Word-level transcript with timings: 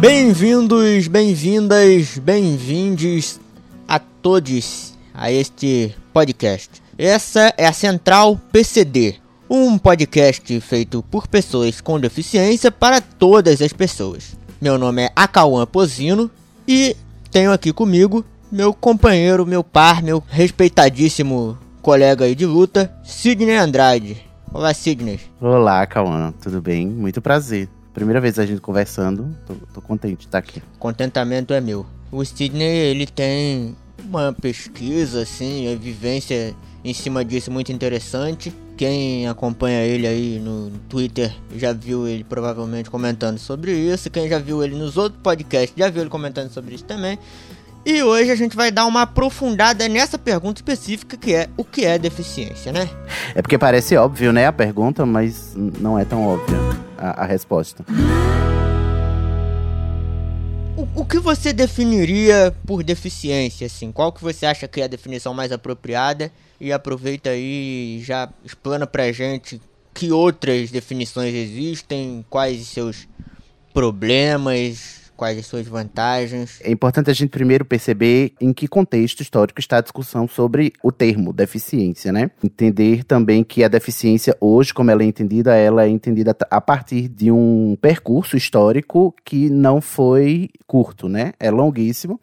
Bem-vindos, 0.00 1.08
bem-vindas, 1.08 2.16
bem-vindes 2.16 3.38
a 3.86 3.98
todos 3.98 4.94
a 5.12 5.30
este 5.30 5.94
podcast. 6.10 6.82
Essa 6.96 7.52
é 7.58 7.66
a 7.66 7.72
Central 7.74 8.40
PCD, 8.50 9.16
um 9.48 9.76
podcast 9.76 10.58
feito 10.62 11.02
por 11.02 11.28
pessoas 11.28 11.82
com 11.82 12.00
deficiência 12.00 12.72
para 12.72 13.02
todas 13.02 13.60
as 13.60 13.74
pessoas. 13.74 14.34
Meu 14.58 14.78
nome 14.78 15.02
é 15.02 15.12
Acauã 15.14 15.66
Pozino 15.66 16.30
e 16.66 16.96
tenho 17.30 17.52
aqui 17.52 17.70
comigo 17.70 18.24
meu 18.50 18.72
companheiro, 18.72 19.44
meu 19.44 19.62
par, 19.62 20.02
meu 20.02 20.24
respeitadíssimo 20.30 21.58
colega 21.82 22.24
aí 22.24 22.34
de 22.34 22.46
luta, 22.46 22.90
Sidney 23.04 23.54
Andrade. 23.54 24.16
Olá, 24.50 24.72
Sidney. 24.72 25.20
Olá, 25.38 25.86
Cauã, 25.86 26.32
tudo 26.40 26.62
bem? 26.62 26.86
Muito 26.86 27.20
prazer. 27.20 27.68
Primeira 27.92 28.20
vez 28.20 28.38
a 28.38 28.46
gente 28.46 28.60
conversando, 28.60 29.36
tô, 29.46 29.54
tô 29.74 29.80
contente 29.80 30.18
de 30.18 30.26
estar 30.26 30.38
aqui. 30.38 30.62
Contentamento 30.78 31.52
é 31.52 31.60
meu. 31.60 31.84
O 32.12 32.24
Sidney, 32.24 32.90
ele 32.90 33.06
tem 33.06 33.76
uma 34.04 34.32
pesquisa, 34.32 35.22
assim, 35.22 35.72
a 35.72 35.76
vivência 35.76 36.54
em 36.84 36.94
cima 36.94 37.24
disso 37.24 37.50
muito 37.50 37.72
interessante. 37.72 38.52
Quem 38.76 39.28
acompanha 39.28 39.82
ele 39.82 40.06
aí 40.06 40.38
no 40.38 40.70
Twitter 40.88 41.34
já 41.54 41.72
viu 41.72 42.08
ele 42.08 42.24
provavelmente 42.24 42.88
comentando 42.88 43.38
sobre 43.38 43.72
isso. 43.72 44.08
Quem 44.08 44.28
já 44.28 44.38
viu 44.38 44.62
ele 44.64 44.74
nos 44.76 44.96
outros 44.96 45.20
podcasts 45.20 45.74
já 45.76 45.90
viu 45.90 46.02
ele 46.02 46.10
comentando 46.10 46.50
sobre 46.50 46.74
isso 46.74 46.84
também. 46.84 47.18
E 47.84 48.02
hoje 48.02 48.30
a 48.30 48.34
gente 48.34 48.56
vai 48.56 48.70
dar 48.70 48.86
uma 48.86 49.02
aprofundada 49.02 49.86
nessa 49.88 50.18
pergunta 50.18 50.58
específica 50.58 51.16
que 51.16 51.34
é 51.34 51.48
o 51.56 51.64
que 51.64 51.84
é 51.84 51.98
deficiência, 51.98 52.72
né? 52.72 52.88
É 53.34 53.42
porque 53.42 53.58
parece 53.58 53.96
óbvio, 53.96 54.32
né, 54.32 54.46
a 54.46 54.52
pergunta, 54.52 55.04
mas 55.06 55.54
não 55.56 55.98
é 55.98 56.04
tão 56.04 56.26
óbvia 56.26 56.58
a, 57.00 57.22
a 57.22 57.26
resposta. 57.26 57.84
O, 60.76 61.00
o, 61.00 61.04
que 61.04 61.18
você 61.18 61.52
definiria 61.52 62.54
por 62.66 62.82
deficiência, 62.82 63.66
assim? 63.66 63.90
Qual 63.90 64.12
que 64.12 64.22
você 64.22 64.46
acha 64.46 64.68
que 64.68 64.80
é 64.80 64.84
a 64.84 64.88
definição 64.88 65.34
mais 65.34 65.50
apropriada? 65.50 66.30
E 66.60 66.72
aproveita 66.72 67.30
aí 67.30 67.98
e 67.98 68.02
já 68.04 68.28
explana 68.44 68.86
pra 68.86 69.10
gente 69.10 69.60
que 69.94 70.12
outras 70.12 70.70
definições 70.70 71.34
existem, 71.34 72.24
quais 72.28 72.66
seus 72.68 73.08
problemas, 73.72 74.99
quais 75.20 75.38
as 75.38 75.44
suas 75.44 75.68
vantagens? 75.68 76.62
É 76.62 76.70
importante 76.70 77.10
a 77.10 77.12
gente 77.12 77.28
primeiro 77.28 77.62
perceber 77.62 78.32
em 78.40 78.54
que 78.54 78.66
contexto 78.66 79.20
histórico 79.20 79.60
está 79.60 79.76
a 79.76 79.80
discussão 79.82 80.26
sobre 80.26 80.72
o 80.82 80.90
termo 80.90 81.30
deficiência, 81.30 82.10
né? 82.10 82.30
Entender 82.42 83.04
também 83.04 83.44
que 83.44 83.62
a 83.62 83.68
deficiência 83.68 84.34
hoje, 84.40 84.72
como 84.72 84.90
ela 84.90 85.02
é 85.02 85.04
entendida, 85.04 85.54
ela 85.54 85.84
é 85.84 85.88
entendida 85.90 86.34
a 86.50 86.58
partir 86.58 87.06
de 87.06 87.30
um 87.30 87.76
percurso 87.82 88.34
histórico 88.34 89.14
que 89.22 89.50
não 89.50 89.82
foi 89.82 90.48
curto, 90.66 91.06
né? 91.06 91.34
É 91.38 91.50
longuíssimo 91.50 92.18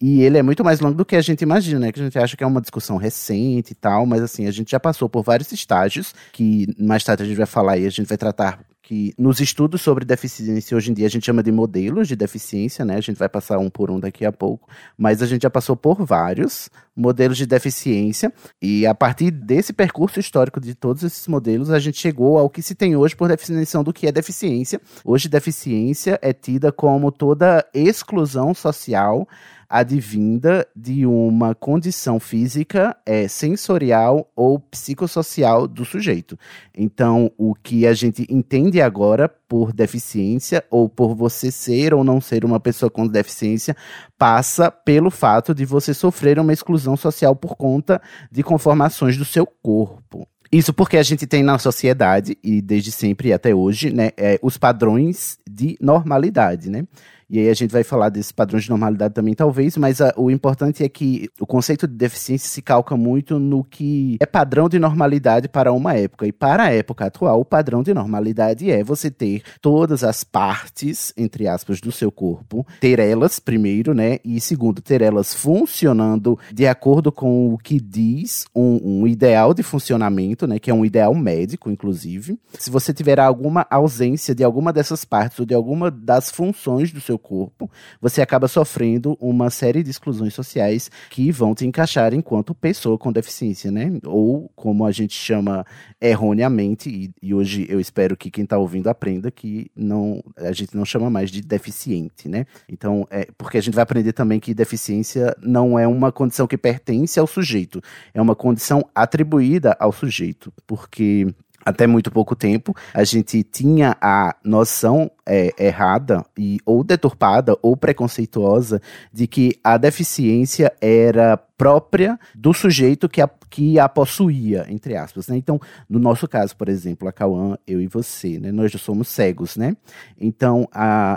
e 0.00 0.22
ele 0.22 0.36
é 0.36 0.42
muito 0.42 0.64
mais 0.64 0.80
longo 0.80 0.96
do 0.96 1.04
que 1.04 1.14
a 1.14 1.20
gente 1.20 1.42
imagina, 1.42 1.78
né? 1.78 1.92
Que 1.92 2.00
a 2.00 2.02
gente 2.02 2.18
acha 2.18 2.36
que 2.36 2.42
é 2.42 2.46
uma 2.46 2.60
discussão 2.60 2.96
recente 2.96 3.70
e 3.70 3.74
tal, 3.76 4.04
mas 4.06 4.22
assim, 4.22 4.48
a 4.48 4.50
gente 4.50 4.72
já 4.72 4.80
passou 4.80 5.08
por 5.08 5.22
vários 5.22 5.52
estágios, 5.52 6.12
que 6.32 6.66
mais 6.76 7.04
tarde 7.04 7.22
a 7.22 7.26
gente 7.26 7.36
vai 7.36 7.46
falar 7.46 7.78
e 7.78 7.86
a 7.86 7.90
gente 7.90 8.08
vai 8.08 8.18
tratar 8.18 8.58
que 8.90 9.14
nos 9.16 9.38
estudos 9.38 9.82
sobre 9.82 10.04
deficiência 10.04 10.76
hoje 10.76 10.90
em 10.90 10.94
dia 10.94 11.06
a 11.06 11.08
gente 11.08 11.24
chama 11.24 11.44
de 11.44 11.52
modelos 11.52 12.08
de 12.08 12.16
deficiência, 12.16 12.84
né? 12.84 12.96
A 12.96 13.00
gente 13.00 13.16
vai 13.16 13.28
passar 13.28 13.56
um 13.56 13.70
por 13.70 13.88
um 13.88 14.00
daqui 14.00 14.26
a 14.26 14.32
pouco, 14.32 14.68
mas 14.98 15.22
a 15.22 15.26
gente 15.26 15.42
já 15.42 15.50
passou 15.50 15.76
por 15.76 16.04
vários 16.04 16.68
modelos 16.96 17.36
de 17.36 17.46
deficiência 17.46 18.32
e 18.60 18.84
a 18.84 18.92
partir 18.92 19.30
desse 19.30 19.72
percurso 19.72 20.18
histórico 20.18 20.60
de 20.60 20.74
todos 20.74 21.04
esses 21.04 21.28
modelos 21.28 21.70
a 21.70 21.78
gente 21.78 22.00
chegou 22.00 22.36
ao 22.36 22.50
que 22.50 22.62
se 22.62 22.74
tem 22.74 22.96
hoje 22.96 23.14
por 23.14 23.28
definição 23.28 23.84
do 23.84 23.92
que 23.92 24.08
é 24.08 24.12
deficiência. 24.12 24.80
Hoje 25.04 25.28
deficiência 25.28 26.18
é 26.20 26.32
tida 26.32 26.72
como 26.72 27.12
toda 27.12 27.64
exclusão 27.72 28.52
social 28.52 29.24
advinda 29.70 30.66
de 30.74 31.06
uma 31.06 31.54
condição 31.54 32.18
física 32.18 32.96
é, 33.06 33.28
sensorial 33.28 34.28
ou 34.34 34.58
psicossocial 34.58 35.68
do 35.68 35.84
sujeito. 35.84 36.36
Então, 36.76 37.30
o 37.38 37.54
que 37.54 37.86
a 37.86 37.94
gente 37.94 38.26
entende 38.28 38.82
agora 38.82 39.28
por 39.28 39.72
deficiência 39.72 40.64
ou 40.68 40.88
por 40.88 41.14
você 41.14 41.52
ser 41.52 41.94
ou 41.94 42.02
não 42.02 42.20
ser 42.20 42.44
uma 42.44 42.58
pessoa 42.58 42.90
com 42.90 43.06
deficiência 43.06 43.76
passa 44.18 44.72
pelo 44.72 45.10
fato 45.10 45.54
de 45.54 45.64
você 45.64 45.94
sofrer 45.94 46.40
uma 46.40 46.52
exclusão 46.52 46.96
social 46.96 47.36
por 47.36 47.54
conta 47.54 48.02
de 48.30 48.42
conformações 48.42 49.16
do 49.16 49.24
seu 49.24 49.46
corpo. 49.46 50.26
Isso 50.52 50.72
porque 50.74 50.96
a 50.96 51.02
gente 51.04 51.28
tem 51.28 51.44
na 51.44 51.58
sociedade, 51.60 52.36
e 52.42 52.60
desde 52.60 52.90
sempre 52.90 53.32
até 53.32 53.54
hoje, 53.54 53.92
né, 53.92 54.10
é, 54.16 54.36
os 54.42 54.58
padrões 54.58 55.38
de 55.48 55.76
normalidade, 55.80 56.68
né? 56.68 56.84
E 57.30 57.38
aí 57.38 57.48
a 57.48 57.54
gente 57.54 57.70
vai 57.70 57.84
falar 57.84 58.08
desses 58.08 58.32
padrões 58.32 58.64
de 58.64 58.70
normalidade 58.70 59.14
também, 59.14 59.34
talvez, 59.34 59.76
mas 59.76 60.00
a, 60.00 60.12
o 60.16 60.32
importante 60.32 60.82
é 60.82 60.88
que 60.88 61.28
o 61.38 61.46
conceito 61.46 61.86
de 61.86 61.94
deficiência 61.94 62.48
se 62.48 62.60
calca 62.60 62.96
muito 62.96 63.38
no 63.38 63.62
que 63.62 64.16
é 64.20 64.26
padrão 64.26 64.68
de 64.68 64.80
normalidade 64.80 65.48
para 65.48 65.72
uma 65.72 65.94
época. 65.94 66.26
E 66.26 66.32
para 66.32 66.64
a 66.64 66.72
época 66.72 67.06
atual, 67.06 67.40
o 67.40 67.44
padrão 67.44 67.84
de 67.84 67.94
normalidade 67.94 68.68
é 68.68 68.82
você 68.82 69.12
ter 69.12 69.42
todas 69.60 70.02
as 70.02 70.24
partes, 70.24 71.12
entre 71.16 71.46
aspas, 71.46 71.80
do 71.80 71.92
seu 71.92 72.10
corpo, 72.10 72.66
ter 72.80 72.98
elas, 72.98 73.38
primeiro, 73.38 73.94
né? 73.94 74.18
E 74.24 74.40
segundo, 74.40 74.82
ter 74.82 75.00
elas 75.00 75.32
funcionando 75.32 76.36
de 76.52 76.66
acordo 76.66 77.12
com 77.12 77.54
o 77.54 77.58
que 77.58 77.78
diz 77.78 78.44
um, 78.52 79.02
um 79.02 79.06
ideal 79.06 79.54
de 79.54 79.62
funcionamento, 79.62 80.48
né? 80.48 80.58
Que 80.58 80.70
é 80.70 80.74
um 80.74 80.84
ideal 80.84 81.14
médico, 81.14 81.70
inclusive. 81.70 82.36
Se 82.58 82.70
você 82.70 82.92
tiver 82.92 83.20
alguma 83.20 83.64
ausência 83.70 84.34
de 84.34 84.42
alguma 84.42 84.72
dessas 84.72 85.04
partes 85.04 85.38
ou 85.38 85.46
de 85.46 85.54
alguma 85.54 85.92
das 85.92 86.28
funções 86.28 86.90
do 86.90 87.00
seu 87.00 87.19
corpo, 87.20 87.70
você 88.00 88.20
acaba 88.20 88.48
sofrendo 88.48 89.16
uma 89.20 89.50
série 89.50 89.82
de 89.82 89.90
exclusões 89.90 90.34
sociais 90.34 90.90
que 91.10 91.30
vão 91.30 91.54
te 91.54 91.66
encaixar 91.66 92.12
enquanto 92.12 92.54
pessoa 92.54 92.98
com 92.98 93.12
deficiência, 93.12 93.70
né? 93.70 93.92
Ou 94.04 94.50
como 94.56 94.84
a 94.84 94.90
gente 94.90 95.14
chama 95.14 95.64
erroneamente, 96.00 96.88
e, 96.90 97.12
e 97.22 97.34
hoje 97.34 97.66
eu 97.68 97.78
espero 97.78 98.16
que 98.16 98.30
quem 98.30 98.44
está 98.44 98.58
ouvindo 98.58 98.88
aprenda 98.88 99.30
que 99.30 99.70
não 99.76 100.22
a 100.36 100.52
gente 100.52 100.76
não 100.76 100.84
chama 100.84 101.08
mais 101.08 101.30
de 101.30 101.40
deficiente, 101.40 102.28
né? 102.28 102.46
Então, 102.68 103.06
é 103.10 103.28
porque 103.38 103.58
a 103.58 103.60
gente 103.60 103.74
vai 103.74 103.82
aprender 103.82 104.12
também 104.12 104.40
que 104.40 104.54
deficiência 104.54 105.36
não 105.42 105.78
é 105.78 105.86
uma 105.86 106.10
condição 106.10 106.46
que 106.46 106.56
pertence 106.56 107.20
ao 107.20 107.26
sujeito, 107.26 107.80
é 108.12 108.20
uma 108.20 108.34
condição 108.34 108.84
atribuída 108.94 109.76
ao 109.78 109.92
sujeito, 109.92 110.52
porque 110.66 111.26
até 111.64 111.86
muito 111.86 112.10
pouco 112.10 112.34
tempo, 112.34 112.74
a 112.94 113.04
gente 113.04 113.42
tinha 113.42 113.96
a 114.00 114.34
noção 114.42 115.10
é, 115.26 115.52
errada 115.58 116.24
e 116.36 116.58
ou 116.64 116.82
deturpada 116.82 117.56
ou 117.62 117.76
preconceituosa 117.76 118.80
de 119.12 119.26
que 119.26 119.52
a 119.62 119.76
deficiência 119.76 120.72
era 120.80 121.38
própria 121.60 122.18
do 122.34 122.54
sujeito 122.54 123.06
que 123.06 123.20
a, 123.20 123.28
que 123.50 123.78
a 123.78 123.86
possuía, 123.86 124.64
entre 124.70 124.96
aspas. 124.96 125.28
Né? 125.28 125.36
Então, 125.36 125.60
no 125.86 125.98
nosso 125.98 126.26
caso, 126.26 126.56
por 126.56 126.70
exemplo, 126.70 127.06
a 127.06 127.12
Cauã, 127.12 127.58
eu 127.66 127.82
e 127.82 127.86
você, 127.86 128.38
né? 128.38 128.50
nós 128.50 128.72
já 128.72 128.78
somos 128.78 129.08
cegos, 129.08 129.58
né? 129.58 129.76
Então, 130.18 130.66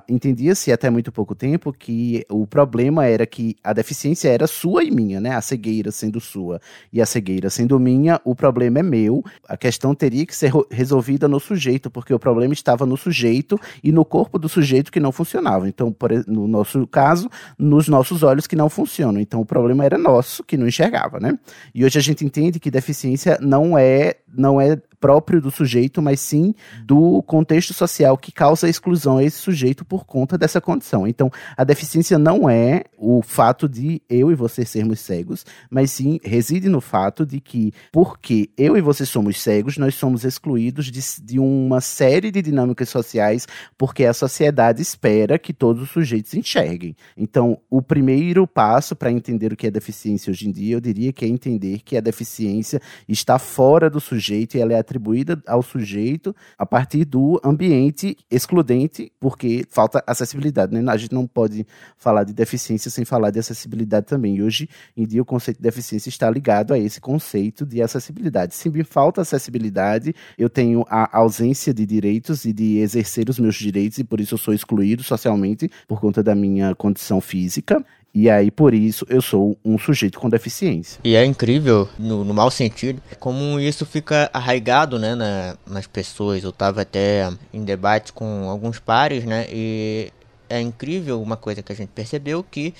entendia-se 0.09 0.69
até 0.69 0.89
muito 0.89 1.13
pouco 1.13 1.33
tempo 1.33 1.71
que 1.71 2.25
o 2.29 2.45
problema 2.45 3.05
era 3.05 3.25
que 3.25 3.55
a 3.63 3.71
deficiência 3.71 4.27
era 4.27 4.45
sua 4.45 4.83
e 4.83 4.91
minha, 4.91 5.21
né? 5.21 5.33
A 5.33 5.39
cegueira 5.39 5.91
sendo 5.91 6.19
sua 6.19 6.59
e 6.91 7.01
a 7.01 7.05
cegueira 7.05 7.49
sendo 7.49 7.79
minha, 7.79 8.19
o 8.25 8.35
problema 8.35 8.79
é 8.79 8.83
meu. 8.83 9.23
A 9.47 9.55
questão 9.55 9.95
teria 9.95 10.25
que 10.25 10.35
ser 10.35 10.51
resolvida 10.69 11.25
no 11.25 11.39
sujeito, 11.39 11.89
porque 11.89 12.13
o 12.13 12.19
problema 12.19 12.53
estava 12.53 12.85
no 12.85 12.97
sujeito 12.97 13.57
e 13.81 13.92
no 13.93 14.03
corpo 14.03 14.37
do 14.37 14.49
sujeito 14.49 14.91
que 14.91 14.99
não 14.99 15.11
funcionava. 15.11 15.67
Então, 15.69 15.91
por, 15.91 16.11
no 16.27 16.47
nosso 16.47 16.85
caso, 16.87 17.29
nos 17.57 17.87
nossos 17.87 18.23
olhos 18.23 18.47
que 18.47 18.55
não 18.55 18.69
funcionam. 18.69 19.21
Então, 19.21 19.39
o 19.39 19.45
problema 19.45 19.85
era 19.85 19.97
nosso 19.97 20.43
que 20.43 20.57
não 20.57 20.67
enxergava, 20.67 21.19
né? 21.19 21.37
E 21.73 21.85
hoje 21.85 21.97
a 21.99 22.01
gente 22.01 22.25
entende 22.25 22.59
que 22.59 22.71
deficiência 22.71 23.37
não 23.41 23.77
é 23.77 24.15
não 24.35 24.59
é 24.59 24.81
próprio 25.03 25.41
do 25.41 25.51
sujeito, 25.51 26.01
mas 26.01 26.21
sim 26.21 26.55
do 26.85 27.21
contexto 27.23 27.73
social 27.73 28.17
que 28.17 28.31
causa 28.31 28.69
exclusão 28.69 29.17
a 29.17 29.23
esse 29.25 29.37
sujeito 29.37 29.83
por 29.83 30.05
conta 30.05 30.37
dessa 30.37 30.61
condição. 30.61 31.05
Então, 31.05 31.29
a 31.57 31.65
deficiência 31.65 32.17
não 32.17 32.49
é 32.49 32.85
o 32.97 33.21
fato 33.21 33.67
de 33.67 34.01
eu 34.09 34.31
e 34.31 34.35
você 34.35 34.63
sermos 34.63 35.01
cegos, 35.01 35.45
mas 35.69 35.91
sim 35.91 36.21
reside 36.23 36.69
no 36.69 36.79
fato 36.79 37.25
de 37.25 37.41
que, 37.41 37.73
porque 37.91 38.49
eu 38.57 38.77
e 38.77 38.81
você 38.81 39.05
somos 39.05 39.41
cegos, 39.41 39.77
nós 39.77 39.93
somos 39.95 40.23
excluídos 40.23 40.85
de, 40.85 41.01
de 41.21 41.37
uma 41.37 41.81
série 41.81 42.31
de 42.31 42.41
dinâmicas 42.41 42.87
sociais, 42.87 43.45
porque 43.77 44.05
a 44.05 44.13
sociedade 44.13 44.81
espera 44.81 45.37
que 45.37 45.51
todos 45.51 45.83
os 45.83 45.89
sujeitos 45.89 46.33
enxerguem. 46.33 46.95
Então, 47.17 47.57
o 47.69 47.81
primeiro 47.81 48.47
passo 48.47 48.95
para 48.95 49.11
entender 49.11 49.51
o 49.51 49.57
que 49.57 49.67
é 49.67 49.71
deficiência 49.71 50.31
hoje 50.31 50.47
em 50.47 50.51
dia, 50.53 50.75
eu 50.75 50.79
diria 50.79 51.11
que 51.11 51.25
é 51.25 51.27
entender 51.27 51.81
que 51.83 51.97
a 51.97 52.01
deficiência 52.01 52.81
está 53.05 53.37
fora 53.37 53.89
do 53.89 53.99
sujeito 53.99 54.55
e 54.55 54.61
ela 54.61 54.71
é 54.71 54.77
atribuída 54.93 55.41
ao 55.47 55.63
sujeito 55.63 56.35
a 56.57 56.65
partir 56.65 57.05
do 57.05 57.41
ambiente 57.43 58.15
excludente, 58.29 59.11
porque 59.19 59.65
falta 59.69 60.03
acessibilidade. 60.05 60.73
Né? 60.73 60.91
A 60.91 60.97
gente 60.97 61.13
não 61.13 61.25
pode 61.25 61.65
falar 61.97 62.23
de 62.23 62.33
deficiência 62.33 62.91
sem 62.91 63.03
falar 63.03 63.31
de 63.31 63.39
acessibilidade 63.39 64.05
também. 64.05 64.35
E 64.35 64.43
hoje 64.43 64.69
em 64.95 65.05
dia 65.05 65.21
o 65.21 65.25
conceito 65.25 65.57
de 65.57 65.63
deficiência 65.63 66.09
está 66.09 66.29
ligado 66.29 66.73
a 66.73 66.79
esse 66.79 67.01
conceito 67.01 67.65
de 67.65 67.81
acessibilidade. 67.81 68.55
Se 68.55 68.69
me 68.69 68.83
falta 68.83 69.21
acessibilidade, 69.21 70.13
eu 70.37 70.49
tenho 70.49 70.85
a 70.87 71.17
ausência 71.17 71.73
de 71.73 71.85
direitos 71.85 72.45
e 72.45 72.53
de 72.53 72.77
exercer 72.77 73.29
os 73.29 73.39
meus 73.39 73.55
direitos 73.55 73.97
e 73.97 74.03
por 74.03 74.19
isso 74.19 74.35
eu 74.35 74.37
sou 74.37 74.53
excluído 74.53 75.03
socialmente 75.03 75.69
por 75.87 75.99
conta 75.99 76.21
da 76.21 76.35
minha 76.35 76.75
condição 76.75 77.19
física. 77.19 77.83
E 78.13 78.29
aí, 78.29 78.51
por 78.51 78.75
isso, 78.75 79.05
eu 79.09 79.23
sou 79.23 79.57
um 79.65 79.77
sujeito 79.79 80.19
com 80.19 80.29
deficiência. 80.29 80.99
E 81.03 81.15
é 81.15 81.25
incrível, 81.25 81.89
no, 81.97 82.23
no 82.23 82.31
mau 82.31 82.51
sentido, 82.51 83.01
como 83.19 83.59
isso 83.59 83.87
fica 83.87 84.29
arraigado 84.31 84.99
né, 84.99 85.15
na, 85.15 85.57
nas 85.65 85.87
pessoas. 85.87 86.43
Eu 86.43 86.51
estava 86.51 86.81
até 86.81 87.31
em 87.51 87.63
debate 87.63 88.13
com 88.13 88.47
alguns 88.49 88.79
pares, 88.79 89.25
né? 89.25 89.47
E 89.49 90.11
é 90.47 90.61
incrível 90.61 91.19
uma 91.21 91.35
coisa 91.35 91.63
que 91.63 91.71
a 91.71 91.75
gente 91.75 91.89
percebeu 91.89 92.43
que 92.43 92.75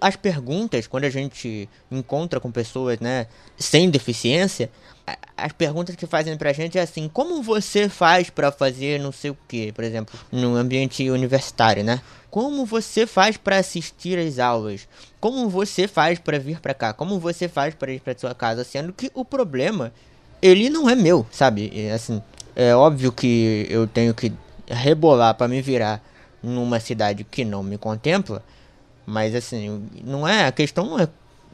as 0.00 0.16
perguntas, 0.16 0.86
quando 0.86 1.04
a 1.04 1.10
gente 1.10 1.68
encontra 1.90 2.38
com 2.38 2.50
pessoas 2.50 2.98
né, 3.00 3.26
sem 3.56 3.88
deficiência, 3.88 4.70
as 5.36 5.52
perguntas 5.52 5.96
que 5.96 6.06
fazem 6.06 6.36
pra 6.36 6.52
gente 6.52 6.78
é 6.78 6.82
assim, 6.82 7.08
como 7.08 7.42
você 7.42 7.88
faz 7.88 8.30
para 8.30 8.50
fazer 8.50 9.00
não 9.00 9.12
sei 9.12 9.30
o 9.30 9.38
que, 9.48 9.72
por 9.72 9.84
exemplo, 9.84 10.18
no 10.32 10.56
ambiente 10.56 11.08
universitário, 11.10 11.84
né? 11.84 12.00
Como 12.34 12.66
você 12.66 13.06
faz 13.06 13.36
para 13.36 13.58
assistir 13.58 14.18
às 14.18 14.40
aulas? 14.40 14.88
Como 15.20 15.48
você 15.48 15.86
faz 15.86 16.18
para 16.18 16.36
vir 16.36 16.58
para 16.58 16.74
cá? 16.74 16.92
Como 16.92 17.20
você 17.20 17.46
faz 17.46 17.76
para 17.76 17.92
ir 17.92 18.00
para 18.00 18.18
sua 18.18 18.34
casa? 18.34 18.64
Sendo 18.64 18.92
que 18.92 19.08
o 19.14 19.24
problema, 19.24 19.92
ele 20.42 20.68
não 20.68 20.90
é 20.90 20.96
meu, 20.96 21.24
sabe? 21.30 21.70
É, 21.72 21.92
assim, 21.92 22.20
é 22.56 22.74
óbvio 22.74 23.12
que 23.12 23.68
eu 23.70 23.86
tenho 23.86 24.12
que 24.12 24.32
rebolar 24.66 25.36
para 25.36 25.46
me 25.46 25.62
virar 25.62 26.02
numa 26.42 26.80
cidade 26.80 27.22
que 27.22 27.44
não 27.44 27.62
me 27.62 27.78
contempla, 27.78 28.42
mas 29.06 29.32
assim, 29.32 29.88
não 30.02 30.26
é 30.26 30.48
a 30.48 30.50
questão 30.50 30.86
não 30.86 30.98
é 30.98 31.08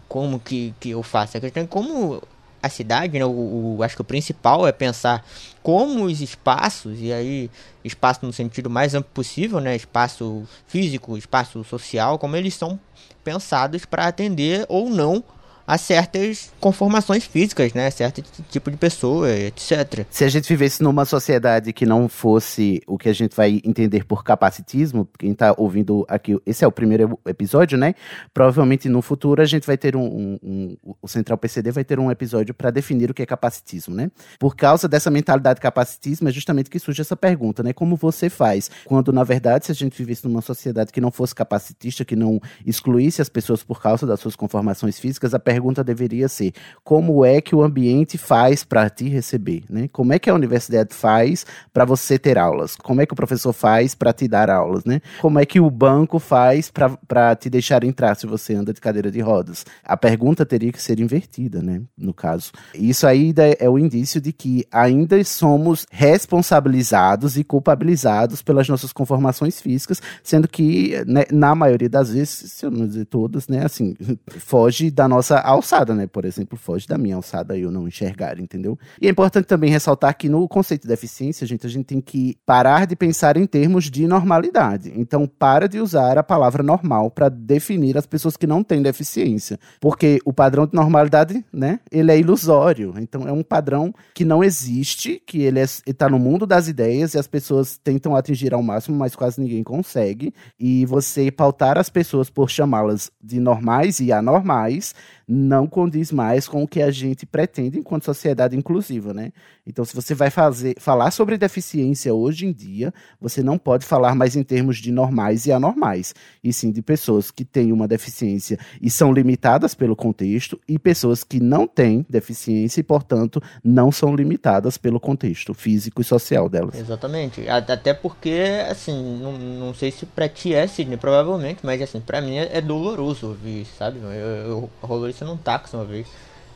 como 0.08 0.40
que, 0.40 0.74
que 0.80 0.88
eu 0.88 1.02
faço, 1.02 1.36
a 1.36 1.40
questão 1.40 1.62
é 1.62 1.66
como 1.66 2.22
a 2.62 2.68
cidade, 2.68 3.18
né? 3.18 3.24
O, 3.24 3.76
o, 3.78 3.82
acho 3.82 3.96
que 3.96 4.02
o 4.02 4.04
principal 4.04 4.66
é 4.66 4.72
pensar 4.72 5.24
como 5.62 6.04
os 6.04 6.20
espaços, 6.20 7.00
e 7.00 7.12
aí 7.12 7.50
espaço 7.84 8.24
no 8.24 8.32
sentido 8.32 8.68
mais 8.68 8.94
amplo 8.94 9.10
possível, 9.12 9.60
né? 9.60 9.74
Espaço 9.74 10.46
físico, 10.66 11.16
espaço 11.16 11.62
social, 11.64 12.18
como 12.18 12.36
eles 12.36 12.54
são 12.54 12.78
pensados 13.24 13.84
para 13.84 14.06
atender 14.06 14.64
ou 14.68 14.88
não 14.88 15.22
a 15.70 15.78
certas 15.78 16.50
conformações 16.58 17.24
físicas, 17.24 17.72
né? 17.74 17.88
Certo 17.92 18.24
tipo 18.50 18.72
de 18.72 18.76
pessoa, 18.76 19.30
etc. 19.30 20.04
Se 20.10 20.24
a 20.24 20.28
gente 20.28 20.48
vivesse 20.48 20.82
numa 20.82 21.04
sociedade 21.04 21.72
que 21.72 21.86
não 21.86 22.08
fosse 22.08 22.82
o 22.88 22.98
que 22.98 23.08
a 23.08 23.12
gente 23.12 23.36
vai 23.36 23.60
entender 23.64 24.04
por 24.04 24.24
capacitismo, 24.24 25.08
quem 25.16 25.30
está 25.30 25.54
ouvindo 25.56 26.04
aqui, 26.08 26.36
esse 26.44 26.64
é 26.64 26.66
o 26.66 26.72
primeiro 26.72 27.16
episódio, 27.24 27.78
né? 27.78 27.94
Provavelmente 28.34 28.88
no 28.88 29.00
futuro 29.00 29.40
a 29.40 29.44
gente 29.44 29.64
vai 29.64 29.78
ter 29.78 29.94
um, 29.94 30.02
um, 30.02 30.38
um 30.42 30.94
o 31.00 31.06
Central 31.06 31.38
PCD 31.38 31.70
vai 31.70 31.84
ter 31.84 32.00
um 32.00 32.10
episódio 32.10 32.52
para 32.52 32.72
definir 32.72 33.08
o 33.08 33.14
que 33.14 33.22
é 33.22 33.26
capacitismo, 33.26 33.94
né? 33.94 34.10
Por 34.40 34.56
causa 34.56 34.88
dessa 34.88 35.08
mentalidade 35.08 35.60
capacitismo 35.60 36.28
é 36.28 36.32
justamente 36.32 36.68
que 36.68 36.80
surge 36.80 37.00
essa 37.00 37.14
pergunta, 37.14 37.62
né? 37.62 37.72
Como 37.72 37.94
você 37.94 38.28
faz? 38.28 38.68
Quando 38.86 39.12
na 39.12 39.22
verdade 39.22 39.66
se 39.66 39.70
a 39.70 39.74
gente 39.76 39.96
vivesse 39.96 40.26
numa 40.26 40.42
sociedade 40.42 40.90
que 40.90 41.00
não 41.00 41.12
fosse 41.12 41.32
capacitista, 41.32 42.04
que 42.04 42.16
não 42.16 42.40
excluísse 42.66 43.22
as 43.22 43.28
pessoas 43.28 43.62
por 43.62 43.80
causa 43.80 44.04
das 44.04 44.18
suas 44.18 44.34
conformações 44.34 44.98
físicas, 44.98 45.32
a 45.32 45.38
pergunta 45.38 45.59
pergunta 45.60 45.84
deveria 45.84 46.28
ser: 46.28 46.52
como 46.82 47.24
é 47.24 47.40
que 47.40 47.54
o 47.54 47.62
ambiente 47.62 48.16
faz 48.16 48.64
para 48.64 48.88
te 48.88 49.08
receber? 49.08 49.64
Né? 49.68 49.88
Como 49.92 50.12
é 50.12 50.18
que 50.18 50.30
a 50.30 50.34
universidade 50.34 50.94
faz 50.94 51.44
para 51.72 51.84
você 51.84 52.18
ter 52.18 52.38
aulas? 52.38 52.76
Como 52.76 53.02
é 53.02 53.06
que 53.06 53.12
o 53.12 53.16
professor 53.16 53.52
faz 53.52 53.94
para 53.94 54.12
te 54.12 54.26
dar 54.26 54.48
aulas? 54.48 54.84
Né? 54.84 55.00
Como 55.20 55.38
é 55.38 55.44
que 55.44 55.60
o 55.60 55.70
banco 55.70 56.18
faz 56.18 56.70
para 56.70 57.36
te 57.36 57.50
deixar 57.50 57.84
entrar 57.84 58.14
se 58.16 58.26
você 58.26 58.54
anda 58.54 58.72
de 58.72 58.80
cadeira 58.80 59.10
de 59.10 59.20
rodas? 59.20 59.66
A 59.84 59.96
pergunta 59.96 60.46
teria 60.46 60.72
que 60.72 60.80
ser 60.80 60.98
invertida, 60.98 61.60
né? 61.60 61.82
no 61.96 62.14
caso. 62.14 62.52
Isso 62.74 63.06
aí 63.06 63.34
é 63.58 63.68
o 63.68 63.78
indício 63.78 64.20
de 64.20 64.32
que 64.32 64.64
ainda 64.70 65.22
somos 65.24 65.86
responsabilizados 65.90 67.36
e 67.36 67.44
culpabilizados 67.44 68.40
pelas 68.40 68.68
nossas 68.68 68.92
conformações 68.92 69.60
físicas, 69.60 70.00
sendo 70.22 70.48
que, 70.48 71.02
né, 71.06 71.24
na 71.30 71.54
maioria 71.54 71.88
das 71.88 72.10
vezes, 72.10 72.52
se 72.52 72.64
eu 72.64 72.70
não 72.70 72.86
dizer 72.86 73.04
todas, 73.04 73.48
né, 73.48 73.64
assim, 73.64 73.94
foge 74.38 74.90
da 74.90 75.08
nossa 75.08 75.40
alçada, 75.50 75.94
né? 75.94 76.06
Por 76.06 76.24
exemplo, 76.24 76.58
foge 76.58 76.86
da 76.86 76.98
minha 76.98 77.16
alçada 77.16 77.56
e 77.56 77.62
eu 77.62 77.70
não 77.70 77.86
enxergar, 77.86 78.38
entendeu? 78.38 78.78
E 79.00 79.06
é 79.06 79.10
importante 79.10 79.46
também 79.46 79.70
ressaltar 79.70 80.16
que 80.16 80.28
no 80.28 80.48
conceito 80.48 80.82
de 80.82 80.88
deficiência, 80.88 81.46
gente, 81.46 81.66
a 81.66 81.70
gente 81.70 81.86
tem 81.86 82.00
que 82.00 82.36
parar 82.44 82.86
de 82.86 82.96
pensar 82.96 83.36
em 83.36 83.46
termos 83.46 83.90
de 83.90 84.06
normalidade. 84.06 84.92
Então, 84.96 85.26
para 85.26 85.68
de 85.68 85.80
usar 85.80 86.18
a 86.18 86.22
palavra 86.22 86.62
normal 86.62 87.10
para 87.10 87.28
definir 87.28 87.96
as 87.96 88.06
pessoas 88.06 88.36
que 88.36 88.46
não 88.46 88.62
têm 88.62 88.82
deficiência, 88.82 89.58
porque 89.80 90.20
o 90.24 90.32
padrão 90.32 90.66
de 90.66 90.74
normalidade, 90.74 91.44
né, 91.52 91.80
ele 91.90 92.12
é 92.12 92.18
ilusório. 92.18 92.94
Então, 92.98 93.26
é 93.26 93.32
um 93.32 93.42
padrão 93.42 93.94
que 94.14 94.24
não 94.24 94.42
existe, 94.42 95.22
que 95.26 95.42
ele 95.42 95.60
está 95.60 96.08
no 96.08 96.18
mundo 96.18 96.46
das 96.46 96.68
ideias 96.68 97.14
e 97.14 97.18
as 97.18 97.26
pessoas 97.26 97.78
tentam 97.78 98.14
atingir 98.14 98.54
ao 98.54 98.62
máximo, 98.62 98.96
mas 98.96 99.14
quase 99.14 99.40
ninguém 99.40 99.62
consegue. 99.62 100.32
E 100.58 100.86
você 100.86 101.30
pautar 101.30 101.78
as 101.78 101.88
pessoas 101.88 102.30
por 102.30 102.50
chamá-las 102.50 103.10
de 103.22 103.40
normais 103.40 104.00
e 104.00 104.12
anormais 104.12 104.94
não 105.32 105.64
condiz 105.64 106.10
mais 106.10 106.48
com 106.48 106.64
o 106.64 106.66
que 106.66 106.82
a 106.82 106.90
gente 106.90 107.24
pretende 107.24 107.78
enquanto 107.78 108.04
sociedade 108.04 108.56
inclusiva, 108.56 109.14
né? 109.14 109.32
Então, 109.64 109.84
se 109.84 109.94
você 109.94 110.12
vai 110.12 110.28
fazer, 110.28 110.74
falar 110.80 111.12
sobre 111.12 111.38
deficiência 111.38 112.12
hoje 112.12 112.46
em 112.46 112.52
dia, 112.52 112.92
você 113.20 113.40
não 113.40 113.56
pode 113.56 113.86
falar 113.86 114.16
mais 114.16 114.34
em 114.34 114.42
termos 114.42 114.78
de 114.78 114.90
normais 114.90 115.46
e 115.46 115.52
anormais, 115.52 116.12
e 116.42 116.52
sim 116.52 116.72
de 116.72 116.82
pessoas 116.82 117.30
que 117.30 117.44
têm 117.44 117.70
uma 117.70 117.86
deficiência 117.86 118.58
e 118.82 118.90
são 118.90 119.12
limitadas 119.12 119.72
pelo 119.72 119.94
contexto, 119.94 120.60
e 120.68 120.80
pessoas 120.80 121.22
que 121.22 121.38
não 121.38 121.64
têm 121.64 122.04
deficiência 122.10 122.80
e, 122.80 122.82
portanto, 122.82 123.40
não 123.62 123.92
são 123.92 124.16
limitadas 124.16 124.76
pelo 124.76 124.98
contexto 124.98 125.54
físico 125.54 126.00
e 126.00 126.04
social 126.04 126.48
delas. 126.48 126.74
Exatamente. 126.74 127.48
Até 127.48 127.94
porque, 127.94 128.64
assim, 128.68 129.20
não, 129.20 129.38
não 129.38 129.74
sei 129.74 129.92
se 129.92 130.04
pra 130.06 130.28
ti 130.28 130.54
é, 130.54 130.66
Sidney, 130.66 130.96
provavelmente, 130.96 131.60
mas, 131.62 131.80
assim, 131.80 132.00
pra 132.00 132.20
mim 132.20 132.36
é, 132.36 132.58
é 132.58 132.60
doloroso 132.60 133.28
ouvir, 133.28 133.64
sabe? 133.78 134.00
Eu, 134.00 134.10
eu, 134.10 134.70
rolou 134.82 135.08
isso 135.08 135.19
num 135.24 135.36
táxi 135.36 135.76
uma 135.76 135.84
vez. 135.84 136.06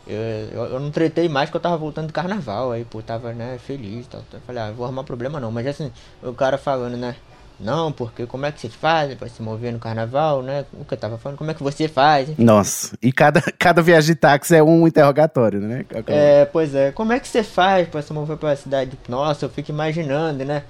Eu, 0.07 0.17
eu, 0.53 0.65
eu, 0.73 0.81
não 0.81 0.91
tretei 0.91 1.29
mais 1.29 1.49
que 1.49 1.57
eu 1.57 1.61
tava 1.61 1.79
voltando 1.79 2.09
do 2.09 2.13
carnaval, 2.13 2.73
aí, 2.73 2.85
pô, 2.85 3.01
tava, 3.01 3.33
né, 3.33 3.59
feliz 3.59 4.05
e 4.05 4.09
tal. 4.09 4.23
Eu 4.33 4.41
falei, 4.41 4.63
ah, 4.63 4.71
vou 4.71 4.85
arrumar 4.85 5.05
problema 5.05 5.41
não. 5.41 5.51
Mas 5.51 5.67
assim, 5.67 5.91
o 6.23 6.35
cara 6.35 6.59
falando, 6.59 6.97
né, 6.97 7.17
não, 7.59 7.93
porque 7.93 8.27
como 8.27 8.45
é 8.47 8.53
que 8.53 8.61
vocês 8.61 8.75
fazem 8.75 9.17
para 9.17 9.29
se 9.29 9.41
mover 9.41 9.73
no 9.73 9.79
carnaval, 9.79 10.43
né? 10.43 10.65
O 10.73 10.85
que 10.85 10.95
eu 10.95 10.99
tava 10.99 11.17
falando, 11.19 11.39
como 11.39 11.51
é 11.51 11.55
que 11.55 11.63
você 11.63 11.87
faz? 11.87 12.37
Nossa, 12.37 12.97
e 13.01 13.13
cada, 13.13 13.41
cada 13.59 13.81
viagem 13.81 14.15
de 14.15 14.21
táxi 14.21 14.57
é 14.57 14.63
um 14.63 14.87
interrogatório, 14.87 15.61
né? 15.61 15.87
É, 16.07 16.45
pois 16.47 16.75
é. 16.75 16.91
Como 16.91 17.13
é 17.13 17.21
que 17.21 17.29
você 17.29 17.43
faz 17.43 17.89
para 17.89 18.03
se 18.03 18.13
mover 18.13 18.37
pra 18.37 18.57
cidade? 18.57 18.99
Nossa, 19.09 19.45
eu 19.45 19.49
fico 19.49 19.71
imaginando, 19.71 20.45
né? 20.45 20.65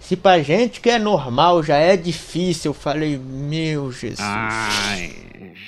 Se 0.00 0.16
pra 0.16 0.42
gente 0.42 0.80
que 0.80 0.90
é 0.90 0.98
normal 0.98 1.62
já 1.62 1.76
é 1.76 1.96
difícil, 1.96 2.70
eu 2.70 2.74
falei, 2.74 3.18
meu 3.18 3.92
Jesus. 3.92 4.18
Ai. 4.20 5.14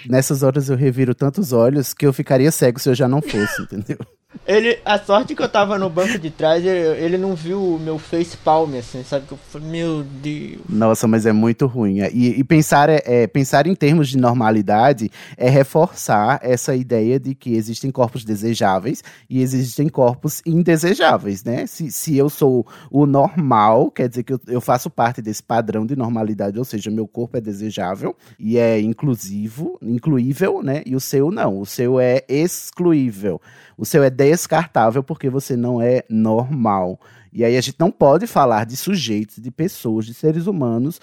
Nessas 0.09 0.43
horas 0.43 0.69
eu 0.69 0.77
reviro 0.77 1.15
tantos 1.15 1.53
olhos 1.53 1.95
que 1.95 2.05
eu 2.07 2.13
ficaria 2.13 2.51
cego 2.51 2.81
se 2.81 2.89
eu 2.89 2.95
já 2.95 3.07
não 3.07 3.23
fosse, 3.23 3.63
entendeu? 3.63 3.99
Ele, 4.47 4.79
a 4.85 4.99
sorte 4.99 5.35
que 5.35 5.43
eu 5.43 5.49
tava 5.49 5.79
no 5.79 5.89
banco 5.89 6.19
de 6.19 6.31
trás, 6.31 6.65
ele, 6.65 7.01
ele 7.05 7.19
não 7.19 7.35
viu 7.35 7.75
o 7.75 7.79
meu 7.79 7.99
face 7.99 8.37
palm, 8.37 8.75
assim, 8.77 9.05
sabe? 9.05 9.27
Que 9.27 9.33
eu 9.33 9.39
falei, 9.51 9.69
meu 9.69 10.03
Deus. 10.03 10.61
Nossa, 10.69 11.07
mas 11.07 11.27
é 11.27 11.33
muito 11.33 11.67
ruim. 11.67 12.01
E, 12.13 12.41
e 12.41 12.45
pensar, 12.45 12.89
é, 12.89 13.03
é, 13.05 13.27
pensar 13.27 13.67
em 13.67 13.75
termos 13.75 14.09
de 14.09 14.19
normalidade 14.19 15.11
é 15.37 15.49
reforçar 15.49 16.41
essa 16.43 16.75
ideia 16.75 17.21
de 17.21 17.35
que 17.35 17.55
existem 17.55 17.91
corpos 17.91 18.25
desejáveis 18.25 19.05
e 19.29 19.41
existem 19.41 19.89
corpos 19.89 20.43
indesejáveis, 20.45 21.45
né? 21.45 21.67
Se, 21.67 21.93
se 21.93 22.17
eu 22.17 22.29
sou 22.29 22.67
o 22.91 23.07
normal, 23.07 23.91
quer 23.91 24.09
dizer 24.09 24.23
que 24.23 24.33
eu, 24.33 24.41
eu 24.49 24.61
faço 24.61 24.91
parte 24.91 25.23
desse 25.23 25.43
padrão 25.43 25.87
de 25.87 25.95
normalidade, 25.95 26.59
ou 26.59 26.65
seja, 26.65 26.91
meu 26.91 27.07
corpo 27.07 27.37
é 27.37 27.41
desejável 27.41 28.17
e 28.39 28.59
é 28.59 28.81
inclusivo, 28.81 29.79
incluível, 29.81 30.63
né? 30.63 30.83
E 30.85 30.97
o 30.97 31.01
seu 31.01 31.31
não, 31.31 31.61
o 31.61 31.67
seu 31.67 32.01
é 32.01 32.25
excluível. 32.29 33.41
O 33.77 33.87
seu 33.87 34.03
é 34.03 34.11
descartável 34.31 35.03
porque 35.03 35.29
você 35.29 35.57
não 35.57 35.81
é 35.81 36.05
normal. 36.09 36.99
E 37.33 37.45
aí 37.45 37.57
a 37.57 37.61
gente 37.61 37.77
não 37.79 37.91
pode 37.91 38.27
falar 38.27 38.67
de 38.67 38.77
sujeitos, 38.77 39.37
de 39.37 39.51
pessoas, 39.51 40.05
de 40.05 40.13
seres 40.13 40.47
humanos 40.47 41.01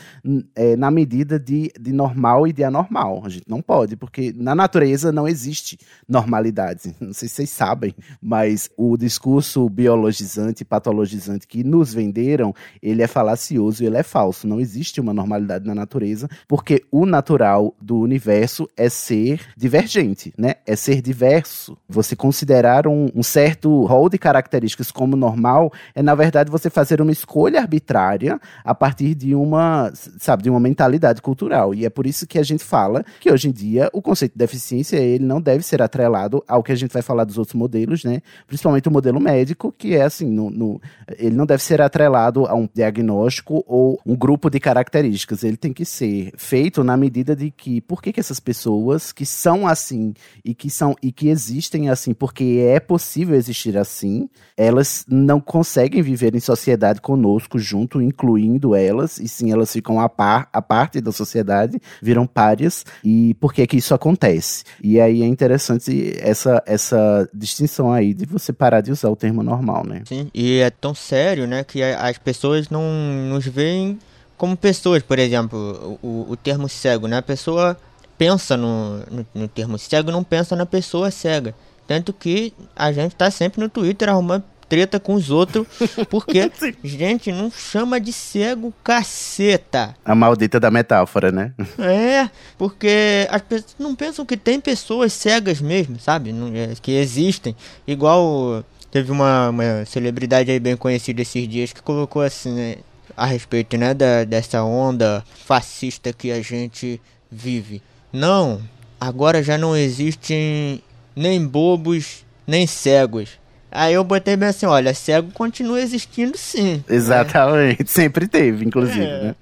é, 0.55 0.75
na 0.75 0.91
medida 0.91 1.39
de, 1.39 1.71
de 1.79 1.91
normal 1.91 2.47
e 2.47 2.53
de 2.53 2.63
anormal. 2.63 3.23
A 3.25 3.29
gente 3.29 3.45
não 3.47 3.61
pode, 3.61 3.95
porque 3.95 4.33
na 4.35 4.53
natureza 4.53 5.11
não 5.11 5.27
existe 5.27 5.79
normalidade. 6.07 6.95
Não 6.99 7.13
sei 7.13 7.27
se 7.27 7.35
vocês 7.35 7.49
sabem, 7.49 7.95
mas 8.21 8.69
o 8.77 8.95
discurso 8.95 9.67
biologizante, 9.69 10.63
patologizante 10.63 11.47
que 11.47 11.63
nos 11.63 11.93
venderam, 11.93 12.53
ele 12.81 13.01
é 13.01 13.07
falacioso 13.07 13.83
e 13.83 13.87
ele 13.87 13.97
é 13.97 14.03
falso. 14.03 14.47
Não 14.47 14.59
existe 14.59 15.01
uma 15.01 15.13
normalidade 15.13 15.65
na 15.65 15.73
natureza, 15.73 16.29
porque 16.47 16.83
o 16.91 17.05
natural 17.05 17.73
do 17.81 17.97
universo 17.97 18.67
é 18.77 18.89
ser 18.89 19.41
divergente, 19.57 20.33
né? 20.37 20.55
É 20.65 20.75
ser 20.75 21.01
diverso. 21.01 21.77
Você 21.87 22.15
considerar 22.15 22.85
um, 22.85 23.09
um 23.15 23.23
certo 23.23 23.85
rol 23.85 24.09
de 24.09 24.17
características 24.17 24.91
como 24.91 25.15
normal 25.15 25.71
é, 25.95 26.03
na 26.03 26.15
verdade, 26.23 26.51
você 26.51 26.69
fazer 26.69 27.01
uma 27.01 27.11
escolha 27.11 27.59
arbitrária 27.59 28.39
a 28.63 28.75
partir 28.75 29.15
de 29.15 29.33
uma, 29.33 29.91
sabe, 29.93 30.43
de 30.43 30.49
uma 30.49 30.59
mentalidade 30.59 31.21
cultural. 31.21 31.73
E 31.73 31.85
é 31.85 31.89
por 31.89 32.05
isso 32.05 32.27
que 32.27 32.37
a 32.37 32.43
gente 32.43 32.63
fala 32.63 33.03
que 33.19 33.31
hoje 33.31 33.49
em 33.49 33.51
dia 33.51 33.89
o 33.93 34.01
conceito 34.01 34.33
de 34.33 34.37
deficiência 34.37 34.97
ele 34.97 35.25
não 35.25 35.41
deve 35.41 35.63
ser 35.63 35.81
atrelado 35.81 36.43
ao 36.47 36.61
que 36.61 36.71
a 36.71 36.75
gente 36.75 36.91
vai 36.91 37.01
falar 37.01 37.23
dos 37.23 37.37
outros 37.37 37.55
modelos, 37.55 38.03
né? 38.03 38.21
Principalmente 38.47 38.87
o 38.87 38.91
modelo 38.91 39.19
médico, 39.19 39.73
que 39.77 39.95
é 39.95 40.03
assim, 40.03 40.27
no, 40.27 40.49
no, 40.49 40.81
ele 41.17 41.35
não 41.35 41.45
deve 41.45 41.63
ser 41.63 41.81
atrelado 41.81 42.45
a 42.45 42.53
um 42.53 42.67
diagnóstico 42.73 43.63
ou 43.67 43.99
um 44.05 44.15
grupo 44.15 44.49
de 44.49 44.59
características. 44.59 45.43
Ele 45.43 45.57
tem 45.57 45.73
que 45.73 45.85
ser 45.85 46.31
feito 46.37 46.83
na 46.83 46.97
medida 46.97 47.35
de 47.35 47.51
que 47.51 47.81
por 47.81 48.01
que, 48.01 48.11
que 48.11 48.19
essas 48.19 48.39
pessoas 48.39 49.11
que 49.11 49.25
são 49.25 49.67
assim 49.67 50.13
e 50.43 50.53
que 50.53 50.69
são 50.69 50.95
e 51.01 51.11
que 51.11 51.29
existem 51.29 51.89
assim, 51.89 52.13
porque 52.13 52.65
é 52.67 52.79
possível 52.79 53.35
existir 53.35 53.77
assim, 53.77 54.29
elas 54.57 55.05
não 55.07 55.39
conseguem 55.39 56.01
viver 56.09 56.35
em 56.35 56.39
sociedade 56.39 57.01
conosco 57.01 57.59
junto, 57.59 58.01
incluindo 58.01 58.75
elas, 58.75 59.19
e 59.19 59.27
sim 59.27 59.51
elas 59.51 59.71
ficam 59.71 59.99
a 59.99 60.09
par, 60.09 60.49
a 60.51 60.61
parte 60.61 60.99
da 60.99 61.11
sociedade, 61.11 61.79
viram 62.01 62.25
párias, 62.25 62.85
e 63.03 63.33
por 63.35 63.53
que 63.53 63.65
que 63.67 63.77
isso 63.77 63.93
acontece? 63.93 64.63
E 64.83 64.99
aí 64.99 65.21
é 65.21 65.25
interessante 65.25 66.17
essa, 66.19 66.63
essa 66.65 67.29
distinção 67.33 67.91
aí 67.91 68.13
de 68.13 68.25
você 68.25 68.51
parar 68.51 68.81
de 68.81 68.91
usar 68.91 69.09
o 69.09 69.15
termo 69.15 69.43
normal, 69.43 69.85
né? 69.85 70.03
Sim, 70.05 70.29
e 70.33 70.59
é 70.59 70.69
tão 70.69 70.93
sério, 70.93 71.47
né, 71.47 71.63
que 71.63 71.83
as 71.83 72.17
pessoas 72.17 72.69
não 72.69 72.83
nos 73.29 73.45
veem 73.45 73.99
como 74.37 74.55
pessoas, 74.55 75.03
por 75.03 75.19
exemplo, 75.19 75.99
o, 76.01 76.25
o 76.29 76.35
termo 76.37 76.69
cego, 76.69 77.07
né? 77.07 77.17
A 77.17 77.21
pessoa 77.21 77.77
pensa 78.17 78.55
no, 78.55 78.99
no, 79.11 79.27
no 79.35 79.47
termo 79.49 79.77
cego, 79.77 80.11
não 80.11 80.23
pensa 80.23 80.55
na 80.55 80.65
pessoa 80.65 81.11
cega. 81.11 81.53
Tanto 81.85 82.13
que 82.13 82.53
a 82.75 82.91
gente 82.91 83.15
tá 83.15 83.29
sempre 83.31 83.59
no 83.59 83.67
Twitter 83.67 84.07
arrumando 84.07 84.43
treta 84.69 84.99
com 84.99 85.15
os 85.15 85.31
outros, 85.31 85.67
porque, 86.09 86.49
gente, 86.83 87.31
não 87.31 87.51
chama 87.51 87.99
de 87.99 88.13
cego 88.13 88.71
caceta. 88.83 89.95
A 90.05 90.13
maldita 90.13 90.59
da 90.59 90.69
metáfora, 90.69 91.31
né? 91.31 91.51
É, 91.79 92.29
porque 92.57 93.27
as 93.29 93.41
pessoas 93.41 93.75
não 93.79 93.95
pensam 93.95 94.25
que 94.25 94.37
tem 94.37 94.61
pessoas 94.61 95.11
cegas 95.11 95.59
mesmo, 95.59 95.99
sabe? 95.99 96.33
É, 96.53 96.73
que 96.79 96.91
existem. 96.91 97.55
Igual 97.87 98.63
teve 98.91 99.11
uma, 99.11 99.49
uma 99.49 99.85
celebridade 99.85 100.51
aí 100.51 100.59
bem 100.59 100.77
conhecida 100.77 101.21
esses 101.21 101.47
dias 101.47 101.73
que 101.73 101.81
colocou 101.81 102.21
assim, 102.21 102.53
né, 102.53 102.75
a 103.17 103.25
respeito, 103.25 103.77
né, 103.77 103.93
da, 103.93 104.23
dessa 104.23 104.63
onda 104.63 105.23
fascista 105.45 106.13
que 106.13 106.31
a 106.31 106.41
gente 106.41 107.01
vive. 107.31 107.81
Não, 108.13 108.61
agora 108.99 109.43
já 109.43 109.57
não 109.57 109.75
existem 109.75 110.81
nem 111.15 111.45
bobos, 111.45 112.25
nem 112.45 112.65
cegos. 112.65 113.39
Aí 113.71 113.93
eu 113.93 114.03
botei 114.03 114.35
bem 114.35 114.49
assim, 114.49 114.65
olha, 114.65 114.93
cego 114.93 115.31
continua 115.31 115.79
existindo 115.79 116.37
sim. 116.37 116.83
Exatamente, 116.89 117.83
né? 117.83 117.85
sempre 117.87 118.27
teve, 118.27 118.65
inclusive, 118.65 119.01
é. 119.01 119.23
né? 119.23 119.35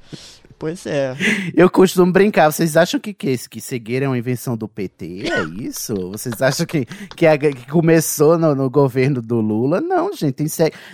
Pois 0.59 0.87
é. 0.87 1.15
Eu 1.53 1.69
costumo 1.69 2.11
brincar. 2.11 2.51
Vocês 2.51 2.75
acham 2.75 2.99
que 2.99 3.13
que, 3.13 3.37
que 3.47 3.61
cegueira 3.61 4.05
é 4.05 4.07
uma 4.07 4.17
invenção 4.17 4.57
do 4.57 4.67
PT? 4.67 5.29
É 5.29 5.43
isso? 5.61 5.93
Vocês 6.09 6.41
acham 6.41 6.65
que, 6.65 6.83
que, 7.15 7.27
a, 7.27 7.37
que 7.37 7.69
começou 7.69 8.39
no, 8.39 8.55
no, 8.55 8.67
governo 8.67 9.21
do 9.21 9.39
Lula? 9.39 9.79
Não, 9.79 10.11
gente. 10.13 10.43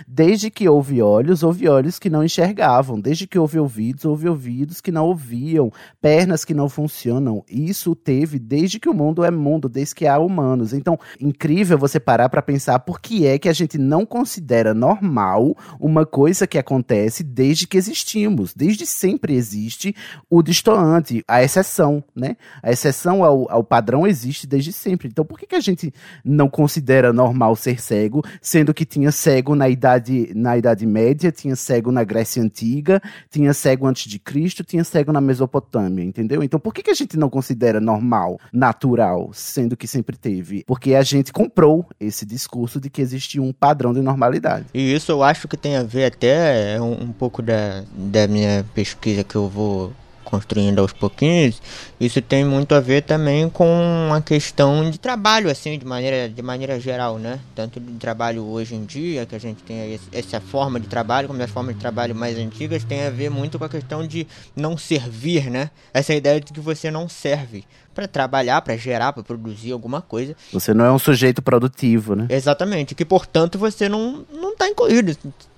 Desde 0.06 0.50
que 0.50 0.68
houve 0.68 1.00
olhos, 1.00 1.42
houve 1.42 1.66
olhos 1.66 1.98
que 1.98 2.10
não 2.10 2.22
enxergavam. 2.22 3.00
Desde 3.00 3.26
que 3.26 3.38
houve 3.38 3.58
ouvidos, 3.58 4.04
houve 4.04 4.28
ouvidos 4.28 4.82
que 4.82 4.92
não 4.92 5.06
ouviam. 5.06 5.72
Pernas 5.98 6.44
que 6.44 6.52
não 6.52 6.68
funcionam. 6.68 7.42
Isso 7.48 7.94
teve 7.94 8.38
desde 8.38 8.78
que 8.78 8.88
o 8.90 8.94
mundo 8.94 9.24
é 9.24 9.30
mundo, 9.30 9.66
desde 9.66 9.94
que 9.94 10.06
há 10.06 10.18
humanos. 10.18 10.74
Então, 10.74 10.98
incrível 11.18 11.78
você 11.78 11.98
parar 11.98 12.28
para 12.28 12.42
pensar 12.42 12.80
por 12.80 13.00
que 13.00 13.26
é 13.26 13.38
que 13.38 13.48
a 13.48 13.52
gente 13.54 13.78
não 13.78 14.04
considera 14.04 14.74
normal 14.74 15.56
uma 15.80 16.04
coisa 16.04 16.46
que 16.46 16.58
acontece 16.58 17.22
desde 17.22 17.66
que 17.66 17.78
existimos. 17.78 18.52
Desde 18.52 18.84
sempre 18.84 19.34
existe 19.34 19.53
existe 19.54 19.94
o 20.28 20.42
distoante, 20.42 21.24
a 21.28 21.42
exceção, 21.42 22.02
né? 22.14 22.36
A 22.62 22.70
exceção 22.70 23.22
ao, 23.22 23.50
ao 23.50 23.64
padrão 23.64 24.06
existe 24.06 24.46
desde 24.46 24.72
sempre. 24.72 25.08
Então, 25.08 25.24
por 25.24 25.38
que, 25.38 25.46
que 25.46 25.54
a 25.54 25.60
gente 25.60 25.92
não 26.24 26.48
considera 26.48 27.12
normal 27.12 27.54
ser 27.56 27.80
cego, 27.80 28.22
sendo 28.42 28.74
que 28.74 28.84
tinha 28.84 29.12
cego 29.12 29.54
na 29.54 29.68
idade, 29.68 30.32
na 30.34 30.56
idade 30.58 30.84
média, 30.86 31.30
tinha 31.30 31.56
cego 31.56 31.92
na 31.92 32.04
Grécia 32.04 32.42
Antiga, 32.42 33.00
tinha 33.30 33.54
cego 33.54 33.86
antes 33.86 34.10
de 34.10 34.18
Cristo, 34.18 34.64
tinha 34.64 34.84
cego 34.84 35.12
na 35.12 35.20
Mesopotâmia, 35.20 36.04
entendeu? 36.04 36.42
Então, 36.42 36.58
por 36.58 36.74
que, 36.74 36.82
que 36.82 36.90
a 36.90 36.94
gente 36.94 37.16
não 37.16 37.30
considera 37.30 37.80
normal, 37.80 38.38
natural, 38.52 39.30
sendo 39.32 39.76
que 39.76 39.86
sempre 39.86 40.16
teve? 40.16 40.64
Porque 40.66 40.94
a 40.94 41.02
gente 41.02 41.32
comprou 41.32 41.86
esse 42.00 42.26
discurso 42.26 42.80
de 42.80 42.90
que 42.90 43.00
existe 43.00 43.38
um 43.38 43.52
padrão 43.52 43.92
de 43.92 44.00
normalidade. 44.00 44.66
E 44.74 44.94
isso 44.94 45.12
eu 45.12 45.22
acho 45.22 45.46
que 45.46 45.56
tem 45.56 45.76
a 45.76 45.82
ver 45.82 46.06
até 46.06 46.80
um, 46.80 47.04
um 47.04 47.12
pouco 47.12 47.42
da, 47.42 47.84
da 47.94 48.26
minha 48.26 48.64
pesquisa 48.74 49.22
que 49.22 49.36
eu 49.36 49.43
eu 49.44 49.50
vou 49.50 49.92
construindo 50.24 50.80
aos 50.80 50.92
pouquinhos, 50.92 51.60
isso 52.00 52.20
tem 52.20 52.44
muito 52.44 52.74
a 52.74 52.80
ver 52.80 53.02
também 53.02 53.48
com 53.48 54.10
a 54.12 54.20
questão 54.20 54.90
de 54.90 54.98
trabalho, 54.98 55.50
assim, 55.50 55.78
de 55.78 55.84
maneira, 55.84 56.28
de 56.28 56.42
maneira 56.42 56.80
geral, 56.80 57.18
né? 57.18 57.38
Tanto 57.54 57.78
de 57.78 57.92
trabalho 57.98 58.44
hoje 58.44 58.74
em 58.74 58.84
dia, 58.84 59.26
que 59.26 59.34
a 59.34 59.38
gente 59.38 59.62
tem 59.62 60.00
essa 60.12 60.40
forma 60.40 60.80
de 60.80 60.88
trabalho, 60.88 61.28
como 61.28 61.40
as 61.42 61.50
formas 61.50 61.74
de 61.74 61.80
trabalho 61.80 62.14
mais 62.14 62.38
antigas, 62.38 62.82
tem 62.82 63.04
a 63.04 63.10
ver 63.10 63.30
muito 63.30 63.58
com 63.58 63.64
a 63.64 63.68
questão 63.68 64.04
de 64.06 64.26
não 64.56 64.76
servir, 64.76 65.50
né? 65.50 65.70
Essa 65.92 66.14
ideia 66.14 66.40
de 66.40 66.52
que 66.52 66.60
você 66.60 66.90
não 66.90 67.08
serve 67.08 67.64
para 67.94 68.08
trabalhar, 68.08 68.60
para 68.62 68.76
gerar, 68.76 69.12
para 69.12 69.22
produzir 69.22 69.70
alguma 69.70 70.02
coisa. 70.02 70.34
Você 70.52 70.74
não 70.74 70.84
é 70.84 70.90
um 70.90 70.98
sujeito 70.98 71.40
produtivo, 71.40 72.16
né? 72.16 72.26
Exatamente, 72.28 72.94
que 72.94 73.04
portanto 73.04 73.56
você 73.58 73.88
não 73.88 74.24
não 74.32 74.56
tá 74.56 74.68
incluído 74.68 75.16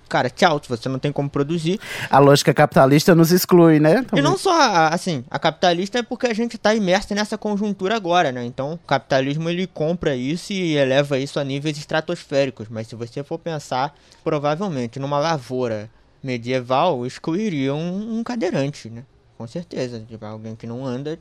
cara, 0.09 0.31
tchau, 0.31 0.61
você 0.69 0.89
não 0.89 0.99
tem 0.99 1.13
como 1.13 1.29
produzir. 1.29 1.79
A 2.11 2.19
lógica 2.19 2.53
capitalista 2.55 3.15
nos 3.15 3.33
exclui, 3.33 3.81
né? 3.81 4.03
Também. 4.03 4.19
E 4.19 4.23
não 4.23 4.37
só, 4.37 4.53
assim, 4.91 5.25
a 5.31 5.39
capitalista 5.39 5.99
é 5.99 6.03
porque 6.03 6.27
a 6.27 6.35
gente 6.35 6.57
está 6.57 6.75
imerso 6.75 7.15
nessa 7.15 7.37
conjuntura 7.37 7.97
agora, 7.97 8.33
né? 8.33 8.45
Então, 8.45 8.75
o 8.75 8.79
capitalismo 8.79 9.49
ele 9.49 9.67
compra 9.67 10.15
isso 10.15 10.53
e 10.53 10.77
eleva 10.77 11.19
isso 11.19 11.39
a 11.39 11.45
níveis 11.45 11.77
estratosféricos. 11.79 12.69
Mas 12.69 12.87
se 12.87 12.95
você 12.95 13.23
for 13.23 13.39
pensar, 13.39 13.95
provavelmente 14.25 14.99
numa 14.99 15.19
lavoura 15.19 15.91
medieval 16.23 17.07
excluiria 17.07 17.75
um, 17.75 18.19
um 18.19 18.25
cadeirante, 18.25 18.91
né? 18.91 19.05
Com 19.37 19.47
certeza. 19.47 20.03
Tipo, 20.09 20.25
alguém 20.25 20.57
que 20.57 20.67
não 20.67 20.85
anda 20.85 21.19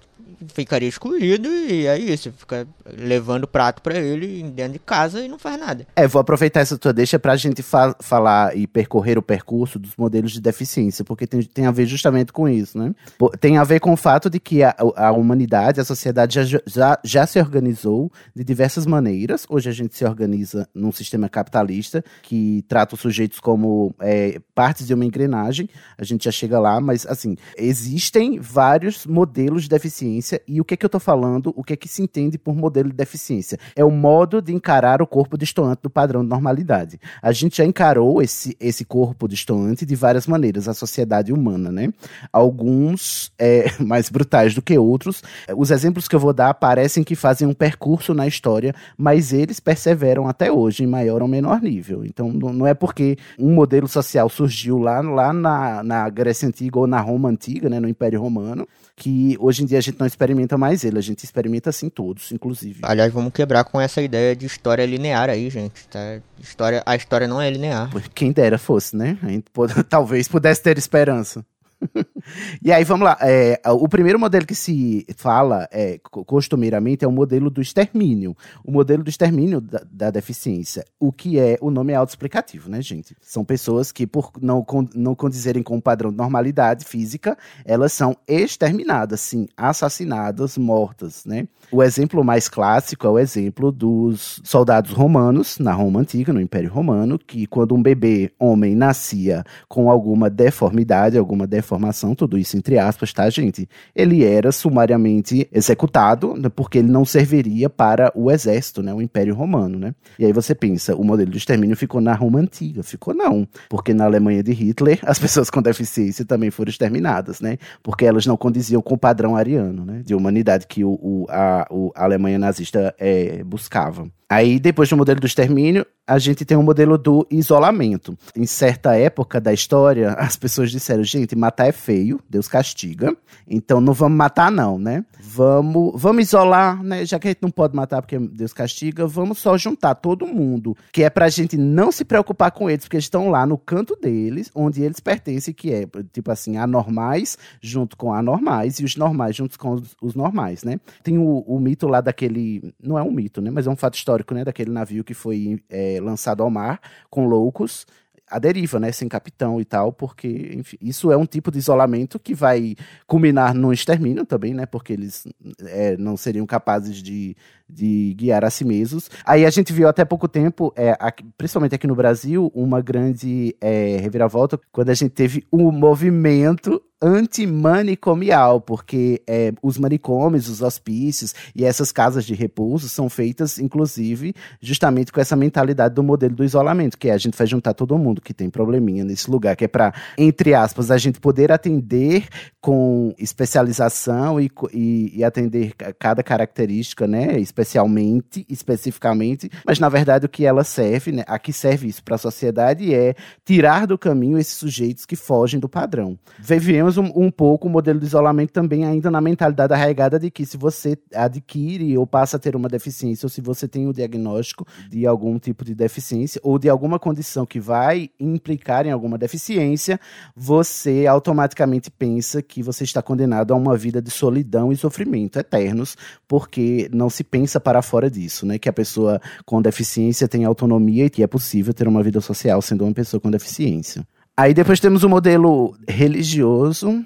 ficaria 0.54 0.88
excluído 0.88 1.50
e 1.50 1.86
é 1.86 1.98
isso. 2.00 2.32
Fica 2.32 2.66
levando 2.86 3.46
prato 3.46 3.82
para 3.82 3.98
ele 3.98 4.42
dentro 4.44 4.74
de 4.74 4.80
casa 4.80 5.22
e 5.22 5.28
não 5.28 5.38
faz 5.38 5.60
nada. 5.60 5.86
É, 5.96 6.08
vou 6.08 6.22
aproveitar 6.22 6.62
essa 6.62 6.78
tua 6.78 6.94
deixa 6.94 7.20
pra 7.20 7.36
gente 7.36 7.62
fa 7.62 7.94
falar 8.00 8.56
e 8.56 8.68
percorrer 8.68 9.18
o 9.18 9.22
percurso 9.22 9.78
dos 9.78 9.96
modelos 9.98 10.32
de 10.32 10.40
deficiência, 10.40 11.04
porque 11.04 11.28
tem, 11.28 11.42
tem 11.44 11.66
a 11.66 11.72
ver 11.72 11.86
justamente 11.86 12.32
com 12.32 12.48
isso, 12.48 12.78
né? 12.78 12.96
Tem 13.40 13.58
a 13.58 13.64
ver 13.64 13.80
com 13.82 13.92
o 13.92 13.98
fato 13.98 14.30
de 14.30 14.40
que 14.40 14.64
a, 14.64 14.74
a 14.96 15.12
humanidade, 15.12 15.82
a 15.82 15.86
sociedade 15.86 16.36
já, 16.36 16.62
já, 16.66 17.00
já 17.04 17.28
se 17.28 17.40
organizou 17.40 18.12
de 18.34 18.44
diversas 18.44 18.86
maneiras. 18.86 19.46
Hoje 19.50 19.70
a 19.70 19.74
gente 19.74 19.96
se 19.96 20.06
organiza 20.06 20.68
num 20.74 20.92
sistema 20.92 21.28
capitalista 21.28 22.04
que 22.24 22.64
trata 22.68 22.96
os 22.96 23.02
sujeitos 23.02 23.40
como 23.42 23.94
é, 24.00 24.40
partes 24.54 24.88
de 24.88 24.94
uma 24.94 25.04
engrenagem. 25.04 25.70
A 25.98 26.04
gente 26.04 26.26
já 26.26 26.32
chega 26.32 26.60
lá, 26.60 26.80
mas 26.80 27.06
assim, 27.06 27.36
existe 27.58 28.05
existem 28.06 28.40
vários 28.40 29.06
modelos 29.06 29.64
de 29.64 29.70
deficiência 29.70 30.42
e 30.48 30.62
o 30.62 30.66
que 30.66 30.76
é 30.76 30.78
que 30.78 30.86
eu 30.86 30.88
estou 30.88 31.02
falando, 31.02 31.52
o 31.56 31.64
que 31.64 31.74
é 31.74 31.76
que 31.76 31.88
se 31.88 32.04
entende 32.04 32.38
por 32.38 32.56
modelo 32.56 32.90
de 32.90 32.96
deficiência? 32.96 33.58
É 33.76 33.84
o 33.84 33.90
modo 33.90 34.42
de 34.42 34.54
encarar 34.54 35.02
o 35.02 35.08
corpo 35.08 35.38
distoante 35.38 35.82
do 35.82 35.90
padrão 35.90 36.22
de 36.22 36.30
normalidade. 36.30 37.00
A 37.22 37.32
gente 37.32 37.58
já 37.58 37.66
encarou 37.66 38.22
esse, 38.22 38.56
esse 38.60 38.86
corpo 38.86 39.28
distoante 39.28 39.86
de 39.86 39.96
várias 39.96 40.28
maneiras, 40.28 40.68
a 40.68 40.74
sociedade 40.74 41.34
humana, 41.34 41.72
né? 41.72 41.92
Alguns 42.32 43.32
é, 43.40 43.72
mais 43.82 44.10
brutais 44.10 44.54
do 44.54 44.62
que 44.62 44.78
outros. 44.78 45.24
Os 45.56 45.72
exemplos 45.72 46.08
que 46.08 46.16
eu 46.16 46.20
vou 46.20 46.34
dar 46.34 46.54
parecem 46.54 47.04
que 47.04 47.16
fazem 47.16 47.48
um 47.48 47.54
percurso 47.54 48.14
na 48.14 48.28
história, 48.28 48.74
mas 48.98 49.34
eles 49.34 49.60
perseveram 49.60 50.28
até 50.28 50.52
hoje 50.52 50.84
em 50.84 50.88
maior 50.88 51.22
ou 51.22 51.28
menor 51.28 51.62
nível. 51.62 52.06
Então 52.06 52.32
não 52.32 52.68
é 52.68 52.74
porque 52.74 53.18
um 53.40 53.54
modelo 53.54 53.88
social 53.88 54.30
surgiu 54.30 54.78
lá, 54.78 55.02
lá 55.02 55.34
na, 55.34 55.84
na 55.84 56.10
Grécia 56.10 56.48
Antiga 56.48 56.80
ou 56.80 56.88
na 56.88 57.02
Roma 57.02 57.30
Antiga, 57.30 57.70
né, 57.70 57.80
Império 57.96 58.22
Romano, 58.22 58.68
que 58.96 59.38
hoje 59.40 59.64
em 59.64 59.66
dia 59.66 59.78
a 59.78 59.82
gente 59.82 60.00
não 60.00 60.06
experimenta 60.06 60.58
mais 60.58 60.84
ele, 60.84 61.00
a 61.00 61.02
gente 61.02 61.24
experimenta 61.24 61.70
assim 61.70 61.90
todos, 61.90 62.32
inclusive. 62.32 62.80
Aliás, 62.84 63.12
vamos 63.12 63.34
quebrar 63.34 63.64
com 63.64 63.80
essa 63.80 64.02
ideia 64.02 64.36
de 64.36 64.46
história 64.46 64.86
linear 64.86 65.30
aí, 65.30 65.50
gente. 65.50 65.88
Tá? 65.88 66.20
História, 66.40 66.84
a 66.86 66.96
história 66.96 67.28
não 67.28 67.42
é 67.42 67.50
linear. 67.50 67.90
Quem 68.14 68.32
dera 68.32 68.58
fosse, 68.58 68.96
né? 68.96 69.18
A 69.24 69.28
gente 69.28 69.46
pode, 69.52 69.74
talvez 69.86 70.28
pudesse 70.28 70.62
ter 70.62 70.78
esperança. 70.78 71.46
e 72.62 72.72
aí, 72.72 72.84
vamos 72.84 73.06
lá. 73.06 73.18
É, 73.22 73.60
o 73.68 73.88
primeiro 73.88 74.20
modelo 74.20 74.46
que 74.46 74.56
se 74.56 75.06
fala 75.16 75.68
é, 75.72 76.00
costumeiramente 76.02 77.06
é 77.06 77.08
o 77.08 77.12
modelo 77.12 77.50
do 77.50 77.62
extermínio. 77.62 78.36
O 78.64 78.72
modelo 78.72 79.04
do 79.04 79.10
extermínio 79.10 79.62
da, 79.62 79.82
da 79.90 80.12
deficiência. 80.12 80.86
O 81.00 81.12
que 81.12 81.40
é, 81.40 81.58
o 81.62 81.70
nome 81.70 81.94
é 81.94 81.96
autoexplicativo, 81.96 82.70
né, 82.70 82.82
gente? 82.82 83.16
São 83.22 83.44
pessoas 83.44 83.92
que, 83.92 84.08
por 84.08 84.32
não, 84.42 84.66
não 84.94 85.16
condizerem 85.16 85.64
com 85.64 85.78
o 85.78 85.82
padrão 85.82 86.12
de 86.12 86.18
normalidade 86.18 86.86
física, 86.86 87.38
elas 87.64 87.94
são 87.94 88.16
exterminadas, 88.28 89.22
sim, 89.22 89.48
assassinadas, 89.56 90.58
mortas, 90.58 91.26
né? 91.26 91.48
O 91.72 91.84
exemplo 91.84 92.24
mais 92.24 92.48
clássico 92.48 93.08
é 93.08 93.10
o 93.10 93.20
exemplo 93.20 93.72
dos 93.72 94.40
soldados 94.44 94.92
romanos, 94.92 95.58
na 95.60 95.74
Roma 95.74 96.00
Antiga, 96.00 96.32
no 96.32 96.40
Império 96.40 96.72
Romano, 96.72 97.18
que 97.18 97.48
quando 97.48 97.76
um 97.76 97.82
bebê 97.82 98.32
homem 98.40 98.76
nascia 98.76 99.44
com 99.68 99.90
alguma 99.90 100.30
deformidade, 100.30 101.18
alguma 101.18 101.48
informação, 101.56 102.15
tudo 102.16 102.38
isso 102.38 102.58
entre 102.58 102.80
aspas, 102.80 103.14
tá, 103.14 103.30
gente? 103.30 103.68
Ele 103.96 104.24
era 104.24 104.52
sumariamente 104.52 105.48
executado 105.52 106.36
né, 106.36 106.50
porque 106.50 106.80
ele 106.80 106.90
não 106.90 107.06
serviria 107.06 107.70
para 107.70 108.12
o 108.16 108.32
exército, 108.32 108.82
né? 108.82 108.94
O 108.94 109.02
Império 109.02 109.36
Romano, 109.36 109.78
né? 109.78 109.94
E 110.18 110.26
aí 110.26 110.34
você 110.34 110.56
pensa, 110.56 110.96
o 110.96 111.04
modelo 111.04 111.30
de 111.30 111.38
extermínio 111.38 111.76
ficou 111.76 112.02
na 112.02 112.14
Roma 112.14 112.40
antiga? 112.40 112.84
Ficou 112.84 113.14
não, 113.14 113.48
porque 113.70 113.94
na 113.94 114.06
Alemanha 114.06 114.42
de 114.42 114.52
Hitler 114.52 115.00
as 115.04 115.20
pessoas 115.20 115.50
com 115.50 115.62
deficiência 115.62 116.26
também 116.26 116.50
foram 116.50 116.70
exterminadas, 116.70 117.42
né? 117.42 117.58
Porque 117.84 118.06
elas 118.06 118.26
não 118.26 118.38
condiziam 118.38 118.82
com 118.82 118.96
o 118.96 118.98
padrão 118.98 119.36
ariano, 119.36 119.86
né? 119.86 120.02
De 120.04 120.16
humanidade 120.16 120.68
que 120.68 120.84
o, 120.84 120.92
o 121.02 121.26
a, 121.30 121.68
o, 121.70 121.92
a 121.96 122.04
Alemanha 122.04 122.40
nazista 122.40 122.96
é, 122.98 123.44
buscava. 123.44 124.08
Aí, 124.30 124.60
depois 124.60 124.90
do 124.90 124.98
modelo 124.98 125.20
do 125.20 125.28
extermínio, 125.28 125.86
a 126.08 126.20
gente 126.20 126.46
tem 126.46 126.56
o 126.56 126.60
um 126.60 126.64
modelo 126.64 126.98
do 126.98 127.28
isolamento. 127.32 128.18
Em 128.36 128.46
certa 128.46 128.96
época 128.96 129.42
da 129.42 129.52
história, 129.54 130.12
as 130.20 130.36
pessoas 130.36 130.72
disseram: 130.72 131.04
gente, 131.04 131.36
matar 131.36 131.68
é 131.68 131.72
feio, 131.72 132.20
Deus 132.30 132.48
castiga. 132.48 133.16
Então 133.48 133.80
não 133.80 133.94
vamos 133.94 134.18
matar, 134.18 134.52
não, 134.52 134.78
né? 134.78 135.06
Vamos, 135.20 136.00
vamos 136.00 136.28
isolar, 136.28 136.82
né? 136.84 137.06
Já 137.06 137.20
que 137.20 137.28
a 137.28 137.32
gente 137.32 137.42
não 137.42 137.52
pode 137.52 137.76
matar 137.76 138.02
porque 138.02 138.18
Deus 138.18 138.54
castiga, 138.54 139.06
vamos 139.06 139.38
só 139.38 139.58
juntar 139.58 139.96
todo 139.96 140.26
mundo. 140.26 140.76
Que 140.92 141.04
é 141.04 141.10
pra 141.10 141.30
gente 141.30 141.58
não 141.58 141.92
se 141.92 142.04
preocupar 142.04 142.52
com 142.52 142.70
eles, 142.70 142.86
porque 142.86 142.98
eles 142.98 143.06
estão 143.06 143.30
lá 143.30 143.46
no 143.46 143.58
canto 143.58 143.96
deles, 143.96 144.50
onde 144.54 144.84
eles 144.84 145.00
pertencem, 145.00 145.54
que 145.54 145.72
é, 145.72 145.88
tipo 146.12 146.32
assim, 146.32 146.58
anormais 146.58 147.38
junto 147.62 147.98
com 147.98 148.14
anormais 148.14 148.80
e 148.80 148.86
os 148.86 148.96
normais 148.96 149.36
junto 149.36 149.58
com 149.58 149.82
os, 150.02 150.16
normais, 150.16 150.64
né? 150.64 150.80
Tem 151.04 151.18
o, 151.18 151.40
o 151.40 151.60
mito 151.60 151.88
lá 151.88 152.02
daquele. 152.02 152.74
Não 152.82 152.98
é 152.98 153.04
um 153.04 153.12
mito, 153.12 153.42
né? 153.42 153.52
Mas 153.52 153.68
é 153.68 153.70
um 153.70 153.76
fato 153.76 153.96
histórico 153.96 154.15
histórico, 154.16 154.34
né, 154.34 154.44
daquele 154.44 154.72
navio 154.72 155.04
que 155.04 155.14
foi 155.14 155.62
é, 155.70 156.00
lançado 156.02 156.42
ao 156.42 156.50
mar 156.50 156.80
com 157.10 157.26
loucos 157.26 157.86
a 158.28 158.40
deriva, 158.40 158.80
né, 158.80 158.92
sem 158.92 159.08
capitão 159.08 159.62
e 159.62 159.66
tal, 159.66 159.94
porque 159.94 160.52
enfim, 160.56 160.78
isso 160.82 161.12
é 161.12 161.18
um 161.18 161.28
tipo 161.28 161.52
de 161.52 161.60
isolamento 161.60 162.18
que 162.18 162.34
vai 162.34 162.76
culminar 163.06 163.54
no 163.54 163.72
extermínio 163.72 164.26
também, 164.26 164.52
né, 164.52 164.66
porque 164.66 164.94
eles 164.94 165.28
é, 165.62 165.96
não 165.98 166.18
seriam 166.18 166.46
capazes 166.46 167.04
de, 167.04 167.38
de 167.70 168.14
guiar 168.16 168.46
a 168.46 168.50
si 168.50 168.64
mesmos. 168.64 169.10
Aí 169.26 169.46
a 169.46 169.50
gente 169.50 169.74
viu 169.74 169.88
até 169.88 170.06
pouco 170.06 170.28
tempo, 170.28 170.74
é, 170.76 170.96
aqui, 171.00 171.24
principalmente 171.38 171.76
aqui 171.76 171.88
no 171.88 171.96
Brasil, 171.96 172.52
uma 172.54 172.82
grande 172.82 173.56
é, 173.60 173.98
reviravolta 173.98 174.60
quando 174.72 174.90
a 174.90 174.94
gente 174.94 175.12
teve 175.12 175.46
um 175.52 175.72
movimento 175.72 176.82
antimanicomial, 177.02 178.62
porque 178.62 179.22
é, 179.28 179.52
os 179.62 179.78
manicômios, 179.78 180.50
os 180.50 180.62
hospícios 180.62 181.36
e 181.54 181.66
essas 181.66 181.92
casas 181.92 182.26
de 182.26 182.34
repouso 182.34 182.88
são 182.88 183.10
feitas, 183.10 183.60
inclusive, 183.60 184.34
justamente 184.62 185.12
com 185.12 185.20
essa 185.20 185.36
mentalidade 185.36 185.94
do 185.94 186.02
modelo 186.02 186.36
do 186.36 186.44
isolamento, 186.44 186.98
que 186.98 187.10
é 187.10 187.14
a 187.14 187.18
gente 187.18 187.38
vai 187.38 187.46
juntar 187.46 187.74
todo 187.74 187.98
mundo 187.98 188.22
que 188.22 188.34
tem 188.34 188.50
probleminha 188.50 189.04
nesse 189.04 189.30
lugar, 189.30 189.56
que 189.56 189.66
é 189.66 189.68
para, 189.68 189.94
entre 190.18 190.54
aspas, 190.54 190.90
a 190.90 190.98
gente 190.98 191.20
poder 191.20 191.52
atender 191.52 192.28
com 192.62 193.14
especialização 193.20 194.40
e, 194.40 194.50
e, 194.74 195.20
e 195.20 195.24
atender 195.24 195.74
cada 196.00 196.24
característica, 196.24 197.06
né, 197.06 197.38
especialmente, 197.56 198.46
especificamente, 198.50 199.50
mas 199.66 199.80
na 199.80 199.88
verdade 199.88 200.26
o 200.26 200.30
que 200.30 200.46
ela 200.46 200.66
serve, 200.66 201.14
né, 201.14 201.24
a 201.26 201.40
que 201.40 201.54
serve 201.54 201.88
isso 201.88 202.04
para 202.04 202.16
a 202.16 202.18
sociedade 202.18 202.94
é 202.94 203.16
tirar 203.46 203.88
do 203.88 203.98
caminho 203.98 204.38
esses 204.38 204.56
sujeitos 204.56 205.06
que 205.06 205.16
fogem 205.16 205.58
do 205.58 205.70
padrão. 205.70 206.20
Vivemos 206.38 206.98
um, 206.98 207.12
um 207.16 207.32
pouco 207.32 207.68
o 207.68 207.72
modelo 207.72 208.00
de 208.00 208.06
isolamento 208.06 208.52
também 208.52 208.84
ainda 208.84 209.10
na 209.10 209.22
mentalidade 209.22 209.74
arraigada 209.74 210.20
de 210.20 210.30
que 210.30 210.46
se 210.46 210.58
você 210.58 210.98
adquire 211.14 211.98
ou 211.98 212.06
passa 212.06 212.36
a 212.36 212.40
ter 212.40 212.56
uma 212.56 212.68
deficiência, 212.68 213.26
ou 213.26 213.30
se 213.30 213.40
você 213.40 213.68
tem 213.68 213.88
o 213.88 213.94
diagnóstico 213.94 214.68
de 214.90 215.08
algum 215.08 215.40
tipo 215.40 215.64
de 215.64 215.74
deficiência, 215.74 216.42
ou 216.44 216.60
de 216.60 216.68
alguma 216.68 217.00
condição 217.00 217.46
que 217.46 217.60
vai 217.60 218.10
implicar 218.20 218.86
em 218.86 218.92
alguma 218.92 219.18
deficiência, 219.18 220.00
você 220.36 221.08
automaticamente 221.08 221.90
pensa 221.90 222.42
que 222.42 222.62
você 222.62 222.84
está 222.84 223.02
condenado 223.02 223.54
a 223.54 223.56
uma 223.56 223.78
vida 223.78 224.02
de 224.02 224.12
solidão 224.12 224.72
e 224.72 224.76
sofrimento 224.76 225.40
eternos, 225.40 225.96
porque 226.28 226.90
não 226.92 227.10
se 227.10 227.24
pensa 227.24 227.45
para 227.60 227.82
fora 227.82 228.10
disso, 228.10 228.46
né? 228.46 228.58
Que 228.58 228.70
a 228.70 228.74
pessoa 228.74 229.22
com 229.46 229.62
deficiência 229.62 230.28
tem 230.28 230.46
autonomia 230.46 231.06
e 231.06 231.10
que 231.10 231.24
é 231.24 231.28
possível 231.28 231.74
ter 231.74 231.88
uma 231.88 232.04
vida 232.04 232.20
social 232.22 232.62
sendo 232.62 232.84
uma 232.84 232.94
pessoa 232.94 233.20
com 233.20 233.30
deficiência. 233.30 234.06
Aí 234.38 234.54
depois 234.54 234.80
temos 234.80 235.04
o 235.04 235.10
modelo 235.10 235.76
religioso, 235.88 237.06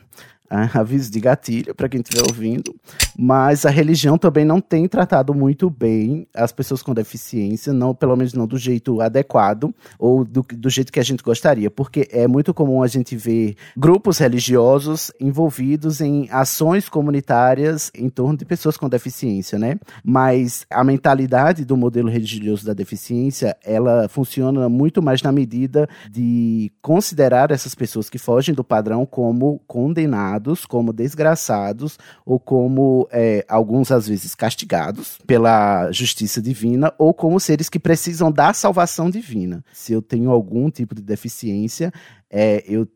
aviso 0.74 1.12
de 1.12 1.20
gatilho 1.20 1.76
para 1.76 1.88
quem 1.88 2.02
estiver 2.02 2.24
ouvindo, 2.28 2.76
mas 3.18 3.66
a 3.66 3.70
religião 3.70 4.18
também 4.18 4.44
não 4.44 4.60
tem 4.60 4.88
tratado 4.88 5.34
muito 5.34 5.70
bem 5.70 6.28
as 6.34 6.52
pessoas 6.52 6.82
com 6.82 6.94
deficiência, 6.94 7.72
não, 7.72 7.94
pelo 7.94 8.16
menos 8.16 8.34
não 8.34 8.48
do 8.48 8.58
jeito 8.58 9.02
adequado 9.02 9.74
ou 9.98 10.26
do, 10.26 10.42
do 10.42 10.70
jeito 10.70 10.92
que 10.92 11.00
a 11.00 11.04
gente 11.04 11.24
gostaria, 11.24 11.70
porque 11.70 12.08
é 12.12 12.28
muito 12.28 12.54
comum 12.54 12.82
a 12.82 12.88
gente 12.88 13.16
ver 13.16 13.56
grupos 13.78 14.18
religiosos 14.18 15.12
envolvidos 15.20 16.02
em 16.02 16.28
ações 16.32 16.90
comunitárias 16.90 17.92
em 17.96 18.10
torno 18.10 18.38
de 18.38 18.46
pessoas 18.46 18.78
com 18.78 18.90
deficiência, 18.90 19.60
né? 19.60 19.76
Mas 20.04 20.66
a 20.70 20.84
mentalidade 20.84 21.64
do 21.64 21.78
modelo 21.78 22.10
religioso 22.10 22.66
da 22.66 22.74
deficiência, 22.74 23.56
ela 23.64 24.08
funciona 24.08 24.68
muito 24.68 25.02
mais 25.02 25.22
na 25.22 25.32
medida 25.32 25.88
de 26.10 26.72
considerar 26.82 27.52
essas 27.52 27.76
pessoas 27.76 28.10
que 28.10 28.18
fogem 28.18 28.56
do 28.56 28.64
padrão 28.64 29.06
como 29.06 29.60
condenadas 29.68 30.39
como 30.66 30.94
desgraçados 30.94 31.98
ou 32.26 32.40
como 32.40 33.08
é, 33.12 33.46
alguns 33.48 33.92
às 33.92 34.08
vezes 34.08 34.36
castigados 34.36 35.18
pela 35.26 35.92
justiça 35.92 36.42
divina 36.42 36.94
ou 36.98 37.14
como 37.14 37.40
seres 37.40 37.70
que 37.70 37.80
precisam 37.80 38.32
da 38.32 38.54
salvação 38.54 39.10
divina. 39.10 39.64
Se 39.74 39.94
eu 39.94 40.02
tenho 40.02 40.32
algum 40.32 40.70
tipo 40.70 40.96
de 40.96 41.02
deficiência, 41.02 41.92
é, 42.30 42.64
eu 42.68 42.88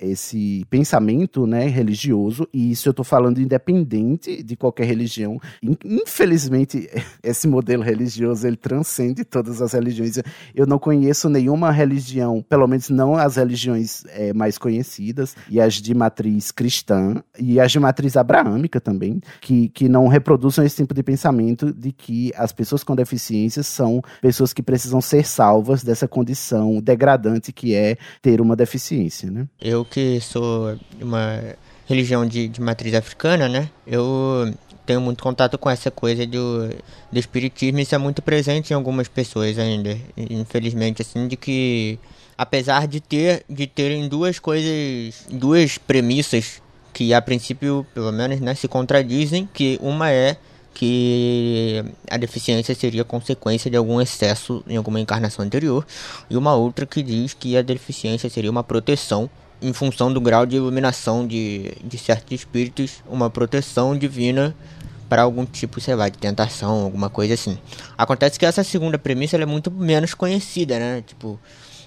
esse 0.00 0.64
pensamento 0.70 1.46
né, 1.46 1.66
religioso, 1.66 2.48
e 2.52 2.70
isso 2.70 2.88
eu 2.88 2.92
estou 2.92 3.04
falando 3.04 3.40
independente 3.40 4.42
de 4.42 4.56
qualquer 4.56 4.86
religião. 4.86 5.40
Infelizmente, 5.84 6.88
esse 7.22 7.48
modelo 7.48 7.82
religioso 7.82 8.46
ele 8.46 8.56
transcende 8.56 9.24
todas 9.24 9.60
as 9.60 9.72
religiões. 9.72 10.18
Eu 10.54 10.66
não 10.66 10.78
conheço 10.78 11.28
nenhuma 11.28 11.70
religião, 11.70 12.44
pelo 12.48 12.66
menos 12.66 12.88
não 12.88 13.16
as 13.16 13.36
religiões 13.36 14.04
é, 14.08 14.32
mais 14.32 14.58
conhecidas, 14.58 15.34
e 15.48 15.60
as 15.60 15.74
de 15.74 15.94
matriz 15.94 16.50
cristã, 16.50 17.22
e 17.38 17.58
as 17.58 17.72
de 17.72 17.78
matriz 17.78 18.16
abraâmica 18.16 18.80
também, 18.80 19.20
que, 19.40 19.68
que 19.68 19.88
não 19.88 20.08
reproduzam 20.08 20.64
esse 20.64 20.76
tipo 20.76 20.94
de 20.94 21.02
pensamento 21.02 21.72
de 21.72 21.92
que 21.92 22.32
as 22.36 22.52
pessoas 22.52 22.84
com 22.84 22.94
deficiências 22.94 23.66
são 23.66 24.02
pessoas 24.20 24.52
que 24.52 24.62
precisam 24.62 25.00
ser 25.00 25.26
salvas 25.26 25.82
dessa 25.82 26.06
condição 26.06 26.80
degradante 26.80 27.52
que 27.52 27.74
é 27.74 27.96
ter 28.20 28.40
uma 28.40 28.56
deficiência. 28.56 29.30
Né? 29.30 29.46
Eu 29.72 29.84
que 29.84 30.20
sou 30.20 30.78
uma 31.00 31.56
religião 31.86 32.26
de, 32.26 32.46
de 32.46 32.60
matriz 32.60 32.94
africana, 32.94 33.48
né? 33.48 33.70
Eu 33.86 34.52
tenho 34.84 35.00
muito 35.00 35.22
contato 35.22 35.56
com 35.56 35.70
essa 35.70 35.90
coisa 35.90 36.26
do, 36.26 36.68
do 37.10 37.18
espiritismo 37.18 37.78
isso 37.78 37.94
é 37.94 37.98
muito 37.98 38.20
presente 38.20 38.72
em 38.72 38.74
algumas 38.74 39.06
pessoas 39.06 39.56
ainda 39.56 39.96
infelizmente 40.16 41.02
assim 41.02 41.28
de 41.28 41.36
que 41.36 42.00
apesar 42.36 42.88
de 42.88 43.00
ter 43.00 43.44
de 43.48 43.68
terem 43.68 44.08
duas 44.08 44.40
coisas 44.40 45.24
duas 45.30 45.78
premissas 45.78 46.60
que 46.92 47.14
a 47.14 47.22
princípio 47.22 47.86
pelo 47.94 48.10
menos 48.10 48.40
né, 48.40 48.56
se 48.56 48.66
contradizem 48.66 49.48
que 49.54 49.78
uma 49.80 50.10
é 50.10 50.36
que 50.74 51.84
a 52.10 52.16
deficiência 52.16 52.74
seria 52.74 53.04
consequência 53.04 53.70
de 53.70 53.76
algum 53.76 54.00
excesso 54.00 54.64
em 54.66 54.76
alguma 54.76 54.98
encarnação 54.98 55.44
anterior 55.44 55.86
e 56.28 56.36
uma 56.36 56.56
outra 56.56 56.86
que 56.86 57.02
diz 57.04 57.34
que 57.34 57.56
a 57.56 57.62
deficiência 57.62 58.28
seria 58.28 58.50
uma 58.50 58.64
proteção 58.64 59.30
em 59.62 59.72
função 59.72 60.12
do 60.12 60.20
grau 60.20 60.44
de 60.44 60.56
iluminação 60.56 61.26
de, 61.26 61.72
de 61.84 61.96
certos 61.96 62.32
espíritos, 62.32 63.02
uma 63.08 63.30
proteção 63.30 63.96
divina 63.96 64.54
para 65.08 65.22
algum 65.22 65.44
tipo, 65.44 65.80
sei 65.80 65.94
lá, 65.94 66.08
de 66.08 66.18
tentação, 66.18 66.84
alguma 66.84 67.08
coisa 67.08 67.34
assim. 67.34 67.58
Acontece 67.96 68.38
que 68.38 68.46
essa 68.46 68.64
segunda 68.64 68.98
premissa 68.98 69.36
é 69.36 69.46
muito 69.46 69.70
menos 69.70 70.14
conhecida, 70.14 70.78
né? 70.78 71.02
Tipo, 71.06 71.38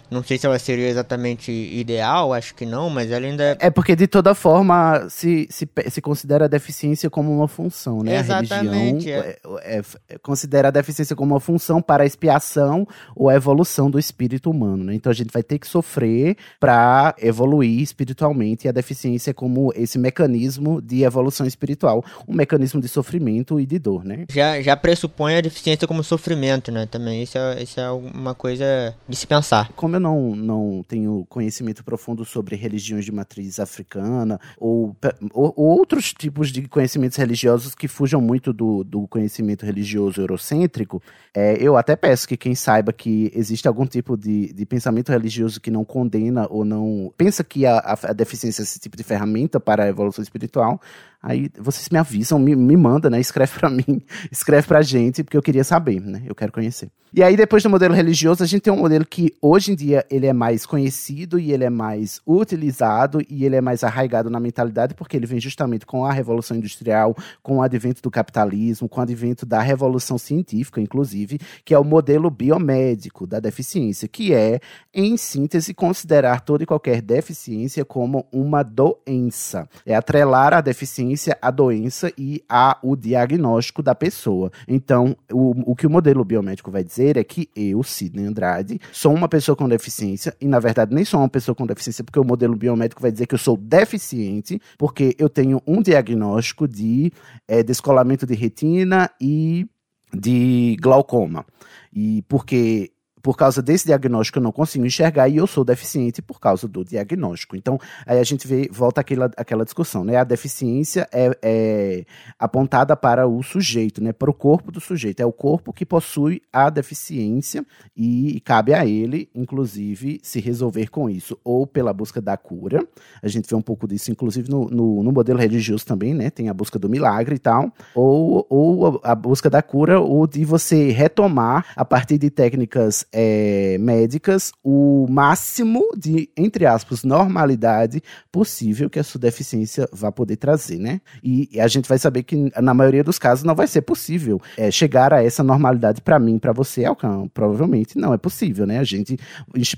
Não 0.10 0.24
sei 0.24 0.38
se 0.38 0.46
ela 0.46 0.60
seria 0.60 0.88
exatamente 0.88 1.52
ideal, 1.52 2.34
acho 2.34 2.54
que 2.56 2.66
não, 2.66 2.90
mas 2.90 3.12
ela 3.12 3.26
ainda 3.26 3.44
é. 3.44 3.58
É 3.60 3.70
porque, 3.70 3.96
de 3.96 4.08
toda 4.08 4.36
forma, 4.36 5.08
se, 5.10 5.48
se, 5.50 5.68
se 5.90 6.02
considera 6.02 6.46
a 6.46 6.48
deficiência 6.48 7.10
como 7.10 7.36
uma 7.36 7.48
função, 7.48 8.02
né? 8.04 8.18
Exatamente. 8.18 9.12
A 9.12 9.22
religião 9.22 9.24
é. 9.24 9.38
É, 9.64 9.82
é, 10.10 10.18
considera 10.18 10.68
a 10.68 10.72
deficiência 10.72 11.16
como 11.16 11.34
uma 11.34 11.40
função 11.40 11.82
para 11.82 12.04
a 12.04 12.06
expiação 12.06 12.88
ou 13.16 13.30
a 13.30 13.36
evolução 13.36 13.90
do 13.90 14.00
espírito 14.00 14.50
humano, 14.50 14.84
né? 14.84 14.96
Então 14.96 15.12
a 15.12 15.16
gente 15.16 15.32
vai 15.32 15.44
ter 15.44 15.60
que 15.60 15.68
sofrer 15.68 16.38
para 16.60 17.16
evoluir 17.20 17.82
espiritualmente, 17.82 18.68
e 18.68 18.70
a 18.70 18.72
deficiência 18.72 19.32
é 19.32 19.34
como 19.34 19.72
esse 19.76 19.98
mecanismo 19.98 20.82
de 20.82 21.04
evolução 21.04 21.46
espiritual, 21.46 22.04
um 22.28 22.34
mecanismo 22.34 22.82
de 22.82 22.88
sofrimento 22.88 23.60
e 23.60 23.66
de 23.66 23.80
dor, 23.80 24.04
né? 24.04 24.26
Já, 24.30 24.62
já 24.62 24.76
pressupõe 24.76 25.38
a 25.38 25.42
deficiência 25.42 25.88
como 25.88 26.04
sofrimento, 26.04 26.72
né? 26.72 26.86
Também 26.86 27.24
isso 27.24 27.38
é, 27.38 27.64
isso 27.64 27.80
é 27.80 27.90
uma 27.92 28.34
coisa 28.34 28.96
de 29.08 29.16
se 29.16 29.28
pensar. 29.28 29.70
Como 29.76 29.96
eu 29.96 30.00
não, 30.06 30.36
não 30.36 30.86
tenho 30.88 31.26
conhecimento 31.28 31.84
profundo 31.84 32.24
sobre 32.24 32.56
religiões 32.56 33.04
de 33.04 33.12
matriz 33.12 33.60
africana 33.60 34.40
ou, 34.58 34.96
ou, 35.34 35.54
outros 35.58 36.14
tipos 36.14 36.52
de 36.52 36.68
conhecimentos 36.68 37.18
religiosos 37.18 37.74
que 37.74 37.88
fujam 37.88 38.22
muito 38.22 38.54
do, 38.54 38.84
do 38.84 39.08
conhecimento 39.08 39.66
religioso 39.66 40.22
eurocêntrico, 40.22 41.02
é, 41.34 41.58
eu 41.60 41.76
até 41.76 41.96
peço 41.96 42.28
que 42.28 42.38
quem 42.38 42.54
saiba 42.54 42.94
que 42.94 43.32
existe 43.34 43.68
algum 43.68 43.88
tipo 43.88 44.16
de, 44.16 44.54
de 44.54 44.66
pensamento 44.66 45.12
religioso 45.12 45.60
que 45.60 45.72
não 45.72 45.84
condena 45.84 46.46
ou 46.52 46.64
não 46.64 47.12
pensa 47.18 47.44
que 47.44 47.66
a, 47.66 47.98
a 48.04 48.14
deficiência 48.14 48.62
é 48.62 48.64
esse 48.64 48.80
tipo 48.80 48.96
de 48.96 49.04
ferramenta 49.04 49.60
para 49.60 49.86
a 49.86 49.88
evolução 49.88 50.22
espiritual, 50.22 50.80
Aí 51.26 51.50
vocês 51.58 51.90
me 51.90 51.98
avisam, 51.98 52.38
me, 52.38 52.56
me 52.56 52.78
manda, 52.78 53.10
né? 53.10 53.20
Escreve 53.20 53.58
para 53.60 53.68
mim, 53.68 54.00
escreve 54.32 54.68
pra 54.68 54.84
gente, 54.84 55.24
porque 55.24 55.36
eu 55.36 55.42
queria 55.42 55.64
saber, 55.64 56.00
né? 56.00 56.22
Eu 56.24 56.36
quero 56.36 56.52
conhecer. 56.52 56.88
E 57.12 57.24
aí, 57.24 57.36
depois 57.36 57.64
do 57.64 57.70
modelo 57.70 57.96
religioso, 57.96 58.44
a 58.44 58.46
gente 58.46 58.62
tem 58.62 58.74
um 58.74 58.78
modelo 58.78 59.06
que 59.06 59.34
hoje 59.42 59.72
em 59.72 59.76
dia 59.76 60.06
ele 60.12 60.28
é 60.28 60.34
mais 60.34 60.66
conhecido 60.66 61.40
e 61.40 61.52
ele 61.52 61.64
é 61.64 61.70
mais 61.70 62.22
utilizado 62.28 63.22
e 63.28 63.44
ele 63.44 63.56
é 63.56 63.62
mais 63.62 63.84
arraigado 63.84 64.30
na 64.30 64.40
mentalidade, 64.40 64.94
porque 64.94 65.18
ele 65.18 65.26
vem 65.26 65.40
justamente 65.40 65.86
com 65.86 66.06
a 66.06 66.12
Revolução 66.12 66.58
Industrial, 66.58 67.16
com 67.42 67.58
o 67.58 67.62
advento 67.62 68.04
do 68.04 68.12
capitalismo, 68.12 68.88
com 68.88 69.00
o 69.00 69.04
advento 69.04 69.46
da 69.46 69.62
Revolução 69.62 70.18
Científica, 70.18 70.80
inclusive, 70.80 71.40
que 71.64 71.74
é 71.74 71.80
o 71.80 71.86
modelo 71.86 72.30
biomédico 72.30 73.26
da 73.26 73.40
deficiência, 73.40 74.08
que 74.08 74.34
é, 74.34 74.60
em 74.94 75.16
síntese, 75.18 75.74
considerar 75.74 76.42
toda 76.42 76.64
e 76.64 76.68
qualquer 76.68 77.02
deficiência 77.02 77.84
como 77.86 78.28
uma 78.32 78.62
doença. 78.62 79.68
É 79.86 79.96
atrelar 79.96 80.54
a 80.54 80.60
deficiência 80.60 81.15
referência 81.16 81.38
à 81.42 81.50
doença 81.50 82.12
e 82.18 82.44
ao 82.48 82.96
diagnóstico 82.96 83.82
da 83.82 83.96
pessoa. 83.96 84.52
Então, 84.68 85.16
o, 85.32 85.72
o 85.72 85.76
que 85.76 85.88
o 85.88 85.90
modelo 85.90 86.24
biomédico 86.24 86.70
vai 86.70 86.84
dizer 86.84 87.18
é 87.18 87.24
que 87.24 87.50
eu, 87.56 87.82
Sidney 87.82 88.26
Andrade, 88.26 88.80
sou 88.92 89.14
uma 89.14 89.28
pessoa 89.28 89.56
com 89.56 89.68
deficiência, 89.68 90.36
e 90.40 90.48
na 90.48 90.60
verdade 90.60 90.94
nem 90.94 91.06
sou 91.06 91.20
uma 91.22 91.30
pessoa 91.30 91.56
com 91.56 91.66
deficiência, 91.66 92.04
porque 92.04 92.20
o 92.20 92.24
modelo 92.24 92.56
biomédico 92.56 93.02
vai 93.02 93.12
dizer 93.12 93.26
que 93.26 93.34
eu 93.34 93.40
sou 93.40 93.58
deficiente, 93.58 94.62
porque 94.78 95.16
eu 95.18 95.30
tenho 95.30 95.62
um 95.66 95.82
diagnóstico 95.82 96.68
de 96.68 97.12
é, 97.48 97.64
descolamento 97.64 98.26
de 98.26 98.36
retina 98.36 99.10
e 99.20 99.66
de 100.14 100.78
glaucoma. 100.82 101.46
E 101.94 102.24
porque 102.28 102.92
por 103.26 103.36
causa 103.36 103.60
desse 103.60 103.88
diagnóstico 103.88 104.38
eu 104.38 104.44
não 104.44 104.52
consigo 104.52 104.86
enxergar 104.86 105.28
e 105.28 105.38
eu 105.38 105.48
sou 105.48 105.66
deficiente 105.66 106.22
por 106.22 106.40
causa 106.40 106.68
do 106.68 106.86
diagnóstico. 106.86 107.56
Então, 107.56 107.80
aí 108.06 108.20
a 108.20 108.24
gente 108.24 108.48
vê, 108.48 108.70
volta 108.72 109.02
àquela, 109.02 109.32
àquela 109.36 109.64
discussão, 109.66 110.04
né? 110.04 110.18
A 110.18 110.24
deficiência 110.24 111.10
é, 111.12 111.36
é 111.42 112.06
apontada 112.38 112.96
para 112.96 113.26
o 113.26 113.42
sujeito, 113.42 114.00
né? 114.00 114.14
Para 114.14 114.30
o 114.30 114.34
corpo 114.34 114.72
do 114.72 114.80
sujeito. 114.80 115.22
É 115.22 115.26
o 115.26 115.32
corpo 115.32 115.74
que 115.74 115.88
possui 115.88 116.40
a 116.54 116.70
deficiência 116.70 117.66
e 117.98 118.40
cabe 118.42 118.76
a 118.76 118.86
ele, 118.86 119.28
inclusive, 119.34 120.20
se 120.22 120.40
resolver 120.40 120.92
com 120.92 121.10
isso, 121.10 121.36
ou 121.44 121.66
pela 121.66 121.92
busca 121.92 122.22
da 122.22 122.38
cura. 122.38 122.88
A 123.24 123.28
gente 123.28 123.50
vê 123.50 123.56
um 123.56 123.62
pouco 123.62 123.88
disso, 123.88 124.12
inclusive, 124.12 124.52
no, 124.52 124.70
no, 124.70 125.02
no 125.02 125.12
modelo 125.12 125.40
religioso 125.40 125.84
também, 125.84 126.14
né? 126.14 126.30
Tem 126.30 126.48
a 126.48 126.54
busca 126.54 126.78
do 126.78 126.88
milagre 126.88 127.38
e 127.38 127.40
tal, 127.40 127.74
ou, 127.96 128.46
ou 128.48 129.02
a 129.04 129.16
busca 129.16 129.50
da 129.50 129.64
cura, 129.64 130.00
ou 130.00 130.28
de 130.28 130.46
você 130.46 130.92
retomar 130.92 131.66
a 131.76 131.84
partir 131.84 132.20
de 132.20 132.30
técnicas 132.30 133.04
é, 133.18 133.78
médicas 133.80 134.52
o 134.62 135.08
máximo 135.10 135.90
de, 135.96 136.30
entre 136.36 136.66
aspas, 136.66 137.06
normalidade 137.06 138.04
possível 138.30 138.90
que 138.90 139.00
a 139.00 139.04
sua 139.04 139.22
deficiência 139.22 139.88
vai 139.94 140.12
poder 140.12 140.36
trazer, 140.36 140.78
né? 140.78 141.00
E, 141.24 141.50
a 141.62 141.68
gente 141.70 141.88
vai 141.88 141.98
saber 141.98 142.24
que, 142.24 142.52
na 142.62 142.74
maioria 142.74 143.06
dos 143.06 143.18
casos, 143.18 143.46
não 143.46 143.56
vai 143.56 143.68
ser 143.68 143.84
possível 143.84 144.42
é, 144.58 144.70
chegar 144.70 145.14
a 145.14 145.24
essa 145.24 145.42
normalidade 145.42 146.02
para 146.02 146.20
mim, 146.20 146.38
para 146.38 146.52
você, 146.52 146.84
Alcan. 146.84 147.30
Provavelmente 147.30 147.98
não 147.98 148.14
é 148.14 148.18
possível, 148.18 148.68
né? 148.68 148.80
A 148.80 148.84
gente, 148.84 149.18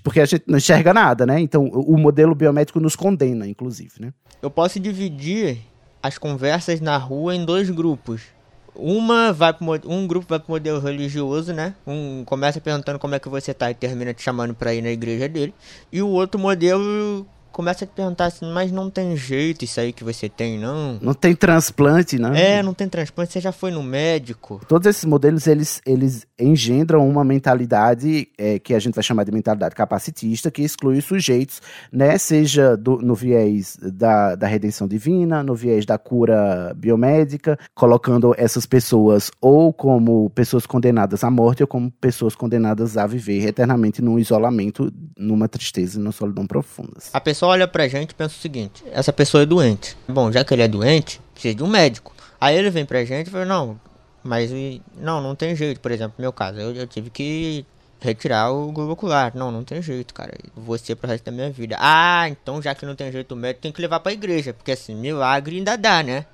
porque 0.04 0.20
a 0.20 0.26
gente 0.26 0.44
não 0.48 0.58
enxerga 0.58 0.92
nada, 0.92 1.24
né? 1.24 1.40
Então, 1.40 1.66
o 1.66 1.96
modelo 1.96 2.34
biomédico 2.34 2.80
nos 2.80 2.96
condena, 2.96 3.48
inclusive, 3.48 3.92
né? 4.00 4.12
Eu 4.42 4.50
posso 4.50 4.80
dividir 4.80 5.60
as 6.02 6.18
conversas 6.18 6.82
na 6.82 6.98
rua 6.98 7.36
em 7.36 7.46
dois 7.46 7.70
grupos 7.70 8.37
uma 8.78 9.34
vai 9.34 9.54
pro, 9.54 9.66
um 9.86 10.08
grupo 10.08 10.28
vai 10.30 10.40
pro 10.40 10.52
modelo 10.52 10.80
religioso, 10.80 11.54
né? 11.54 11.74
Um 11.86 12.24
começa 12.26 12.62
perguntando 12.62 13.00
como 13.00 13.16
é 13.16 13.20
que 13.20 13.30
você 13.30 13.54
tá 13.54 13.70
e 13.72 13.74
termina 13.74 14.14
te 14.14 14.22
chamando 14.22 14.54
pra 14.54 14.74
ir 14.74 14.82
na 14.82 14.90
igreja 14.90 15.28
dele. 15.28 15.54
E 15.92 16.02
o 16.02 16.08
outro 16.08 16.40
modelo 16.40 17.26
começa 17.52 17.84
a 17.84 17.88
te 17.88 17.94
perguntar 17.94 18.26
assim, 18.26 18.52
mas 18.52 18.72
não 18.72 18.90
tem 18.90 19.16
jeito 19.16 19.66
isso 19.66 19.80
aí 19.80 19.92
que 19.92 20.04
você 20.04 20.30
tem, 20.30 20.60
não? 20.60 21.00
Não 21.02 21.14
tem 21.14 21.36
transplante, 21.36 22.18
não? 22.20 22.34
É, 22.34 22.62
não 22.62 22.74
tem 22.74 22.88
transplante, 22.88 23.34
você 23.34 23.42
já 23.42 23.52
foi 23.52 23.72
no 23.72 23.82
médico. 23.82 24.62
Todos 24.68 24.88
esses 24.88 25.06
modelos, 25.06 25.48
eles, 25.48 25.82
eles 25.86 26.26
engendram 26.40 27.08
uma 27.08 27.24
mentalidade 27.24 28.28
é, 28.38 28.60
que 28.60 28.74
a 28.74 28.80
gente 28.80 28.96
vai 28.96 29.04
chamar 29.04 29.24
de 29.24 29.32
mentalidade 29.32 29.76
capacitista, 29.76 30.52
que 30.52 30.62
exclui 30.62 30.98
os 30.98 31.06
sujeitos, 31.06 31.62
né? 31.92 32.18
Seja 32.18 32.76
do, 32.76 32.98
no 32.98 33.16
viés 33.16 33.78
da, 33.82 34.36
da 34.36 34.48
redenção 34.48 34.88
divina, 34.88 35.44
no 35.44 35.56
viés 35.56 35.86
da 35.86 35.98
cura 35.98 36.74
biomédica, 36.76 37.58
colocando 37.74 38.34
essas 38.38 38.66
pessoas 38.66 39.32
ou 39.42 39.74
como 39.74 40.30
pessoas 40.32 40.66
condenadas 40.66 41.24
à 41.24 41.30
morte 41.30 41.64
ou 41.64 41.68
como 41.68 41.92
pessoas 41.92 42.36
condenadas 42.36 42.98
a 42.98 43.08
viver 43.08 43.46
eternamente 43.48 44.02
num 44.02 44.20
isolamento, 44.20 44.92
numa 45.18 45.48
tristeza 45.48 45.98
e 45.98 46.02
numa 46.02 46.12
solidão 46.12 46.46
profundas. 46.46 47.10
A 47.14 47.22
pessoa 47.22 47.47
olha 47.48 47.68
pra 47.68 47.88
gente 47.88 48.12
e 48.12 48.16
pensa 48.16 48.36
o 48.36 48.40
seguinte: 48.40 48.84
essa 48.92 49.12
pessoa 49.12 49.44
é 49.44 49.46
doente. 49.46 49.98
Bom, 50.08 50.32
já 50.32 50.44
que 50.44 50.54
ele 50.54 50.62
é 50.62 50.68
doente, 50.68 51.20
precisa 51.34 51.56
de 51.56 51.64
um 51.64 51.68
médico. 51.68 52.14
Aí 52.40 52.56
ele 52.56 52.70
vem 52.70 52.86
pra 52.86 53.04
gente 53.04 53.28
e 53.28 53.30
fala: 53.32 53.46
não, 53.46 53.80
mas 54.24 54.52
não, 54.98 55.22
não 55.22 55.36
tem 55.36 55.56
jeito. 55.56 55.80
Por 55.80 55.92
exemplo, 55.92 56.16
no 56.18 56.22
meu 56.22 56.34
caso, 56.34 56.60
eu, 56.60 56.74
eu 56.76 56.88
tive 56.88 57.10
que 57.10 57.66
retirar 58.00 58.52
o 58.52 58.72
globo 58.72 58.94
ocular. 58.94 59.36
Não, 59.36 59.52
não 59.52 59.64
tem 59.64 59.82
jeito, 59.82 60.14
cara. 60.14 60.34
Você 60.56 60.96
pro 60.96 61.10
resto 61.10 61.26
da 61.26 61.32
minha 61.32 61.50
vida. 61.50 61.78
Ah, 61.80 62.28
então 62.30 62.62
já 62.62 62.76
que 62.76 62.86
não 62.86 62.96
tem 62.96 63.12
jeito 63.12 63.34
o 63.34 63.38
médico, 63.38 63.62
tem 63.62 63.72
que 63.72 63.82
levar 63.82 64.00
pra 64.00 64.12
igreja. 64.12 64.54
Porque 64.54 64.72
assim, 64.72 64.96
milagre 64.96 65.58
ainda 65.58 65.76
dá, 65.78 66.04
né? 66.04 66.26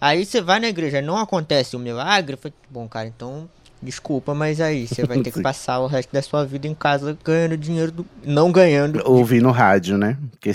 Aí 0.00 0.24
você 0.24 0.40
vai 0.40 0.60
na 0.60 0.68
igreja, 0.68 1.02
não 1.02 1.16
acontece 1.16 1.74
o 1.74 1.78
milagre. 1.78 2.36
Foi 2.36 2.52
bom, 2.70 2.86
cara, 2.88 3.06
então 3.08 3.48
Desculpa, 3.82 4.34
mas 4.34 4.60
aí 4.60 4.86
você 4.86 5.04
vai 5.04 5.20
ter 5.20 5.30
que 5.30 5.40
passar 5.42 5.78
o 5.78 5.86
resto 5.86 6.12
da 6.12 6.20
sua 6.20 6.44
vida 6.44 6.66
em 6.66 6.74
casa 6.74 7.16
ganhando 7.24 7.56
dinheiro, 7.56 7.92
do... 7.92 8.06
não 8.24 8.50
ganhando. 8.50 9.02
Ouvindo 9.04 9.50
rádio, 9.50 9.96
né? 9.96 10.16
Porque 10.30 10.52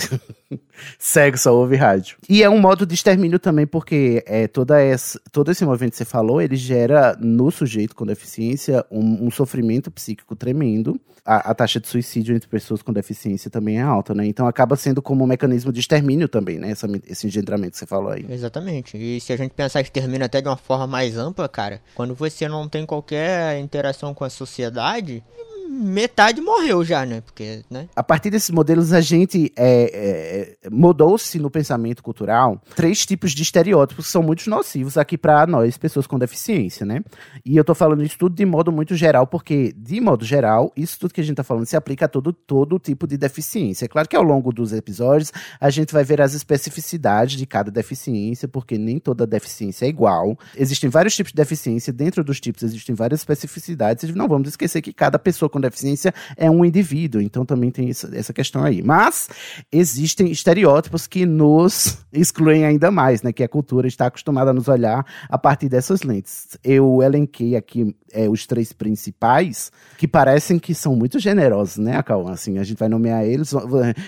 Segue, 0.98 1.38
só 1.38 1.54
ouve 1.54 1.76
rádio. 1.76 2.16
E 2.28 2.42
é 2.42 2.50
um 2.50 2.58
modo 2.58 2.84
de 2.86 2.94
extermínio 2.94 3.38
também, 3.38 3.66
porque 3.66 4.22
é, 4.26 4.46
toda 4.46 4.80
essa, 4.80 5.20
todo 5.32 5.50
esse 5.50 5.64
movimento 5.64 5.92
que 5.92 5.98
você 5.98 6.04
falou, 6.04 6.40
ele 6.40 6.56
gera 6.56 7.16
no 7.20 7.50
sujeito 7.50 7.94
com 7.94 8.04
deficiência 8.04 8.84
um, 8.90 9.26
um 9.26 9.30
sofrimento 9.30 9.90
psíquico 9.90 10.34
tremendo. 10.34 11.00
A, 11.24 11.52
a, 11.52 11.54
taxa 11.54 11.80
de 11.80 11.88
suicídio 11.88 12.36
entre 12.36 12.46
pessoas 12.46 12.82
com 12.82 12.92
deficiência 12.92 13.50
também 13.50 13.78
é 13.78 13.82
alta, 13.82 14.14
né? 14.14 14.26
Então 14.26 14.46
acaba 14.46 14.76
sendo 14.76 15.00
como 15.00 15.24
um 15.24 15.26
mecanismo 15.26 15.72
de 15.72 15.80
extermínio 15.80 16.28
também, 16.28 16.58
né? 16.58 16.70
Essa, 16.70 16.86
esse 17.06 17.26
engendramento 17.26 17.72
que 17.72 17.78
você 17.78 17.86
falou 17.86 18.10
aí. 18.10 18.26
Exatamente. 18.28 18.98
E 18.98 19.18
se 19.20 19.32
a 19.32 19.36
gente 19.36 19.52
pensar 19.52 19.80
extermínio 19.80 20.26
até 20.26 20.42
de 20.42 20.48
uma 20.48 20.56
forma 20.56 20.86
mais 20.86 21.16
ampla, 21.16 21.48
cara, 21.48 21.80
quando 21.94 22.14
você 22.14 22.46
não 22.46 22.68
tem 22.68 22.84
qualquer 22.84 23.58
interação 23.58 24.12
com 24.12 24.22
a 24.22 24.28
sociedade, 24.28 25.24
metade 25.68 26.40
morreu 26.40 26.84
já, 26.84 27.04
né? 27.04 27.20
Porque, 27.20 27.62
né? 27.70 27.88
A 27.94 28.02
partir 28.02 28.30
desses 28.30 28.50
modelos, 28.50 28.92
a 28.92 29.00
gente 29.00 29.52
é, 29.56 30.56
é, 30.64 30.70
mudou-se 30.70 31.38
no 31.38 31.50
pensamento 31.50 32.02
cultural 32.02 32.60
três 32.74 33.04
tipos 33.04 33.32
de 33.32 33.42
estereótipos 33.42 34.06
que 34.06 34.12
são 34.12 34.22
muito 34.22 34.48
nocivos 34.48 34.96
aqui 34.96 35.16
para 35.16 35.46
nós, 35.46 35.76
pessoas 35.76 36.06
com 36.06 36.18
deficiência, 36.18 36.84
né? 36.84 37.02
E 37.44 37.56
eu 37.56 37.64
tô 37.64 37.74
falando 37.74 38.02
isso 38.02 38.18
tudo 38.18 38.34
de 38.34 38.44
modo 38.44 38.70
muito 38.70 38.94
geral, 38.94 39.26
porque, 39.26 39.74
de 39.76 40.00
modo 40.00 40.24
geral, 40.24 40.72
isso 40.76 40.98
tudo 40.98 41.14
que 41.14 41.20
a 41.20 41.24
gente 41.24 41.36
tá 41.36 41.44
falando 41.44 41.66
se 41.66 41.76
aplica 41.76 42.04
a 42.04 42.08
todo, 42.08 42.32
todo 42.32 42.78
tipo 42.78 43.06
de 43.06 43.16
deficiência. 43.16 43.86
É 43.86 43.88
claro 43.88 44.08
que 44.08 44.16
ao 44.16 44.22
longo 44.22 44.52
dos 44.52 44.72
episódios, 44.72 45.32
a 45.60 45.70
gente 45.70 45.92
vai 45.92 46.04
ver 46.04 46.20
as 46.20 46.34
especificidades 46.34 47.36
de 47.36 47.46
cada 47.46 47.70
deficiência, 47.70 48.46
porque 48.46 48.78
nem 48.78 48.98
toda 48.98 49.26
deficiência 49.26 49.86
é 49.86 49.88
igual. 49.88 50.38
Existem 50.56 50.90
vários 50.90 51.16
tipos 51.16 51.32
de 51.32 51.36
deficiência, 51.36 51.92
dentro 51.92 52.22
dos 52.22 52.40
tipos 52.40 52.62
existem 52.62 52.94
várias 52.94 53.20
especificidades, 53.20 54.04
e 54.04 54.12
não 54.12 54.28
vamos 54.28 54.48
esquecer 54.48 54.82
que 54.82 54.92
cada 54.92 55.18
pessoa 55.18 55.48
com 55.48 55.60
deficiência 55.68 56.14
é 56.36 56.50
um 56.50 56.64
indivíduo, 56.64 57.20
então 57.20 57.44
também 57.44 57.70
tem 57.70 57.90
essa 57.90 58.32
questão 58.32 58.62
aí. 58.62 58.82
Mas 58.82 59.28
existem 59.70 60.30
estereótipos 60.30 61.06
que 61.06 61.26
nos 61.26 61.98
excluem 62.12 62.64
ainda 62.64 62.90
mais, 62.90 63.22
né? 63.22 63.32
Que 63.32 63.42
a 63.42 63.48
cultura 63.48 63.86
está 63.86 64.06
acostumada 64.06 64.50
a 64.50 64.54
nos 64.54 64.68
olhar 64.68 65.04
a 65.28 65.38
partir 65.38 65.68
dessas 65.68 66.02
lentes. 66.02 66.56
Eu 66.62 67.02
elenquei 67.02 67.56
aqui 67.56 67.94
é, 68.14 68.28
os 68.28 68.46
três 68.46 68.72
principais, 68.72 69.72
que 69.98 70.06
parecem 70.08 70.58
que 70.58 70.74
são 70.74 70.94
muito 70.94 71.18
generosos, 71.18 71.76
né, 71.78 72.02
Cauã? 72.02 72.32
Assim, 72.32 72.58
a 72.58 72.64
gente 72.64 72.78
vai 72.78 72.88
nomear 72.88 73.24
eles, 73.24 73.52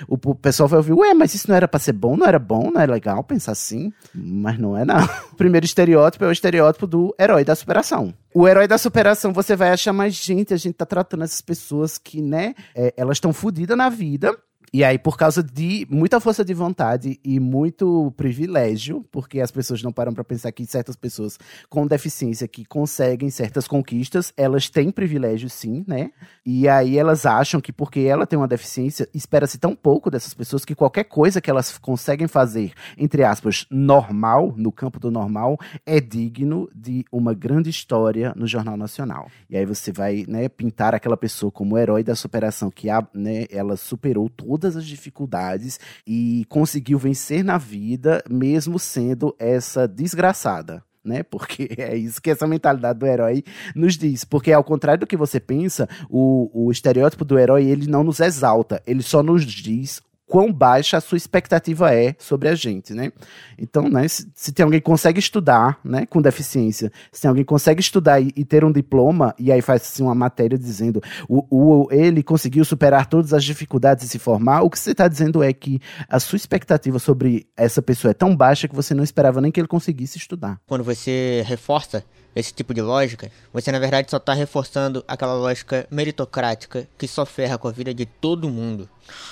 o, 0.09 0.35
pessoal 0.35 0.69
vai 0.69 0.79
ouvir, 0.79 0.93
ué, 0.93 1.13
mas 1.13 1.35
isso 1.35 1.49
não 1.49 1.57
era 1.57 1.67
pra 1.67 1.81
ser 1.81 1.93
bom, 1.93 2.17
não 2.17 2.27
era 2.27 2.39
bom, 2.39 2.71
não 2.73 2.81
é 2.81 2.87
legal 2.87 3.23
pensar 3.25 3.53
assim? 3.53 3.93
Mas 4.15 4.59
não 4.59 4.77
é, 4.77 4.85
não. 4.85 5.05
O 5.33 5.35
primeiro 5.37 5.67
estereótipo 5.67 6.25
é 6.25 6.29
o 6.29 6.33
estereótipo 6.33 6.87
do 6.87 7.15
herói 7.21 7.45
da 7.45 7.55
superação. 7.55 8.15
O 8.33 8.47
herói 8.47 8.69
da 8.69 8.79
superação, 8.79 9.33
você 9.33 9.57
vai 9.57 9.71
achar 9.71 9.93
mais 9.93 10.15
gente, 10.15 10.55
a 10.55 10.57
gente 10.57 10.75
tá 10.75 10.87
tratando 10.87 11.25
essas 11.25 11.41
pessoas 11.41 11.99
que, 11.99 12.23
né, 12.23 12.55
é, 12.75 12.95
elas 12.97 13.17
estão 13.17 13.33
fodidas 13.33 13.77
na 13.77 13.89
vida, 13.89 14.37
e 14.77 14.85
aí, 14.85 14.99
por 14.99 15.17
causa 15.17 15.43
de 15.43 15.87
muita 15.89 16.21
força 16.21 16.45
de 16.45 16.53
vontade 16.53 17.19
e 17.25 17.41
muito 17.41 18.13
privilégio, 18.15 19.03
porque 19.11 19.41
as 19.41 19.51
pessoas 19.51 19.83
não 19.83 19.91
param 19.91 20.13
para 20.13 20.23
pensar 20.23 20.53
que 20.53 20.67
certas 20.67 20.95
pessoas 20.95 21.39
com 21.71 21.87
deficiência 21.87 22.47
que 22.47 22.63
conseguem 22.63 23.31
certas 23.31 23.67
conquistas, 23.67 24.35
elas 24.37 24.69
têm 24.69 24.91
privilégio 24.91 25.49
sim, 25.49 25.83
né? 25.89 26.11
E 26.45 26.69
aí 26.69 26.99
elas 26.99 27.25
acham 27.25 27.59
que 27.59 27.73
porque 27.73 28.01
ela 28.01 28.27
tem 28.27 28.39
uma 28.39 28.47
deficiência, 28.47 29.09
espera-se 29.15 29.57
tão 29.57 29.75
pouco 29.75 30.11
dessas 30.11 30.35
pessoas 30.35 30.63
que 30.63 30.75
qualquer 30.75 31.05
coisa 31.05 31.41
que 31.41 31.49
elas 31.49 31.79
conseguem 31.79 32.29
fazer, 32.29 32.75
entre 32.99 33.25
aspas, 33.25 33.65
normal, 33.71 34.53
no 34.59 34.71
campo 34.71 35.01
do 35.01 35.11
normal, 35.11 35.59
é 35.87 36.03
digno 36.03 36.69
de 36.75 37.03
uma 37.11 37.33
grande 37.33 37.71
história 37.71 38.35
no 38.37 38.47
Jornal 38.47 38.77
Nacional. 38.77 39.31
E 39.49 39.57
aí 39.57 39.65
você 39.65 39.91
vai, 39.91 40.27
né, 40.29 40.51
pintar 40.51 40.95
aquela 40.95 41.17
pessoa 41.17 41.51
como 41.51 41.79
herói 41.79 42.05
da 42.05 42.15
superação, 42.15 42.71
que 42.71 42.91
a, 42.91 43.03
né, 43.15 43.47
ela 43.51 43.75
superou 43.75 44.29
tudo 44.29 44.66
todas 44.67 44.77
as 44.77 44.85
dificuldades 44.85 45.79
e 46.07 46.45
conseguiu 46.49 46.99
vencer 46.99 47.45
na 47.45 47.57
vida, 47.57 48.23
mesmo 48.29 48.79
sendo 48.79 49.35
essa 49.39 49.87
desgraçada. 49.87 50.83
Né? 51.05 51.23
Porque 51.23 51.71
é 51.79 51.97
isso 51.97 52.21
que 52.21 52.31
essa 52.31 52.49
mentalidade 52.49 52.99
do 52.99 53.07
herói 53.07 53.45
nos 53.75 53.97
diz. 53.97 54.25
Porque 54.25 54.53
ao 54.53 54.65
contrário 54.65 55.01
do 55.01 55.07
que 55.07 55.17
você 55.17 55.39
pensa, 55.39 55.89
o, 56.11 56.67
o 56.67 56.73
estereótipo 56.73 57.25
do 57.25 57.39
herói 57.39 57.65
ele 57.65 57.87
não 57.87 58.03
nos 58.03 58.19
exalta, 58.19 58.83
ele 58.85 59.03
só 59.03 59.23
nos 59.23 59.45
diz 59.45 60.03
quão 60.27 60.53
baixa 60.53 60.97
a 60.97 61.01
sua 61.01 61.17
expectativa 61.17 61.95
é 61.95 62.15
sobre 62.19 62.49
a 62.49 62.55
gente, 62.55 62.93
né? 62.93 63.13
Então, 63.59 63.89
né, 63.89 64.07
se, 64.09 64.29
se 64.35 64.53
tem 64.53 64.65
alguém 64.65 64.81
que 64.81 64.87
consegue 64.87 65.19
estudar, 65.19 65.79
né, 65.85 66.05
com 66.07 66.21
deficiência, 66.21 66.91
se 67.13 67.23
tem 67.23 67.29
alguém 67.29 67.45
que 67.45 67.49
consegue 67.49 67.81
estudar 67.81 68.21
e, 68.21 68.33
e 68.37 68.45
ter 68.45 68.65
um 68.65 68.73
diploma, 68.73 69.35
e 69.39 69.53
aí 69.53 69.63
faz 69.63 69.83
assim, 69.83 70.03
uma 70.03 70.15
matéria 70.15 70.59
dizendo 70.59 71.01
o, 71.29 71.45
o, 71.51 71.89
ele 71.93 72.23
conseguiu 72.23 72.65
superar 72.65 73.07
todas 73.07 73.33
as 73.33 73.45
dificuldades 73.45 74.05
e 74.05 74.09
se 74.09 74.19
formar, 74.19 74.63
o 74.63 74.71
que 74.71 74.79
você 74.79 74.91
está 74.91 75.07
dizendo 75.07 75.43
é 75.43 75.53
que 75.53 75.81
a 76.09 76.19
sua 76.19 76.37
expectativa 76.37 76.99
sobre 76.99 77.47
essa 77.57 77.81
pessoa 77.81 78.11
é 78.11 78.15
tão 78.15 78.37
baixa 78.37 78.67
que 78.67 78.75
você 78.75 78.95
não 78.95 79.05
esperava 79.05 79.41
nem 79.41 79.53
que 79.53 79.61
ele 79.61 79.69
conseguisse 79.69 80.19
estudar. 80.19 80.61
Quando 80.67 80.83
você 80.83 81.45
reforça 81.47 82.05
esse 82.37 82.53
tipo 82.53 82.75
de 82.75 82.83
lógica, 82.83 83.33
você 83.51 83.73
na 83.73 83.79
verdade 83.79 84.11
só 84.11 84.19
está 84.19 84.35
reforçando 84.35 85.03
aquela 85.09 85.33
lógica 85.33 85.89
meritocrática 85.91 86.87
que 86.99 87.09
só 87.09 87.25
ferra 87.25 87.57
com 87.57 87.67
a 87.67 87.73
vida 87.73 87.95
de 87.95 88.05
todo 88.05 88.51
mundo. 88.51 88.87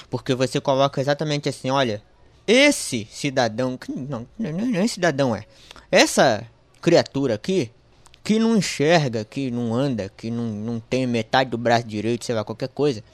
Porque 0.09 0.35
você 0.35 0.59
coloca 0.59 1.03
exatamente 1.03 1.47
assim, 1.47 1.71
olha, 1.71 2.03
esse 2.47 3.07
cidadão, 3.11 3.79
não, 3.95 4.27
não 4.39 4.81
é 4.81 4.87
cidadão 4.89 5.37
é, 5.37 5.45
essa 5.91 6.47
criatura 6.81 7.35
aqui, 7.35 7.71
que 8.23 8.39
não 8.39 8.57
enxerga, 8.57 9.23
que 9.23 9.51
não 9.51 9.75
anda, 9.75 10.11
que 10.17 10.31
não, 10.31 10.45
não 10.45 10.81
tem 10.81 11.07
metade 11.07 11.51
do 11.51 11.59
braço 11.59 11.87
direito, 11.87 12.25
sei 12.25 12.35
lá, 12.35 12.43
qualquer 12.43 12.69
coisa, 12.69 13.05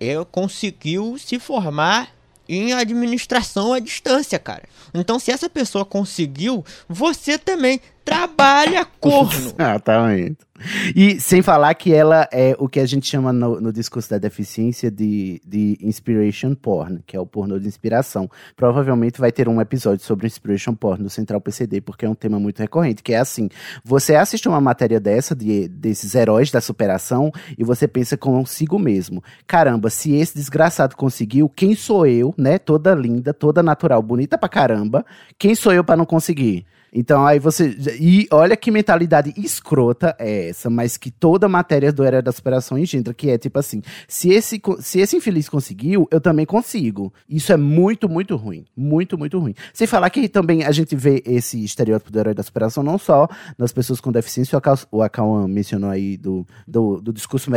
ele 0.00 0.24
conseguiu 0.24 1.18
se 1.18 1.38
formar 1.38 2.14
em 2.48 2.72
administração 2.72 3.74
à 3.74 3.78
distância, 3.78 4.38
cara. 4.38 4.62
Então, 4.94 5.18
se 5.18 5.30
essa 5.30 5.50
pessoa 5.50 5.84
conseguiu, 5.84 6.64
você 6.88 7.36
também 7.36 7.78
trabalha 8.08 8.86
corno. 9.00 9.52
Exatamente. 9.58 10.48
E 10.94 11.20
sem 11.20 11.40
falar 11.40 11.72
que 11.74 11.92
ela 11.92 12.28
é 12.32 12.56
o 12.58 12.68
que 12.68 12.80
a 12.80 12.86
gente 12.86 13.06
chama 13.06 13.32
no, 13.32 13.60
no, 13.60 13.72
discurso 13.72 14.10
da 14.10 14.18
deficiência 14.18 14.90
de, 14.90 15.40
de 15.46 15.78
inspiration 15.80 16.52
porn, 16.52 17.00
que 17.06 17.16
é 17.16 17.20
o 17.20 17.26
pornô 17.26 17.60
de 17.60 17.68
inspiração. 17.68 18.28
Provavelmente 18.56 19.20
vai 19.20 19.30
ter 19.30 19.48
um 19.48 19.60
episódio 19.60 20.04
sobre 20.04 20.26
inspiration 20.26 20.74
porn 20.74 21.02
no 21.02 21.08
Central 21.08 21.40
PCD, 21.40 21.80
porque 21.80 22.04
é 22.04 22.08
um 22.08 22.14
tema 22.14 22.40
muito 22.40 22.58
recorrente, 22.58 23.04
que 23.04 23.12
é 23.12 23.18
assim, 23.18 23.48
você 23.84 24.16
assiste 24.16 24.48
uma 24.48 24.60
matéria 24.60 24.98
dessa, 24.98 25.32
de, 25.32 25.68
desses 25.68 26.14
heróis 26.16 26.50
da 26.50 26.60
superação, 26.60 27.30
e 27.56 27.62
você 27.62 27.86
pensa 27.86 28.16
consigo 28.16 28.80
mesmo, 28.80 29.22
caramba, 29.46 29.90
se 29.90 30.16
esse 30.16 30.34
desgraçado 30.34 30.96
conseguiu, 30.96 31.48
quem 31.48 31.76
sou 31.76 32.04
eu, 32.04 32.34
né, 32.36 32.58
toda 32.58 32.94
linda, 32.94 33.32
toda 33.32 33.62
natural, 33.62 34.02
bonita 34.02 34.36
pra 34.36 34.48
caramba, 34.48 35.06
quem 35.38 35.54
sou 35.54 35.72
eu 35.72 35.84
para 35.84 35.96
não 35.96 36.04
conseguir? 36.04 36.66
Então 36.92 37.26
aí 37.26 37.38
você. 37.38 37.76
E 38.00 38.26
olha 38.30 38.56
que 38.56 38.70
mentalidade 38.70 39.32
escrota 39.36 40.14
é 40.18 40.48
essa, 40.48 40.70
mas 40.70 40.96
que 40.96 41.10
toda 41.10 41.48
matéria 41.48 41.92
do 41.92 42.04
Era 42.04 42.22
da 42.22 42.32
Superação 42.32 42.78
engendra, 42.78 43.12
que 43.14 43.30
é 43.30 43.38
tipo 43.38 43.58
assim: 43.58 43.82
se 44.06 44.30
esse, 44.30 44.60
se 44.80 45.00
esse 45.00 45.16
infeliz 45.16 45.48
conseguiu, 45.48 46.08
eu 46.10 46.20
também 46.20 46.46
consigo. 46.46 47.12
Isso 47.28 47.52
é 47.52 47.56
muito, 47.56 48.08
muito 48.08 48.36
ruim. 48.36 48.64
Muito, 48.76 49.18
muito 49.18 49.38
ruim. 49.38 49.54
Sem 49.72 49.86
falar 49.86 50.10
que 50.10 50.28
também 50.28 50.64
a 50.64 50.72
gente 50.72 50.96
vê 50.96 51.22
esse 51.26 51.62
estereótipo 51.62 52.10
do 52.10 52.18
herói 52.18 52.34
da 52.34 52.42
superação 52.42 52.82
não 52.82 52.98
só 52.98 53.28
nas 53.56 53.72
pessoas 53.72 54.00
com 54.00 54.10
deficiência, 54.12 54.58
o 54.90 55.02
Akawan 55.02 55.48
mencionou 55.48 55.90
aí 55.90 56.16
do, 56.16 56.46
do, 56.66 57.00
do 57.00 57.12
discurso 57.12 57.50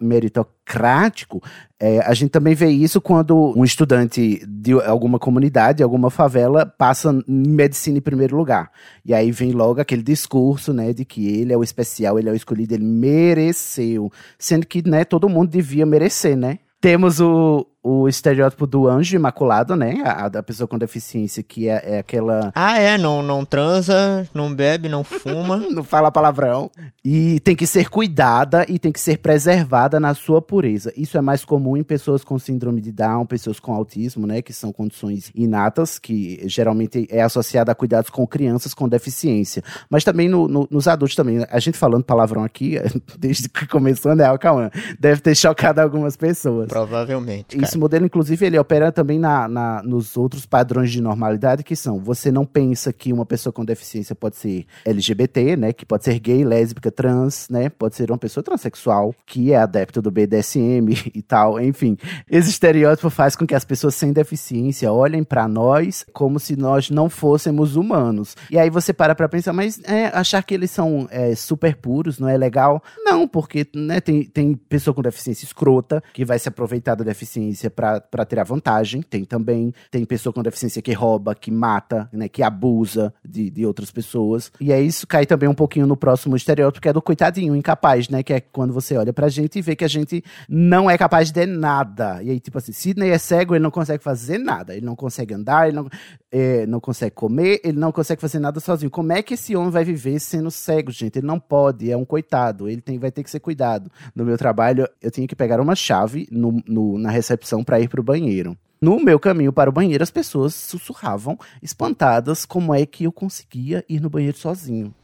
meritocrático, 0.00 1.42
é, 1.78 2.00
a 2.00 2.12
gente 2.12 2.30
também 2.30 2.54
vê 2.54 2.68
isso 2.68 3.00
quando 3.00 3.54
um 3.56 3.64
estudante 3.64 4.44
de 4.46 4.72
alguma 4.72 5.18
comunidade, 5.18 5.82
alguma 5.82 6.10
favela, 6.10 6.66
passa 6.66 7.10
em 7.26 7.48
medicina 7.48 7.96
em 7.96 8.02
primeiro 8.02 8.36
lugar. 8.36 8.59
E 9.04 9.14
aí 9.14 9.30
vem 9.30 9.52
logo 9.52 9.80
aquele 9.80 10.02
discurso, 10.02 10.72
né, 10.72 10.92
de 10.92 11.04
que 11.04 11.26
ele 11.26 11.52
é 11.52 11.56
o 11.56 11.62
especial, 11.62 12.18
ele 12.18 12.28
é 12.28 12.32
o 12.32 12.36
escolhido, 12.36 12.74
ele 12.74 12.84
mereceu. 12.84 14.10
Sendo 14.38 14.66
que, 14.66 14.86
né, 14.88 15.04
todo 15.04 15.28
mundo 15.28 15.50
devia 15.50 15.86
merecer, 15.86 16.36
né? 16.36 16.58
Temos 16.80 17.20
o, 17.20 17.66
o 17.82 18.06
estereótipo 18.08 18.66
do 18.66 18.86
anjo 18.86 19.16
imaculado, 19.16 19.74
né? 19.74 20.02
A, 20.04 20.28
da 20.28 20.42
pessoa 20.42 20.68
com 20.68 20.76
deficiência, 20.76 21.42
que 21.42 21.68
é, 21.68 21.82
é, 21.84 21.98
aquela. 21.98 22.52
Ah, 22.54 22.78
é, 22.78 22.98
não, 22.98 23.22
não 23.22 23.44
transa, 23.44 24.28
não 24.34 24.54
bebe, 24.54 24.88
não 24.88 25.02
fuma. 25.02 25.56
não 25.70 25.82
fala 25.82 26.12
palavrão. 26.12 26.70
E 27.04 27.40
tem 27.40 27.56
que 27.56 27.66
ser 27.66 27.88
cuidada 27.88 28.66
e 28.68 28.78
tem 28.78 28.92
que 28.92 29.00
ser 29.00 29.18
preservada 29.18 29.98
na 29.98 30.14
sua 30.14 30.42
pureza. 30.42 30.92
Isso 30.96 31.16
é 31.16 31.20
mais 31.20 31.44
comum 31.44 31.76
em 31.76 31.82
pessoas 31.82 32.22
com 32.22 32.38
síndrome 32.38 32.80
de 32.80 32.92
Down, 32.92 33.24
pessoas 33.24 33.58
com 33.58 33.72
autismo, 33.72 34.26
né? 34.26 34.42
Que 34.42 34.52
são 34.52 34.72
condições 34.72 35.30
inatas, 35.34 35.98
que 35.98 36.40
geralmente 36.44 37.06
é 37.10 37.22
associada 37.22 37.72
a 37.72 37.74
cuidados 37.74 38.10
com 38.10 38.26
crianças 38.26 38.74
com 38.74 38.88
deficiência. 38.88 39.62
Mas 39.88 40.04
também 40.04 40.28
no, 40.28 40.46
no, 40.46 40.68
nos 40.70 40.86
adultos 40.86 41.16
também. 41.16 41.46
A 41.50 41.58
gente 41.58 41.78
falando 41.78 42.04
palavrão 42.04 42.44
aqui, 42.44 42.76
desde 43.18 43.48
que 43.48 43.66
começou, 43.66 44.14
né, 44.14 44.24
Calma, 44.38 44.70
deve 44.98 45.20
ter 45.20 45.34
chocado 45.34 45.80
algumas 45.80 46.16
pessoas. 46.16 46.68
Provavelmente. 46.68 47.56
Cara 47.56 47.69
esse 47.70 47.78
modelo, 47.78 48.04
inclusive, 48.04 48.44
ele 48.44 48.58
opera 48.58 48.90
também 48.90 49.18
na, 49.18 49.46
na, 49.48 49.82
nos 49.82 50.16
outros 50.16 50.44
padrões 50.44 50.90
de 50.90 51.00
normalidade, 51.00 51.62
que 51.62 51.76
são, 51.76 51.98
você 52.00 52.30
não 52.30 52.44
pensa 52.44 52.92
que 52.92 53.12
uma 53.12 53.24
pessoa 53.24 53.52
com 53.52 53.64
deficiência 53.64 54.14
pode 54.14 54.36
ser 54.36 54.66
LGBT, 54.84 55.56
né, 55.56 55.72
que 55.72 55.86
pode 55.86 56.04
ser 56.04 56.18
gay, 56.18 56.44
lésbica, 56.44 56.90
trans, 56.90 57.48
né, 57.48 57.68
pode 57.68 57.94
ser 57.94 58.10
uma 58.10 58.18
pessoa 58.18 58.42
transexual, 58.42 59.14
que 59.24 59.52
é 59.52 59.56
adepta 59.56 60.02
do 60.02 60.10
BDSM 60.10 60.88
e 61.14 61.22
tal, 61.22 61.60
enfim. 61.60 61.96
Esse 62.28 62.50
estereótipo 62.50 63.08
faz 63.08 63.36
com 63.36 63.46
que 63.46 63.54
as 63.54 63.64
pessoas 63.64 63.94
sem 63.94 64.12
deficiência 64.12 64.92
olhem 64.92 65.22
para 65.22 65.46
nós 65.46 66.04
como 66.12 66.40
se 66.40 66.56
nós 66.56 66.90
não 66.90 67.08
fôssemos 67.08 67.76
humanos. 67.76 68.36
E 68.50 68.58
aí 68.58 68.68
você 68.68 68.92
para 68.92 69.14
pra 69.14 69.28
pensar, 69.28 69.52
mas 69.52 69.80
é, 69.84 70.06
achar 70.06 70.42
que 70.42 70.54
eles 70.54 70.70
são 70.70 71.06
é, 71.10 71.34
super 71.34 71.76
puros 71.76 72.18
não 72.18 72.28
é 72.28 72.36
legal? 72.36 72.82
Não, 72.98 73.28
porque 73.28 73.66
né, 73.74 74.00
tem, 74.00 74.24
tem 74.24 74.54
pessoa 74.54 74.92
com 74.92 75.02
deficiência 75.02 75.44
escrota 75.44 76.02
que 76.12 76.24
vai 76.24 76.38
se 76.38 76.48
aproveitar 76.48 76.94
da 76.94 77.04
deficiência 77.04 77.59
deficiência 77.60 77.70
para 77.70 78.24
tirar 78.24 78.44
vantagem, 78.44 79.02
tem 79.02 79.24
também. 79.24 79.74
Tem 79.90 80.04
pessoa 80.04 80.32
com 80.32 80.42
deficiência 80.42 80.80
que 80.80 80.92
rouba, 80.92 81.34
que 81.34 81.50
mata, 81.50 82.08
né, 82.12 82.28
que 82.28 82.42
abusa 82.42 83.12
de, 83.24 83.50
de 83.50 83.66
outras 83.66 83.90
pessoas. 83.90 84.50
E 84.60 84.72
é 84.72 84.80
isso 84.80 85.06
cai 85.06 85.26
também 85.26 85.48
um 85.48 85.54
pouquinho 85.54 85.86
no 85.86 85.96
próximo 85.96 86.36
estereótipo, 86.36 86.80
que 86.80 86.88
é 86.88 86.92
do 86.92 87.02
coitadinho, 87.02 87.54
incapaz, 87.54 88.08
né? 88.08 88.22
Que 88.22 88.34
é 88.34 88.40
quando 88.40 88.72
você 88.72 88.96
olha 88.96 89.12
pra 89.12 89.28
gente 89.28 89.58
e 89.58 89.62
vê 89.62 89.76
que 89.76 89.84
a 89.84 89.88
gente 89.88 90.22
não 90.48 90.88
é 90.88 90.96
capaz 90.96 91.30
de 91.30 91.46
nada. 91.46 92.22
E 92.22 92.30
aí, 92.30 92.40
tipo 92.40 92.58
assim, 92.58 92.72
Sidney 92.72 93.10
é 93.10 93.18
cego, 93.18 93.54
ele 93.54 93.62
não 93.62 93.70
consegue 93.70 94.02
fazer 94.02 94.38
nada. 94.38 94.74
Ele 94.74 94.86
não 94.86 94.96
consegue 94.96 95.34
andar, 95.34 95.68
ele 95.68 95.76
não, 95.76 95.88
é, 96.30 96.66
não 96.66 96.80
consegue 96.80 97.14
comer, 97.14 97.60
ele 97.64 97.78
não 97.78 97.92
consegue 97.92 98.20
fazer 98.20 98.38
nada 98.38 98.60
sozinho. 98.60 98.90
Como 98.90 99.12
é 99.12 99.22
que 99.22 99.34
esse 99.34 99.56
homem 99.56 99.70
vai 99.70 99.84
viver 99.84 100.18
sendo 100.20 100.50
cego, 100.50 100.90
gente? 100.90 101.18
Ele 101.18 101.26
não 101.26 101.40
pode, 101.40 101.90
é 101.90 101.96
um 101.96 102.04
coitado. 102.04 102.68
Ele 102.68 102.80
tem, 102.80 102.98
vai 102.98 103.10
ter 103.10 103.22
que 103.22 103.30
ser 103.30 103.40
cuidado. 103.40 103.90
No 104.14 104.24
meu 104.24 104.38
trabalho, 104.38 104.88
eu 105.02 105.10
tinha 105.10 105.26
que 105.26 105.36
pegar 105.36 105.60
uma 105.60 105.74
chave 105.74 106.28
no, 106.30 106.62
no 106.66 106.98
na 106.98 107.10
recepção 107.10 107.49
para 107.64 107.80
ir 107.80 107.88
para 107.88 108.00
o 108.00 108.04
banheiro. 108.04 108.56
No 108.80 108.98
meu 108.98 109.18
caminho 109.18 109.52
para 109.52 109.68
o 109.68 109.72
banheiro, 109.72 110.02
as 110.02 110.10
pessoas 110.10 110.54
sussurravam, 110.54 111.38
espantadas, 111.62 112.46
como 112.46 112.74
é 112.74 112.86
que 112.86 113.04
eu 113.04 113.12
conseguia 113.12 113.84
ir 113.88 114.00
no 114.00 114.08
banheiro 114.08 114.38
sozinho. 114.38 114.94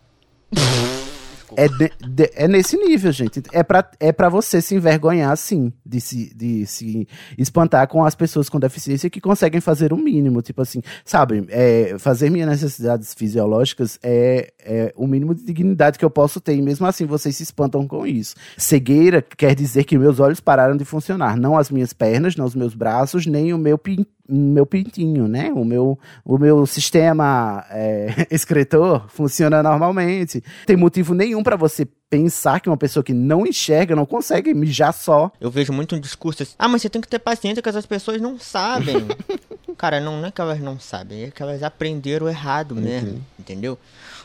É, 1.57 1.69
de, 1.69 1.93
de, 2.09 2.31
é 2.35 2.49
nesse 2.49 2.77
nível, 2.77 3.13
gente. 3.13 3.43
É 3.53 3.63
pra, 3.63 3.89
é 4.01 4.11
pra 4.13 4.29
você 4.29 4.61
se 4.61 4.75
envergonhar, 4.75 5.37
sim, 5.37 5.73
de 5.85 6.01
se, 6.01 6.35
de 6.35 6.67
se 6.67 7.07
espantar 7.39 7.87
com 7.89 8.05
as 8.05 8.15
pessoas 8.15 8.49
com 8.49 8.59
deficiência 8.59 9.11
que 9.11 9.21
conseguem 9.21 9.61
fazer 9.61 9.93
o 9.93 9.97
mínimo. 9.97 10.43
Tipo 10.43 10.63
assim, 10.63 10.81
sabe, 11.05 11.47
é, 11.49 11.97
fazer 11.99 12.31
minhas 12.31 12.49
necessidades 12.49 13.15
fisiológicas 13.15 13.99
é, 14.03 14.53
é 14.59 14.93
o 14.97 15.07
mínimo 15.07 15.35
de 15.35 15.45
dignidade 15.45 15.99
que 15.99 16.05
eu 16.05 16.11
posso 16.11 16.41
ter. 16.41 16.55
E 16.55 16.63
mesmo 16.63 16.87
assim, 16.87 17.05
vocês 17.05 17.37
se 17.37 17.43
espantam 17.43 17.87
com 17.87 18.07
isso. 18.07 18.35
Cegueira 18.57 19.23
quer 19.23 19.55
dizer 19.55 19.85
que 19.85 19.99
meus 19.99 20.19
olhos 20.19 20.41
pararam 20.41 20.77
de 20.77 20.85
funcionar. 20.85 21.37
Não 21.37 21.57
as 21.57 21.71
minhas 21.71 21.93
pernas, 21.93 22.37
não 22.37 22.45
os 22.45 22.55
meus 22.55 22.75
braços, 22.75 23.27
nem 23.27 23.53
o 23.53 23.59
meu 23.59 23.79
pinto 23.79 24.16
meu 24.29 24.67
pintinho, 24.67 25.29
né? 25.29 25.53
O 25.53 25.65
meu, 25.65 25.99
o 26.25 26.39
meu 26.39 26.67
sistema 26.67 27.65
é, 27.71 28.27
escritor 28.31 29.09
funciona 29.09 29.63
normalmente. 29.63 30.43
Tem 30.67 30.77
motivo 30.77 31.15
nenhum 31.15 31.43
para 31.43 31.57
você 31.57 31.87
pensar 32.09 32.61
que 32.61 32.69
uma 32.69 32.77
pessoa 32.77 33.03
que 33.03 33.13
não 33.13 33.47
enxerga 33.47 33.97
não 33.97 34.07
consegue 34.07 34.55
mijar 34.55 34.93
só. 34.93 35.31
Eu 35.41 35.51
vejo 35.51 35.73
muito 35.73 35.97
um 35.97 36.01
discurso 36.01 36.43
assim, 36.43 36.55
ah, 36.59 36.69
mas 36.69 36.83
você 36.83 36.89
tem 36.89 37.01
que 37.01 37.09
ter 37.09 37.19
paciência 37.19 37.63
que 37.63 37.69
as 37.69 37.87
pessoas 37.87 38.21
não 38.21 38.39
sabem. 38.39 39.07
Cara, 39.77 40.01
não, 40.01 40.21
não 40.21 40.29
é 40.29 40.31
que 40.31 40.41
elas 40.41 40.61
não 40.61 40.79
sabem, 40.79 41.25
é 41.25 41.31
que 41.31 41.43
elas 41.43 41.63
aprenderam 41.63 42.29
errado 42.29 42.73
uhum. 42.73 42.81
mesmo, 42.81 43.11
uhum. 43.11 43.21
entendeu? 43.39 43.79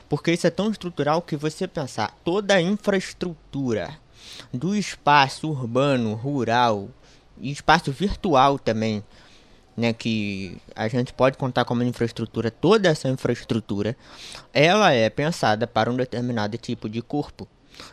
Porque 0.07 0.31
isso 0.31 0.45
é 0.45 0.49
tão 0.49 0.69
estrutural 0.69 1.21
que 1.21 1.35
você 1.35 1.67
pensar 1.67 2.15
toda 2.23 2.55
a 2.55 2.61
infraestrutura 2.61 3.89
do 4.53 4.75
espaço 4.75 5.49
urbano, 5.49 6.13
rural 6.13 6.89
e 7.39 7.51
espaço 7.51 7.91
virtual 7.91 8.59
também 8.59 9.03
né, 9.75 9.93
que 9.93 10.57
a 10.75 10.87
gente 10.87 11.13
pode 11.13 11.37
contar 11.37 11.65
como 11.65 11.83
infraestrutura, 11.83 12.51
toda 12.51 12.89
essa 12.89 13.07
infraestrutura, 13.09 13.95
ela 14.53 14.91
é 14.91 15.09
pensada 15.09 15.65
para 15.65 15.91
um 15.91 15.95
determinado 15.95 16.57
tipo 16.57 16.89
de 16.89 17.01
corpo. 17.01 17.47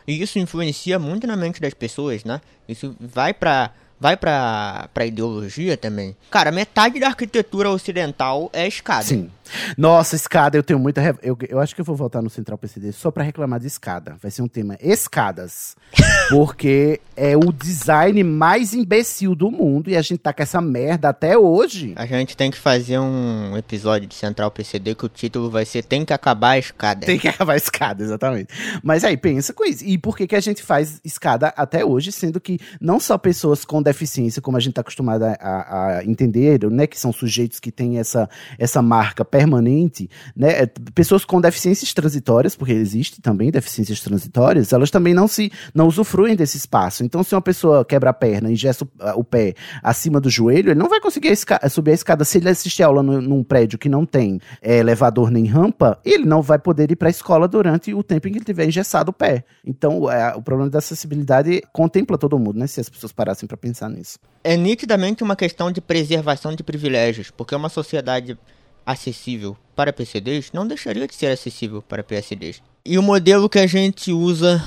E 0.07 0.21
isso 0.21 0.37
influencia 0.39 0.99
muito 0.99 1.25
na 1.25 1.35
mente 1.35 1.61
das 1.61 1.73
pessoas, 1.73 2.23
né? 2.23 2.41
Isso 2.67 2.95
vai 2.99 3.33
para 3.33 3.71
vai 3.99 4.15
pra, 4.17 4.89
pra 4.93 5.05
ideologia 5.05 5.77
também. 5.77 6.15
Cara, 6.31 6.51
metade 6.51 6.99
da 6.99 7.07
arquitetura 7.07 7.69
ocidental 7.69 8.49
é 8.53 8.67
escada. 8.67 9.03
Sim. 9.03 9.29
Nossa, 9.77 10.15
escada, 10.15 10.57
eu 10.57 10.63
tenho 10.63 10.79
muita. 10.79 11.01
Eu, 11.23 11.37
eu 11.47 11.59
acho 11.59 11.73
que 11.73 11.81
eu 11.81 11.85
vou 11.85 11.95
voltar 11.95 12.21
no 12.21 12.29
Central 12.29 12.57
PCD 12.57 12.91
só 12.91 13.09
pra 13.09 13.23
reclamar 13.23 13.59
de 13.59 13.67
escada. 13.67 14.15
Vai 14.21 14.31
ser 14.31 14.41
um 14.41 14.47
tema 14.47 14.77
escadas. 14.81 15.75
porque 16.29 17.01
é 17.15 17.35
o 17.35 17.51
design 17.51 18.23
mais 18.23 18.73
imbecil 18.73 19.33
do 19.33 19.49
mundo 19.49 19.89
e 19.89 19.97
a 19.97 20.01
gente 20.01 20.19
tá 20.19 20.31
com 20.31 20.43
essa 20.43 20.61
merda 20.61 21.09
até 21.09 21.37
hoje. 21.37 21.93
A 21.95 22.05
gente 22.05 22.37
tem 22.37 22.51
que 22.51 22.57
fazer 22.57 22.99
um 22.99 23.57
episódio 23.57 24.07
de 24.07 24.15
Central 24.15 24.51
PCD 24.51 24.95
que 24.95 25.05
o 25.05 25.09
título 25.09 25.49
vai 25.49 25.65
ser 25.65 25.83
Tem 25.83 26.05
que 26.05 26.13
acabar 26.13 26.51
a 26.51 26.59
escada. 26.59 27.05
Tem 27.05 27.17
que 27.17 27.27
acabar 27.27 27.53
a 27.53 27.57
escada, 27.57 28.03
exatamente. 28.03 28.53
Mas 28.83 29.03
aí, 29.03 29.17
pensa 29.17 29.53
com 29.53 29.65
isso. 29.65 29.83
E 29.83 29.97
por 29.97 30.15
que, 30.15 30.27
que 30.27 30.35
a 30.35 30.39
gente 30.39 30.61
faz 30.61 31.01
escada 31.03 31.53
até 31.57 31.83
hoje, 31.83 32.11
sendo 32.11 32.39
que 32.39 32.59
não 32.79 32.99
só 32.99 33.17
pessoas 33.17 33.65
com 33.65 33.81
deficiência, 33.89 34.41
como 34.41 34.57
a 34.57 34.59
gente 34.59 34.73
tá 34.73 34.81
acostumado 34.81 35.23
a, 35.23 35.33
a, 35.39 35.97
a 35.97 36.05
entender, 36.05 36.69
né? 36.69 36.87
Que 36.87 36.99
são 36.99 37.11
sujeitos 37.11 37.59
que 37.59 37.71
têm 37.71 37.97
essa, 37.97 38.29
essa 38.57 38.81
marca 38.81 39.25
permanente, 39.25 40.09
né? 40.35 40.63
É, 40.63 40.65
pessoas 40.93 41.25
com 41.25 41.41
deficiências 41.41 41.93
transitórias, 41.93 42.55
porque 42.55 42.73
existe 42.73 43.21
também 43.21 43.51
deficiências 43.51 44.01
transitórias, 44.01 44.73
elas 44.73 44.91
também 44.91 45.13
não 45.13 45.27
se 45.27 45.51
não 45.73 45.87
usufruem 45.87 46.35
desse 46.35 46.57
espaço. 46.57 47.03
Então, 47.03 47.23
se 47.23 47.35
uma 47.35 47.41
pessoa 47.41 47.83
quebra 47.83 48.09
a 48.09 48.13
perna 48.13 48.49
e 48.49 48.53
ingessa 48.53 48.85
o, 48.85 49.19
o 49.19 49.23
pé 49.23 49.53
acima 49.83 50.19
do 50.19 50.29
joelho, 50.29 50.71
ele 50.71 50.79
não 50.79 50.89
vai 50.89 50.99
conseguir 50.99 51.33
a 51.61 51.69
subir 51.69 51.91
a 51.91 51.95
escada. 51.95 52.23
Se 52.23 52.37
ele 52.37 52.49
assistir 52.49 52.83
aula 52.83 53.01
no, 53.01 53.21
num 53.21 53.43
prédio 53.43 53.79
que 53.79 53.89
não 53.89 54.05
tem 54.05 54.39
é, 54.61 54.77
elevador 54.77 55.31
nem 55.31 55.45
rampa, 55.45 55.99
ele 56.03 56.25
não 56.25 56.41
vai 56.41 56.59
poder 56.59 56.91
ir 56.91 56.95
para 56.95 57.09
a 57.09 57.11
escola 57.11 57.47
durante 57.47 57.93
o 57.93 58.03
tempo 58.03 58.27
em 58.27 58.31
que 58.31 58.37
ele 58.37 58.45
tiver 58.45 58.65
engessado 58.65 59.09
o 59.09 59.13
pé. 59.13 59.43
Então, 59.65 60.11
é, 60.11 60.35
o 60.35 60.41
problema 60.41 60.69
da 60.69 60.79
acessibilidade 60.79 61.61
contempla 61.71 62.17
todo 62.17 62.37
mundo, 62.37 62.59
né? 62.59 62.67
Se 62.67 62.79
as 62.79 62.89
pessoas 62.89 63.11
parassem 63.11 63.47
para 63.47 63.57
pensar 63.57 63.78
nisso. 63.87 64.17
É 64.43 64.57
nitidamente 64.57 65.23
uma 65.23 65.35
questão 65.35 65.71
de 65.71 65.79
preservação 65.79 66.55
de 66.55 66.63
privilégios, 66.63 67.29
porque 67.29 67.53
uma 67.53 67.69
sociedade 67.69 68.37
acessível 68.85 69.55
para 69.75 69.93
PCDs 69.93 70.51
não 70.51 70.67
deixaria 70.67 71.07
de 71.07 71.13
ser 71.13 71.27
acessível 71.27 71.81
para 71.81 72.03
PSDs. 72.03 72.61
E 72.83 72.97
o 72.97 73.03
modelo 73.03 73.47
que 73.47 73.59
a 73.59 73.67
gente 73.67 74.11
usa 74.11 74.61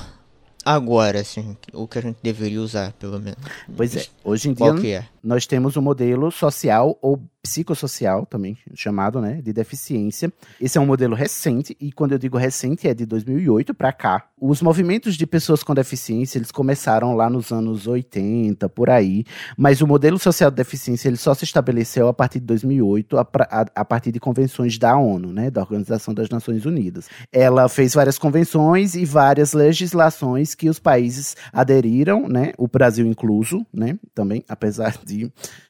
agora, 0.63 1.19
assim, 1.19 1.57
o 1.73 1.87
que 1.87 1.99
a 1.99 2.01
gente 2.01 2.17
deveria 2.23 2.61
usar, 2.61 2.93
pelo 2.93 3.19
menos. 3.19 3.39
Pois 3.75 3.95
é, 3.95 4.05
hoje 4.23 4.49
em 4.49 4.53
dia 4.53 4.97
é? 4.97 5.05
Nós 5.23 5.47
temos 5.47 5.77
um 5.77 5.81
modelo 5.81 6.29
social 6.31 6.97
ou 7.01 7.23
psicossocial 7.41 8.25
também 8.25 8.57
chamado, 8.73 9.19
né, 9.19 9.41
de 9.41 9.51
deficiência. 9.51 10.31
Esse 10.61 10.77
é 10.77 10.81
um 10.81 10.85
modelo 10.85 11.13
recente 11.13 11.75
e 11.79 11.91
quando 11.91 12.13
eu 12.13 12.17
digo 12.17 12.37
recente 12.37 12.87
é 12.87 12.93
de 12.93 13.05
2008 13.05 13.73
para 13.73 13.91
cá. 13.91 14.25
Os 14.39 14.61
movimentos 14.61 15.15
de 15.15 15.27
pessoas 15.27 15.61
com 15.61 15.73
deficiência, 15.73 16.37
eles 16.37 16.51
começaram 16.51 17.15
lá 17.15 17.29
nos 17.29 17.51
anos 17.51 17.85
80, 17.85 18.67
por 18.69 18.89
aí, 18.89 19.25
mas 19.57 19.81
o 19.81 19.87
modelo 19.87 20.17
social 20.17 20.49
de 20.49 20.57
deficiência, 20.57 21.09
ele 21.09 21.17
só 21.17 21.33
se 21.33 21.43
estabeleceu 21.43 22.07
a 22.07 22.13
partir 22.13 22.39
de 22.39 22.45
2008, 22.45 23.17
a, 23.17 23.21
a, 23.21 23.65
a 23.75 23.85
partir 23.85 24.11
de 24.11 24.19
convenções 24.19 24.77
da 24.77 24.97
ONU, 24.97 25.31
né, 25.31 25.49
da 25.49 25.61
Organização 25.61 26.13
das 26.13 26.29
Nações 26.29 26.65
Unidas. 26.65 27.09
Ela 27.31 27.67
fez 27.67 27.93
várias 27.93 28.17
convenções 28.17 28.95
e 28.95 29.05
várias 29.05 29.53
legislações 29.53 30.55
que 30.55 30.69
os 30.69 30.79
países 30.79 31.35
aderiram, 31.51 32.27
né, 32.27 32.53
o 32.57 32.67
Brasil 32.67 33.05
incluso, 33.05 33.65
né, 33.73 33.97
também, 34.13 34.43
apesar 34.47 34.97
de 35.03 35.12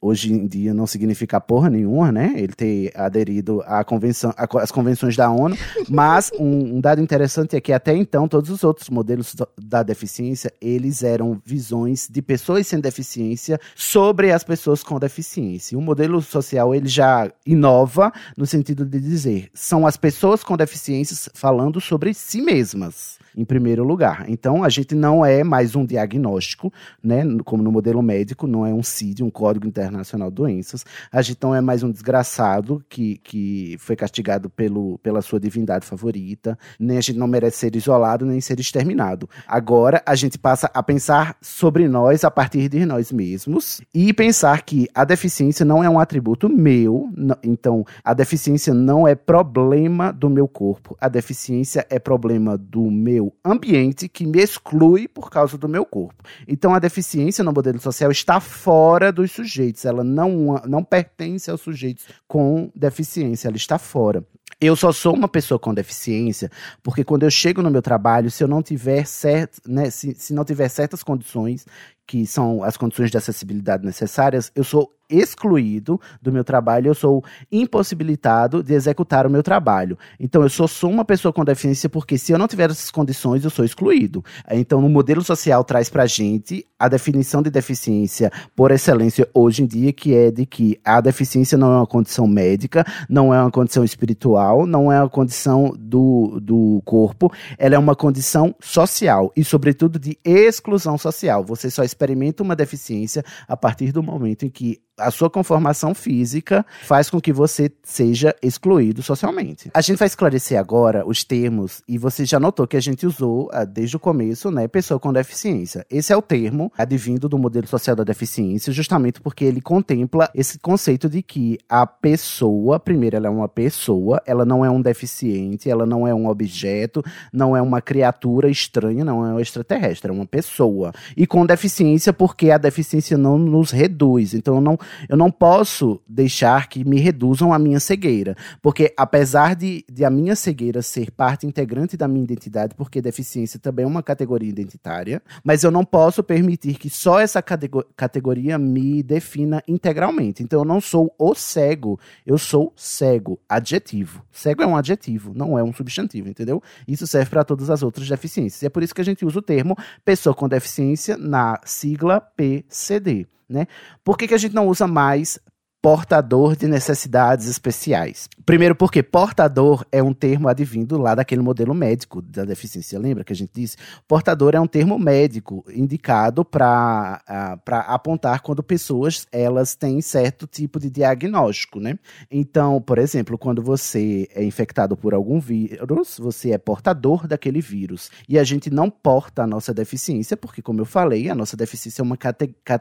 hoje 0.00 0.32
em 0.32 0.46
dia 0.46 0.72
não 0.72 0.86
significar 0.86 1.40
porra 1.40 1.64
porra 1.64 1.70
nenhuma, 1.70 2.12
né? 2.12 2.34
Ele 2.36 2.52
ter 2.52 2.92
aderido 2.94 3.62
à 3.66 3.84
convenção, 3.84 4.34
às 4.36 4.70
convenções 4.70 5.16
da 5.16 5.30
ONU. 5.30 5.56
Mas 5.88 6.30
um, 6.38 6.76
um, 6.76 6.80
dado 6.80 7.00
interessante 7.00 7.56
é 7.56 7.60
que 7.60 7.72
até 7.72 7.96
então 7.96 8.28
todos 8.28 8.50
os 8.50 8.64
outros 8.64 8.90
modelos 8.90 9.34
da 9.56 9.82
deficiência 9.82 10.52
eles 10.60 11.02
eram 11.02 11.40
visões 11.44 12.08
de 12.10 12.20
pessoas 12.20 12.66
sem 12.66 12.80
deficiência 12.80 13.58
sobre 13.74 14.32
as 14.32 14.44
pessoas 14.44 14.82
com 14.82 14.98
deficiência. 14.98 15.78
O 15.78 15.80
modelo 15.80 16.20
social 16.20 16.74
ele 16.74 16.88
já 16.88 17.30
inova 17.46 18.12
no 18.36 18.46
sentido 18.46 18.84
de 18.84 19.00
dizer 19.00 19.50
são 19.54 19.86
as 19.86 19.96
pessoas 19.96 20.42
com 20.42 20.56
deficiências 20.56 21.28
falando 21.34 21.80
sobre 21.80 22.12
si 22.12 22.42
mesmas 22.42 23.18
em 23.36 23.44
primeiro 23.44 23.84
lugar. 23.84 24.24
Então, 24.28 24.62
a 24.64 24.68
gente 24.68 24.94
não 24.94 25.24
é 25.24 25.42
mais 25.42 25.74
um 25.74 25.84
diagnóstico, 25.84 26.72
né, 27.02 27.22
como 27.44 27.62
no 27.62 27.72
modelo 27.72 28.02
médico, 28.02 28.46
não 28.46 28.66
é 28.66 28.72
um 28.72 28.82
CID, 28.82 29.22
um 29.22 29.30
Código 29.30 29.66
Internacional 29.66 30.30
de 30.30 30.36
Doenças. 30.36 30.84
A 31.10 31.22
gente 31.22 31.38
não 31.42 31.54
é 31.54 31.60
mais 31.60 31.82
um 31.82 31.90
desgraçado 31.90 32.84
que, 32.88 33.18
que 33.18 33.76
foi 33.78 33.96
castigado 33.96 34.48
pelo, 34.48 34.98
pela 34.98 35.22
sua 35.22 35.40
divindade 35.40 35.86
favorita, 35.86 36.58
nem 36.78 36.98
a 36.98 37.00
gente 37.00 37.18
não 37.18 37.26
merece 37.26 37.58
ser 37.58 37.76
isolado, 37.76 38.24
nem 38.24 38.40
ser 38.40 38.58
exterminado. 38.60 39.28
Agora, 39.46 40.02
a 40.06 40.14
gente 40.14 40.38
passa 40.38 40.70
a 40.72 40.82
pensar 40.82 41.36
sobre 41.40 41.88
nós 41.88 42.24
a 42.24 42.30
partir 42.30 42.68
de 42.68 42.84
nós 42.84 43.12
mesmos 43.12 43.80
e 43.92 44.12
pensar 44.12 44.62
que 44.62 44.88
a 44.94 45.04
deficiência 45.04 45.64
não 45.64 45.82
é 45.82 45.88
um 45.88 45.98
atributo 45.98 46.48
meu, 46.48 47.10
então 47.42 47.84
a 48.02 48.14
deficiência 48.14 48.72
não 48.72 49.06
é 49.06 49.14
problema 49.14 50.12
do 50.12 50.30
meu 50.30 50.46
corpo, 50.46 50.96
a 51.00 51.08
deficiência 51.08 51.86
é 51.90 51.98
problema 51.98 52.56
do 52.56 52.90
meu 52.90 53.23
meu 53.24 53.34
ambiente 53.44 54.08
que 54.08 54.26
me 54.26 54.42
exclui 54.42 55.08
por 55.08 55.30
causa 55.30 55.56
do 55.56 55.68
meu 55.68 55.84
corpo. 55.84 56.22
Então 56.46 56.74
a 56.74 56.78
deficiência 56.78 57.42
no 57.42 57.52
modelo 57.52 57.80
social 57.80 58.10
está 58.10 58.40
fora 58.40 59.12
dos 59.12 59.32
sujeitos, 59.32 59.84
ela 59.84 60.04
não, 60.04 60.60
não 60.66 60.84
pertence 60.84 61.50
aos 61.50 61.60
sujeitos 61.60 62.04
com 62.26 62.70
deficiência, 62.74 63.48
ela 63.48 63.56
está 63.56 63.78
fora. 63.78 64.24
Eu 64.60 64.76
só 64.76 64.92
sou 64.92 65.14
uma 65.14 65.28
pessoa 65.28 65.58
com 65.58 65.74
deficiência 65.74 66.50
porque 66.82 67.04
quando 67.04 67.24
eu 67.24 67.30
chego 67.30 67.62
no 67.62 67.70
meu 67.70 67.82
trabalho, 67.82 68.30
se 68.30 68.42
eu 68.42 68.48
não 68.48 68.62
tiver 68.62 69.06
certo, 69.06 69.60
né, 69.66 69.90
se, 69.90 70.14
se 70.14 70.32
não 70.32 70.44
tiver 70.44 70.68
certas 70.68 71.02
condições, 71.02 71.66
que 72.06 72.26
são 72.26 72.62
as 72.62 72.76
condições 72.76 73.10
de 73.10 73.16
acessibilidade 73.16 73.84
necessárias, 73.84 74.52
eu 74.54 74.62
sou 74.62 74.92
excluído 75.08 76.00
do 76.20 76.32
meu 76.32 76.44
trabalho, 76.44 76.88
eu 76.88 76.94
sou 76.94 77.24
impossibilitado 77.50 78.62
de 78.62 78.74
executar 78.74 79.26
o 79.26 79.30
meu 79.30 79.42
trabalho. 79.42 79.98
Então, 80.18 80.42
eu 80.42 80.48
só 80.48 80.66
sou 80.66 80.90
uma 80.90 81.04
pessoa 81.04 81.32
com 81.32 81.44
deficiência 81.44 81.88
porque 81.88 82.18
se 82.18 82.32
eu 82.32 82.38
não 82.38 82.48
tiver 82.48 82.70
essas 82.70 82.90
condições, 82.90 83.44
eu 83.44 83.50
sou 83.50 83.64
excluído. 83.64 84.24
Então, 84.50 84.80
no 84.80 84.88
modelo 84.88 85.22
social 85.22 85.64
traz 85.64 85.88
pra 85.88 86.06
gente 86.06 86.66
a 86.78 86.88
definição 86.88 87.42
de 87.42 87.50
deficiência 87.50 88.30
por 88.54 88.70
excelência 88.70 89.28
hoje 89.32 89.62
em 89.62 89.66
dia, 89.66 89.92
que 89.92 90.14
é 90.14 90.30
de 90.30 90.44
que 90.44 90.78
a 90.84 91.00
deficiência 91.00 91.56
não 91.56 91.72
é 91.72 91.76
uma 91.76 91.86
condição 91.86 92.26
médica, 92.26 92.84
não 93.08 93.32
é 93.32 93.40
uma 93.40 93.50
condição 93.50 93.84
espiritual, 93.84 94.66
não 94.66 94.90
é 94.90 95.00
uma 95.00 95.08
condição 95.08 95.74
do, 95.78 96.38
do 96.40 96.82
corpo, 96.84 97.32
ela 97.58 97.74
é 97.74 97.78
uma 97.78 97.94
condição 97.94 98.54
social 98.60 99.32
e, 99.36 99.44
sobretudo, 99.44 99.98
de 99.98 100.18
exclusão 100.24 100.98
social. 100.98 101.44
Você 101.44 101.70
só 101.70 101.82
experimenta 101.82 102.42
uma 102.42 102.56
deficiência 102.56 103.24
a 103.48 103.56
partir 103.56 103.92
do 103.92 104.02
momento 104.02 104.44
em 104.44 104.50
que 104.50 104.80
a 104.96 105.10
sua 105.10 105.28
conformação 105.28 105.94
física 105.94 106.64
faz 106.82 107.10
com 107.10 107.20
que 107.20 107.32
você 107.32 107.70
seja 107.82 108.34
excluído 108.42 109.02
socialmente. 109.02 109.70
A 109.74 109.80
gente 109.80 109.98
vai 109.98 110.06
esclarecer 110.06 110.58
agora 110.58 111.06
os 111.06 111.24
termos, 111.24 111.82
e 111.88 111.98
você 111.98 112.24
já 112.24 112.38
notou 112.38 112.66
que 112.66 112.76
a 112.76 112.80
gente 112.80 113.06
usou 113.06 113.50
ah, 113.52 113.64
desde 113.64 113.96
o 113.96 114.00
começo, 114.00 114.50
né, 114.50 114.68
pessoa 114.68 115.00
com 115.00 115.12
deficiência. 115.12 115.84
Esse 115.90 116.12
é 116.12 116.16
o 116.16 116.22
termo 116.22 116.72
advindo 116.76 117.28
do 117.28 117.38
modelo 117.38 117.66
social 117.66 117.96
da 117.96 118.04
deficiência, 118.04 118.72
justamente 118.72 119.20
porque 119.20 119.44
ele 119.44 119.60
contempla 119.60 120.30
esse 120.34 120.58
conceito 120.58 121.08
de 121.08 121.22
que 121.22 121.58
a 121.68 121.86
pessoa, 121.86 122.78
primeiro, 122.78 123.16
ela 123.16 123.26
é 123.26 123.30
uma 123.30 123.48
pessoa, 123.48 124.22
ela 124.26 124.44
não 124.44 124.64
é 124.64 124.70
um 124.70 124.80
deficiente, 124.80 125.68
ela 125.68 125.84
não 125.84 126.06
é 126.06 126.14
um 126.14 126.28
objeto, 126.28 127.02
não 127.32 127.56
é 127.56 127.62
uma 127.62 127.80
criatura 127.80 128.48
estranha, 128.48 129.04
não 129.04 129.26
é 129.26 129.34
um 129.34 129.40
extraterrestre, 129.40 130.10
é 130.10 130.14
uma 130.14 130.26
pessoa. 130.26 130.92
E 131.16 131.26
com 131.26 131.44
deficiência, 131.44 132.12
porque 132.12 132.50
a 132.50 132.58
deficiência 132.58 133.18
não 133.18 133.38
nos 133.38 133.70
reduz. 133.70 134.34
Então, 134.34 134.60
não 134.60 134.78
eu 135.08 135.16
não 135.16 135.30
posso 135.30 136.00
deixar 136.08 136.68
que 136.68 136.84
me 136.84 136.98
reduzam 136.98 137.52
a 137.52 137.58
minha 137.58 137.80
cegueira. 137.80 138.36
Porque 138.62 138.92
apesar 138.96 139.54
de, 139.54 139.84
de 139.90 140.04
a 140.04 140.10
minha 140.10 140.36
cegueira 140.36 140.82
ser 140.82 141.10
parte 141.10 141.46
integrante 141.46 141.96
da 141.96 142.08
minha 142.08 142.24
identidade, 142.24 142.74
porque 142.74 143.00
deficiência 143.00 143.58
também 143.58 143.84
é 143.84 143.88
uma 143.88 144.02
categoria 144.02 144.48
identitária, 144.48 145.22
mas 145.42 145.62
eu 145.62 145.70
não 145.70 145.84
posso 145.84 146.22
permitir 146.22 146.74
que 146.74 146.90
só 146.90 147.20
essa 147.20 147.42
categoria 147.42 148.58
me 148.58 149.02
defina 149.02 149.62
integralmente. 149.66 150.42
Então 150.42 150.60
eu 150.60 150.64
não 150.64 150.80
sou 150.80 151.14
o 151.18 151.34
cego, 151.34 151.98
eu 152.26 152.38
sou 152.38 152.72
cego, 152.76 153.38
adjetivo. 153.48 154.22
Cego 154.30 154.62
é 154.62 154.66
um 154.66 154.76
adjetivo, 154.76 155.32
não 155.34 155.58
é 155.58 155.62
um 155.62 155.72
substantivo, 155.72 156.28
entendeu? 156.28 156.62
Isso 156.86 157.06
serve 157.06 157.30
para 157.30 157.44
todas 157.44 157.70
as 157.70 157.82
outras 157.82 158.08
deficiências. 158.08 158.62
E 158.62 158.66
é 158.66 158.68
por 158.68 158.82
isso 158.82 158.94
que 158.94 159.00
a 159.00 159.04
gente 159.04 159.24
usa 159.24 159.38
o 159.38 159.42
termo 159.42 159.76
pessoa 160.04 160.34
com 160.34 160.48
deficiência 160.48 161.16
na 161.16 161.60
sigla 161.64 162.20
PCD 162.20 163.26
né? 163.54 163.66
Por 164.02 164.18
que, 164.18 164.28
que 164.28 164.34
a 164.34 164.38
gente 164.38 164.54
não 164.54 164.66
usa 164.66 164.86
mais 164.86 165.38
portador 165.84 166.56
de 166.56 166.66
necessidades 166.66 167.46
especiais. 167.46 168.26
Primeiro, 168.46 168.74
porque 168.74 169.02
portador 169.02 169.84
é 169.92 170.02
um 170.02 170.14
termo 170.14 170.48
advindo 170.48 170.96
lá 170.96 171.14
daquele 171.14 171.42
modelo 171.42 171.74
médico 171.74 172.22
da 172.22 172.42
deficiência. 172.42 172.98
Lembra 172.98 173.22
que 173.22 173.34
a 173.34 173.36
gente 173.36 173.50
disse? 173.52 173.76
Portador 174.08 174.54
é 174.54 174.60
um 174.60 174.66
termo 174.66 174.98
médico 174.98 175.62
indicado 175.68 176.42
para 176.42 177.20
uh, 177.28 177.74
apontar 177.86 178.40
quando 178.40 178.62
pessoas 178.62 179.26
elas 179.30 179.74
têm 179.74 180.00
certo 180.00 180.46
tipo 180.46 180.80
de 180.80 180.88
diagnóstico, 180.88 181.78
né? 181.78 181.98
Então, 182.30 182.80
por 182.80 182.96
exemplo, 182.96 183.36
quando 183.36 183.62
você 183.62 184.26
é 184.34 184.42
infectado 184.42 184.96
por 184.96 185.12
algum 185.12 185.38
vírus, 185.38 186.18
você 186.18 186.52
é 186.52 186.58
portador 186.58 187.26
daquele 187.26 187.60
vírus. 187.60 188.10
E 188.26 188.38
a 188.38 188.44
gente 188.44 188.70
não 188.70 188.88
porta 188.88 189.42
a 189.42 189.46
nossa 189.46 189.74
deficiência, 189.74 190.34
porque, 190.34 190.62
como 190.62 190.80
eu 190.80 190.86
falei, 190.86 191.28
a 191.28 191.34
nossa 191.34 191.58
deficiência 191.58 192.00
é 192.00 192.04
uma 192.04 192.16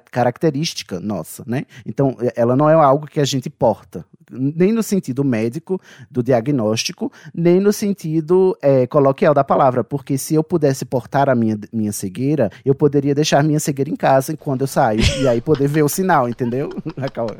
característica 0.09 1.01
nossa, 1.01 1.43
né? 1.45 1.65
Então, 1.85 2.15
ela 2.33 2.55
não 2.55 2.69
é 2.69 2.73
algo 2.73 2.92
algo 2.93 3.07
que 3.07 3.19
a 3.19 3.25
gente 3.25 3.49
porta, 3.49 4.05
nem 4.31 4.71
no 4.71 4.83
sentido 4.83 5.23
médico 5.23 5.79
do 6.09 6.23
diagnóstico, 6.23 7.11
nem 7.33 7.59
no 7.59 7.73
sentido 7.73 8.57
é, 8.61 8.85
coloquial 8.87 9.33
da 9.33 9.43
palavra, 9.43 9.83
porque 9.83 10.17
se 10.17 10.35
eu 10.35 10.43
pudesse 10.43 10.85
portar 10.85 11.29
a 11.29 11.35
minha, 11.35 11.57
minha 11.71 11.91
cegueira, 11.91 12.49
eu 12.63 12.75
poderia 12.75 13.15
deixar 13.15 13.43
minha 13.43 13.59
cegueira 13.59 13.89
em 13.89 13.95
casa 13.95 14.37
quando 14.37 14.61
eu 14.61 14.67
saio, 14.67 15.01
e 15.19 15.27
aí 15.27 15.41
poder 15.41 15.67
ver 15.67 15.83
o 15.83 15.89
sinal, 15.89 16.29
entendeu? 16.29 16.69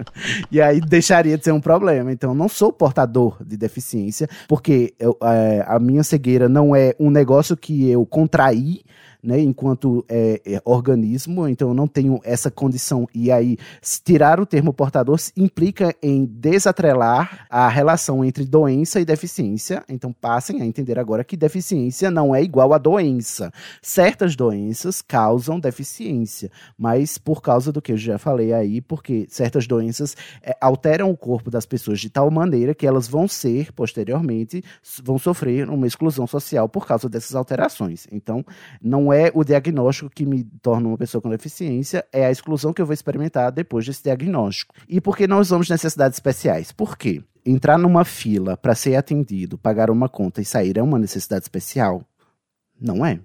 e 0.51 0.61
aí 0.61 0.81
deixaria 0.81 1.37
de 1.37 1.43
ser 1.43 1.51
um 1.51 1.61
problema. 1.61 2.11
Então, 2.11 2.31
eu 2.31 2.35
não 2.35 2.49
sou 2.49 2.71
portador 2.71 3.37
de 3.43 3.55
deficiência, 3.55 4.27
porque 4.47 4.93
eu, 4.99 5.17
é, 5.21 5.63
a 5.67 5.79
minha 5.79 6.03
cegueira 6.03 6.49
não 6.49 6.75
é 6.75 6.95
um 6.99 7.09
negócio 7.09 7.55
que 7.55 7.89
eu 7.89 8.05
contraí, 8.05 8.81
né, 9.23 9.39
enquanto 9.39 10.03
é, 10.09 10.41
é, 10.45 10.61
organismo, 10.65 11.47
então 11.47 11.69
eu 11.69 11.73
não 11.73 11.87
tenho 11.87 12.19
essa 12.23 12.51
condição. 12.51 13.07
E 13.13 13.31
aí, 13.31 13.57
tirar 14.03 14.39
o 14.39 14.45
termo 14.45 14.73
portador 14.73 15.17
implica 15.37 15.95
em 16.01 16.25
desatrelar 16.25 17.45
a 17.49 17.69
relação 17.69 18.25
entre 18.25 18.43
doença 18.43 18.99
e 18.99 19.05
deficiência. 19.05 19.83
Então, 19.87 20.11
passem 20.11 20.61
a 20.61 20.65
entender 20.65 20.99
agora 20.99 21.23
que 21.23 21.37
deficiência 21.37 22.11
não 22.11 22.35
é 22.35 22.43
igual 22.43 22.73
a 22.73 22.77
doença. 22.77 23.51
Certas 23.81 24.35
doenças 24.35 25.01
causam 25.01 25.59
deficiência, 25.59 26.51
mas 26.77 27.17
por 27.17 27.41
causa 27.41 27.71
do 27.71 27.81
que 27.81 27.93
eu 27.93 27.97
já 27.97 28.17
falei 28.17 28.51
aí, 28.51 28.81
porque 28.81 29.25
certas 29.29 29.65
doenças 29.67 30.17
é, 30.41 30.57
alteram 30.59 31.09
o 31.09 31.17
corpo 31.17 31.49
das 31.49 31.65
pessoas 31.65 31.99
de 31.99 32.09
tal 32.09 32.29
maneira 32.29 32.73
que 32.73 32.85
elas 32.85 33.07
vão 33.07 33.27
ser, 33.27 33.71
posteriormente, 33.71 34.63
vão 35.01 35.17
sofrer 35.17 35.69
uma 35.69 35.87
exclusão 35.87 36.27
social 36.27 36.67
por 36.67 36.85
causa 36.85 37.07
dessas 37.07 37.35
alterações. 37.35 38.07
Então, 38.11 38.43
não 38.81 39.12
é 39.12 39.12
o 39.33 39.43
diagnóstico 39.43 40.09
que 40.09 40.25
me 40.25 40.43
torna 40.61 40.87
uma 40.87 40.97
pessoa 40.97 41.21
com 41.21 41.29
deficiência, 41.29 42.05
é 42.11 42.25
a 42.25 42.31
exclusão 42.31 42.73
que 42.73 42.81
eu 42.81 42.85
vou 42.85 42.93
experimentar 42.93 43.51
depois 43.51 43.85
desse 43.85 44.03
diagnóstico. 44.03 44.73
E 44.87 45.01
por 45.01 45.17
que 45.17 45.27
nós 45.27 45.47
usamos 45.47 45.69
necessidades 45.69 46.17
especiais? 46.17 46.71
Por 46.71 46.97
quê? 46.97 47.21
Entrar 47.45 47.77
numa 47.77 48.05
fila 48.05 48.55
para 48.55 48.75
ser 48.75 48.95
atendido, 48.95 49.57
pagar 49.57 49.89
uma 49.89 50.07
conta 50.07 50.41
e 50.41 50.45
sair 50.45 50.77
é 50.77 50.81
uma 50.81 50.97
necessidade 50.97 51.43
especial? 51.43 52.03
Não 52.79 53.05
é. 53.05 53.19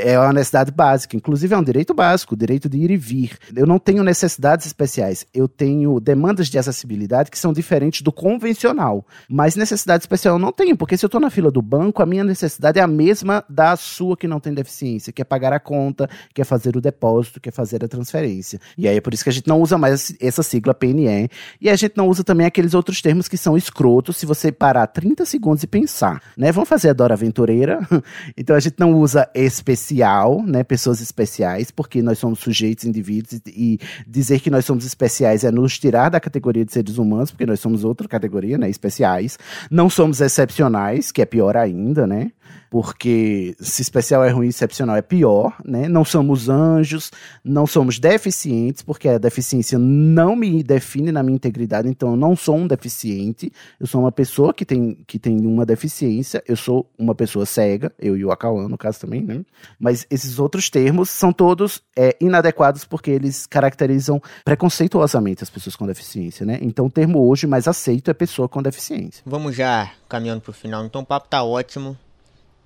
É 0.00 0.18
uma 0.18 0.32
necessidade 0.32 0.70
básica, 0.70 1.16
inclusive 1.16 1.54
é 1.54 1.58
um 1.58 1.62
direito 1.62 1.94
básico, 1.94 2.34
o 2.34 2.36
direito 2.36 2.68
de 2.68 2.78
ir 2.78 2.90
e 2.90 2.96
vir. 2.96 3.38
Eu 3.54 3.66
não 3.66 3.78
tenho 3.78 4.02
necessidades 4.02 4.66
especiais, 4.66 5.26
eu 5.32 5.48
tenho 5.48 6.00
demandas 6.00 6.48
de 6.48 6.58
acessibilidade 6.58 7.30
que 7.30 7.38
são 7.38 7.52
diferentes 7.52 8.02
do 8.02 8.12
convencional. 8.12 9.06
Mas 9.28 9.56
necessidade 9.56 10.02
especial 10.02 10.36
eu 10.36 10.38
não 10.38 10.52
tenho, 10.52 10.76
porque 10.76 10.96
se 10.96 11.04
eu 11.04 11.08
estou 11.08 11.20
na 11.20 11.30
fila 11.30 11.50
do 11.50 11.62
banco, 11.62 12.02
a 12.02 12.06
minha 12.06 12.24
necessidade 12.24 12.78
é 12.78 12.82
a 12.82 12.86
mesma 12.86 13.44
da 13.48 13.76
sua 13.76 14.16
que 14.16 14.28
não 14.28 14.40
tem 14.40 14.52
deficiência, 14.54 15.12
que 15.12 15.22
é 15.22 15.24
pagar 15.24 15.52
a 15.52 15.60
conta, 15.60 16.08
que 16.32 16.40
é 16.40 16.44
fazer 16.44 16.76
o 16.76 16.80
depósito, 16.80 17.40
que 17.40 17.48
é 17.48 17.52
fazer 17.52 17.84
a 17.84 17.88
transferência. 17.88 18.60
E 18.76 18.86
aí 18.88 18.96
é 18.96 19.00
por 19.00 19.12
isso 19.14 19.24
que 19.24 19.30
a 19.30 19.32
gente 19.32 19.48
não 19.48 19.60
usa 19.60 19.78
mais 19.78 20.14
essa 20.20 20.42
sigla 20.42 20.74
PNE. 20.74 21.28
E 21.60 21.68
a 21.70 21.76
gente 21.76 21.96
não 21.96 22.08
usa 22.08 22.22
também 22.22 22.46
aqueles 22.46 22.74
outros 22.74 23.00
termos 23.00 23.28
que 23.28 23.36
são 23.36 23.56
escrotos 23.56 24.16
se 24.16 24.26
você 24.26 24.52
parar 24.52 24.86
30 24.86 25.24
segundos 25.24 25.62
e 25.62 25.66
pensar, 25.66 26.22
né? 26.36 26.52
Vamos 26.52 26.68
fazer 26.68 26.90
a 26.90 26.92
Dora 26.92 27.14
Aventureira? 27.14 27.80
então 28.36 28.54
a 28.54 28.60
gente 28.60 28.76
não 28.78 28.92
usa 28.94 29.28
esse 29.34 29.63
especial, 29.64 30.42
né? 30.42 30.62
Pessoas 30.62 31.00
especiais, 31.00 31.70
porque 31.70 32.02
nós 32.02 32.18
somos 32.18 32.38
sujeitos, 32.38 32.84
indivíduos, 32.84 33.40
e 33.46 33.78
dizer 34.06 34.40
que 34.40 34.50
nós 34.50 34.64
somos 34.66 34.84
especiais 34.84 35.42
é 35.42 35.50
nos 35.50 35.78
tirar 35.78 36.10
da 36.10 36.20
categoria 36.20 36.64
de 36.64 36.72
seres 36.72 36.98
humanos, 36.98 37.30
porque 37.30 37.46
nós 37.46 37.60
somos 37.60 37.82
outra 37.82 38.06
categoria, 38.06 38.58
né? 38.58 38.68
Especiais. 38.68 39.38
Não 39.70 39.88
somos 39.88 40.20
excepcionais, 40.20 41.10
que 41.10 41.22
é 41.22 41.24
pior 41.24 41.56
ainda, 41.56 42.06
né? 42.06 42.30
Porque 42.70 43.54
se 43.60 43.82
especial 43.82 44.24
é 44.24 44.30
ruim, 44.30 44.48
excepcional 44.48 44.96
é 44.96 45.02
pior, 45.02 45.56
né? 45.64 45.88
Não 45.88 46.04
somos 46.04 46.48
anjos, 46.48 47.10
não 47.44 47.66
somos 47.66 47.98
deficientes, 47.98 48.82
porque 48.82 49.08
a 49.08 49.18
deficiência 49.18 49.78
não 49.78 50.34
me 50.34 50.62
define 50.62 51.12
na 51.12 51.22
minha 51.22 51.36
integridade, 51.36 51.88
então 51.88 52.10
eu 52.10 52.16
não 52.16 52.34
sou 52.34 52.56
um 52.56 52.66
deficiente, 52.66 53.52
eu 53.78 53.86
sou 53.86 54.00
uma 54.00 54.12
pessoa 54.12 54.52
que 54.52 54.64
tem, 54.64 54.98
que 55.06 55.18
tem 55.18 55.46
uma 55.46 55.64
deficiência, 55.64 56.42
eu 56.46 56.56
sou 56.56 56.90
uma 56.98 57.14
pessoa 57.14 57.46
cega, 57.46 57.92
eu 57.98 58.16
e 58.16 58.24
o 58.24 58.30
Acauã, 58.30 58.68
no 58.68 58.78
caso 58.78 59.00
também, 59.00 59.22
né? 59.22 59.44
Mas 59.78 60.06
esses 60.10 60.38
outros 60.38 60.68
termos 60.70 61.10
são 61.10 61.32
todos 61.32 61.82
é, 61.96 62.16
inadequados 62.20 62.84
porque 62.84 63.10
eles 63.10 63.46
caracterizam 63.46 64.20
preconceituosamente 64.44 65.42
as 65.42 65.50
pessoas 65.50 65.76
com 65.76 65.86
deficiência, 65.86 66.44
né? 66.44 66.58
Então 66.60 66.86
o 66.86 66.90
termo 66.90 67.28
hoje 67.28 67.46
mais 67.46 67.68
aceito 67.68 68.10
é 68.10 68.14
pessoa 68.14 68.48
com 68.48 68.62
deficiência. 68.62 69.22
Vamos 69.24 69.54
já 69.54 69.90
caminhando 70.08 70.40
para 70.40 70.50
o 70.50 70.54
final, 70.54 70.84
então 70.84 71.02
o 71.02 71.06
papo 71.06 71.28
tá 71.28 71.42
ótimo. 71.42 71.96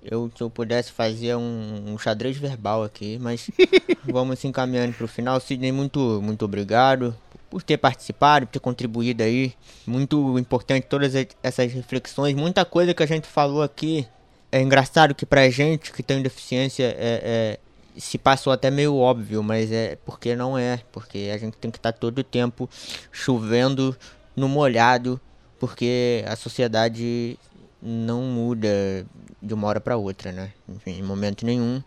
Eu, 0.03 0.31
se 0.35 0.41
eu 0.41 0.49
pudesse 0.49 0.91
fazer 0.91 1.35
um, 1.35 1.93
um 1.93 1.97
xadrez 1.97 2.37
verbal 2.37 2.83
aqui, 2.83 3.17
mas 3.19 3.49
vamos 4.05 4.39
se 4.39 4.47
encaminhando 4.47 4.93
para 4.93 5.05
o 5.05 5.07
final. 5.07 5.39
Sidney, 5.39 5.71
muito, 5.71 6.21
muito 6.21 6.45
obrigado 6.45 7.15
por 7.49 7.63
ter 7.63 7.77
participado, 7.77 8.45
por 8.45 8.53
ter 8.53 8.59
contribuído 8.59 9.23
aí. 9.23 9.53
Muito 9.85 10.37
importante 10.39 10.87
todas 10.87 11.13
essas 11.43 11.73
reflexões. 11.73 12.35
Muita 12.35 12.63
coisa 12.63 12.93
que 12.93 13.03
a 13.03 13.07
gente 13.07 13.27
falou 13.27 13.61
aqui. 13.61 14.07
É 14.51 14.61
engraçado 14.61 15.13
que 15.13 15.25
pra 15.25 15.49
gente 15.49 15.91
que 15.91 16.01
tem 16.01 16.21
deficiência 16.23 16.83
é, 16.97 17.57
é, 17.57 17.59
se 17.97 18.17
passou 18.17 18.51
até 18.51 18.71
meio 18.71 18.95
óbvio, 18.95 19.43
mas 19.43 19.71
é 19.71 19.97
porque 20.05 20.35
não 20.35 20.57
é. 20.57 20.81
Porque 20.91 21.29
a 21.33 21.37
gente 21.37 21.57
tem 21.57 21.69
que 21.69 21.77
estar 21.77 21.91
tá 21.91 21.97
todo 21.97 22.19
o 22.19 22.23
tempo 22.23 22.69
chovendo 23.11 23.95
no 24.35 24.47
molhado, 24.47 25.19
porque 25.59 26.23
a 26.25 26.35
sociedade 26.35 27.37
não 27.81 28.21
muda 28.23 29.05
de 29.41 29.53
uma 29.53 29.67
hora 29.67 29.79
para 29.79 29.97
outra, 29.97 30.31
né? 30.31 30.51
Enfim, 30.67 30.99
em 30.99 31.03
momento 31.03 31.45
nenhum. 31.45 31.81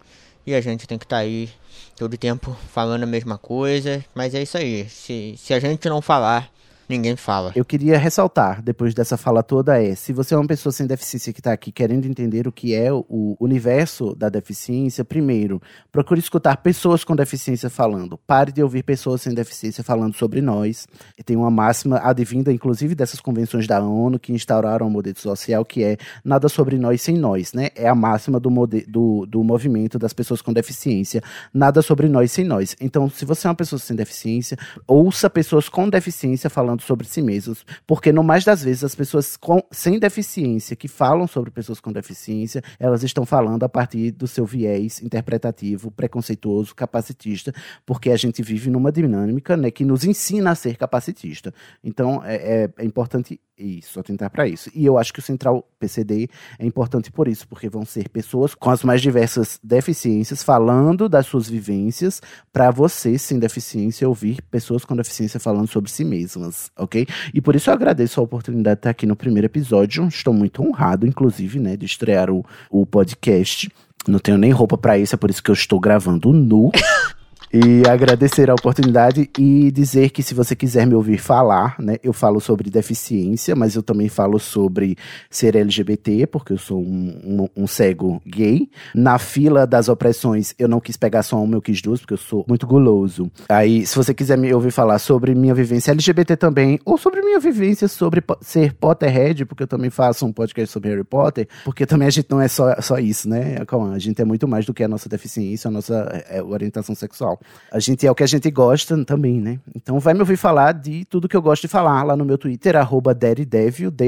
E 0.47 0.55
a 0.55 0.61
gente 0.61 0.87
tem 0.87 0.99
que 0.99 1.05
estar 1.05 1.17
tá 1.17 1.23
aí 1.23 1.51
todo 1.97 2.17
tempo 2.17 2.57
falando 2.73 3.05
a 3.05 3.07
mesma 3.07 3.39
coisa. 3.39 4.05
Mas 4.15 4.35
é 4.35 4.43
isso 4.43 4.57
aí. 4.57 4.89
Se, 4.89 5.35
se 5.39 5.55
a 5.55 5.61
gente 5.61 5.89
não 5.89 6.03
falar, 6.03 6.51
ninguém 6.93 7.17
fala. 7.17 7.53
Eu 7.57 7.65
queria 7.65 7.99
ressaltar, 7.99 8.63
depois 8.63 8.95
dessa 8.95 9.17
fala 9.17 9.43
toda, 9.43 9.83
é: 9.83 9.95
se 9.95 10.13
você 10.13 10.35
é 10.35 10.37
uma 10.37 10.47
pessoa 10.47 10.73
sem 10.73 10.87
deficiência 10.87 11.33
que 11.33 11.41
está 11.41 11.53
aqui 11.53 11.73
querendo 11.73 12.07
entender 12.07 12.47
o 12.47 12.53
que 12.53 12.75
é 12.75 12.93
o 12.93 13.37
universo 13.41 14.15
da 14.15 14.29
deficiência, 14.29 15.05
primeiro, 15.05 15.61
procure 15.91 16.21
escutar 16.21 16.59
pessoas 16.59 17.03
com 17.05 17.17
deficiência 17.17 17.71
falando. 17.71 18.19
Pare 18.19 18.53
de 18.53 18.63
ouvir 18.63 18.83
pessoas 18.83 19.23
sem 19.23 19.35
deficiência 19.35 19.83
falando 19.83 20.15
sobre 20.15 20.41
nós. 20.41 20.87
Tem 21.25 21.37
uma 21.37 21.51
máxima 21.51 21.99
advinda, 21.99 22.53
inclusive, 22.53 22.95
dessas 22.95 23.21
convenções 23.21 23.67
da 23.67 23.81
ONU 23.81 24.19
que 24.19 24.33
instauraram 24.33 24.87
o 24.87 24.91
modelo 24.91 25.19
social, 25.19 25.65
que 25.65 25.83
é 25.83 25.97
nada 26.25 26.49
sobre 26.49 26.77
nós 26.77 27.01
sem 27.01 27.17
nós, 27.17 27.53
né? 27.53 27.71
É 27.75 27.89
a 27.89 27.95
máxima 27.95 28.39
do, 28.39 28.51
do, 28.87 29.27
do 29.27 29.43
movimento 29.43 29.99
das 29.99 30.13
pessoas 30.13 30.43
com 30.43 30.53
deficiência. 30.53 31.23
Nada 31.53 31.81
sobre 31.81 32.09
nós 32.09 32.31
sem 32.31 32.45
nós. 32.45 32.77
Então, 32.81 33.09
se 33.09 33.25
você 33.25 33.47
é 33.47 33.51
uma 33.51 33.57
pessoa 33.57 33.79
sem 33.79 33.97
deficiência, 33.97 34.59
ouça 34.87 35.31
pessoas 35.31 35.69
com 35.69 35.89
deficiência 35.89 36.51
falando 36.51 36.82
sobre 36.83 37.07
si 37.07 37.23
mesmos, 37.23 37.65
porque 37.87 38.13
no 38.13 38.23
mais 38.23 38.45
das 38.45 38.63
vezes 38.63 38.85
as 38.85 38.95
pessoas 38.95 39.37
com, 39.37 39.63
sem 39.71 39.99
deficiência 39.99 40.77
que 40.77 40.89
falam 40.89 41.27
sobre 41.27 41.51
pessoas 41.51 41.81
com 41.81 41.93
deficiência, 41.93 42.63
elas 42.79 43.03
estão 43.03 43.25
falando 43.25 43.63
a 43.65 43.69
partir 43.69 44.11
do 44.11 44.27
seu 44.27 44.45
viés 44.45 45.01
interpretativo, 45.03 45.91
preconceituoso, 45.91 46.75
capacitista, 46.75 47.53
porque 47.87 48.11
a 48.11 48.17
gente 48.17 48.43
vive 48.43 48.71
numa 48.71 48.93
dinâmica 48.93 49.57
né, 49.57 49.71
que 49.71 49.85
nos 49.85 50.05
ensina 50.05 50.51
a 50.51 50.55
ser 50.55 50.77
capacitista. 50.77 51.53
Então 51.83 52.23
é, 52.25 52.65
é, 52.65 52.71
é 52.79 52.85
importante 52.85 53.41
isso, 53.59 54.01
atentar 54.01 54.31
para 54.31 54.47
isso. 54.49 54.71
E 54.75 54.85
eu 54.85 54.99
acho 54.99 55.13
que 55.13 55.19
o 55.19 55.23
Central 55.23 55.67
PCD 55.79 56.29
é 56.59 56.67
importante 56.67 57.11
por 57.11 57.29
isso, 57.29 57.47
porque 57.47 57.69
vão 57.69 57.85
ser 57.85 58.09
pessoas 58.09 58.55
com 58.55 58.71
as 58.71 58.83
mais 58.83 59.01
diversas 59.01 59.59
deficiências 59.63 60.43
falando 60.43 61.09
das 61.09 61.27
suas 61.27 61.49
vivências 61.49 62.21
para 62.53 62.71
você 62.71 63.19
sem 63.19 63.39
deficiência 63.39 64.09
ouvir 64.09 64.43
pessoas 64.51 64.85
com 64.85 64.97
deficiência 64.97 65.39
falando 65.39 65.69
sobre 65.69 65.91
si 65.91 66.05
mesmas, 66.05 66.71
ok? 66.77 67.07
E 67.33 67.41
por 67.41 67.55
isso 67.55 67.71
eu 67.71 67.75
agradeço 67.75 68.21
a 68.21 68.25
oportunidade 68.25 68.77
de 68.77 68.81
estar 68.81 68.91
aqui 68.91 69.07
no 69.07 69.17
primeiro 69.17 69.47
episódio. 69.47 70.07
Estou 70.09 70.35
muito 70.35 70.63
honrado, 70.63 71.07
inclusive, 71.07 71.59
né, 71.59 71.77
de 71.77 71.87
estrear 71.87 72.31
o, 72.31 72.45
o 72.71 72.87
podcast. 72.87 73.71
Não 74.07 74.19
tenho 74.19 74.39
nem 74.39 74.51
roupa 74.51 74.77
para 74.77 74.99
isso, 74.99 75.15
é 75.15 75.19
por 75.19 75.31
isso 75.31 75.43
que 75.43 75.51
eu 75.51 75.55
estou 75.55 75.79
gravando 75.79 76.33
nu. 76.33 76.71
E 77.55 77.87
agradecer 77.87 78.49
a 78.49 78.55
oportunidade 78.55 79.29
e 79.39 79.71
dizer 79.71 80.09
que 80.09 80.23
se 80.23 80.33
você 80.33 80.57
quiser 80.57 80.87
me 80.87 80.95
ouvir 80.95 81.19
falar, 81.19 81.77
né, 81.79 81.99
eu 82.03 82.15
falo 82.15 82.41
sobre 82.41 82.71
deficiência, 82.71 83.55
mas 83.55 83.75
eu 83.75 83.83
também 83.83 84.09
falo 84.09 84.39
sobre 84.39 84.97
ser 85.29 85.55
LGBT, 85.55 86.27
porque 86.29 86.55
eu 86.55 86.59
sou 86.59 86.81
um, 86.81 87.49
um, 87.55 87.65
um 87.65 87.67
cego 87.67 88.23
gay. 88.27 88.71
Na 88.95 89.19
fila 89.19 89.67
das 89.67 89.91
opressões, 89.91 90.55
eu 90.59 90.67
não 90.67 90.81
quis 90.81 90.97
pegar 90.97 91.23
só 91.23 91.43
uma, 91.43 91.55
eu 91.55 91.61
quis 91.61 91.83
duas, 91.83 92.01
porque 92.01 92.15
eu 92.15 92.19
sou 92.19 92.43
muito 92.49 92.67
guloso. 92.67 93.31
Aí, 93.51 93.85
se 93.85 93.97
você 93.97 94.15
quiser 94.15 94.39
me 94.39 94.51
ouvir 94.55 94.71
falar 94.71 94.99
sobre 94.99 95.35
minha 95.35 95.55
vivência 95.55 95.91
LGBT 95.91 96.39
também, 96.39 96.81
ou 96.87 96.97
sobre 96.97 97.21
minha 97.21 97.39
vivência 97.39 97.87
sobre 97.87 98.25
ser 98.41 98.73
Potterhead, 98.73 99.45
porque 99.45 99.65
eu 99.65 99.69
também 99.69 99.91
faço 99.91 100.25
um 100.25 100.33
podcast 100.33 100.73
sobre 100.73 100.89
Harry 100.89 101.05
Potter, 101.05 101.47
porque 101.67 101.85
também 101.85 102.09
a 102.09 102.11
gente 102.11 102.29
não 102.31 102.41
é 102.41 102.49
só, 102.49 102.81
só 102.81 102.99
isso, 102.99 103.29
né? 103.29 103.59
A 103.95 103.99
gente 103.99 104.23
é 104.23 104.25
muito 104.25 104.49
mais 104.49 104.65
do 104.65 104.73
que 104.73 104.83
a 104.83 104.89
nossa 104.89 105.07
deficiência, 105.07 105.69
a 105.69 105.71
nossa 105.71 106.25
é, 106.31 106.43
orientação 106.43 106.95
sexual. 106.95 107.42
A 107.71 107.79
gente 107.79 108.07
é 108.07 108.11
o 108.11 108.15
que 108.15 108.23
a 108.23 108.27
gente 108.27 108.51
gosta 108.51 109.05
também, 109.05 109.41
né? 109.41 109.59
Então 109.75 109.99
vai 110.01 110.15
me 110.15 110.21
ouvir 110.21 110.37
falar 110.37 110.73
de 110.73 111.05
tudo 111.05 111.29
que 111.29 111.37
eu 111.37 111.43
gosto 111.43 111.63
de 111.63 111.69
falar 111.69 112.03
lá 112.03 112.17
no 112.17 112.25
meu 112.25 112.39
Twitter, 112.39 112.77
arroba 112.77 113.15
D-E-R-I-D-E-V-I-O 113.15 114.03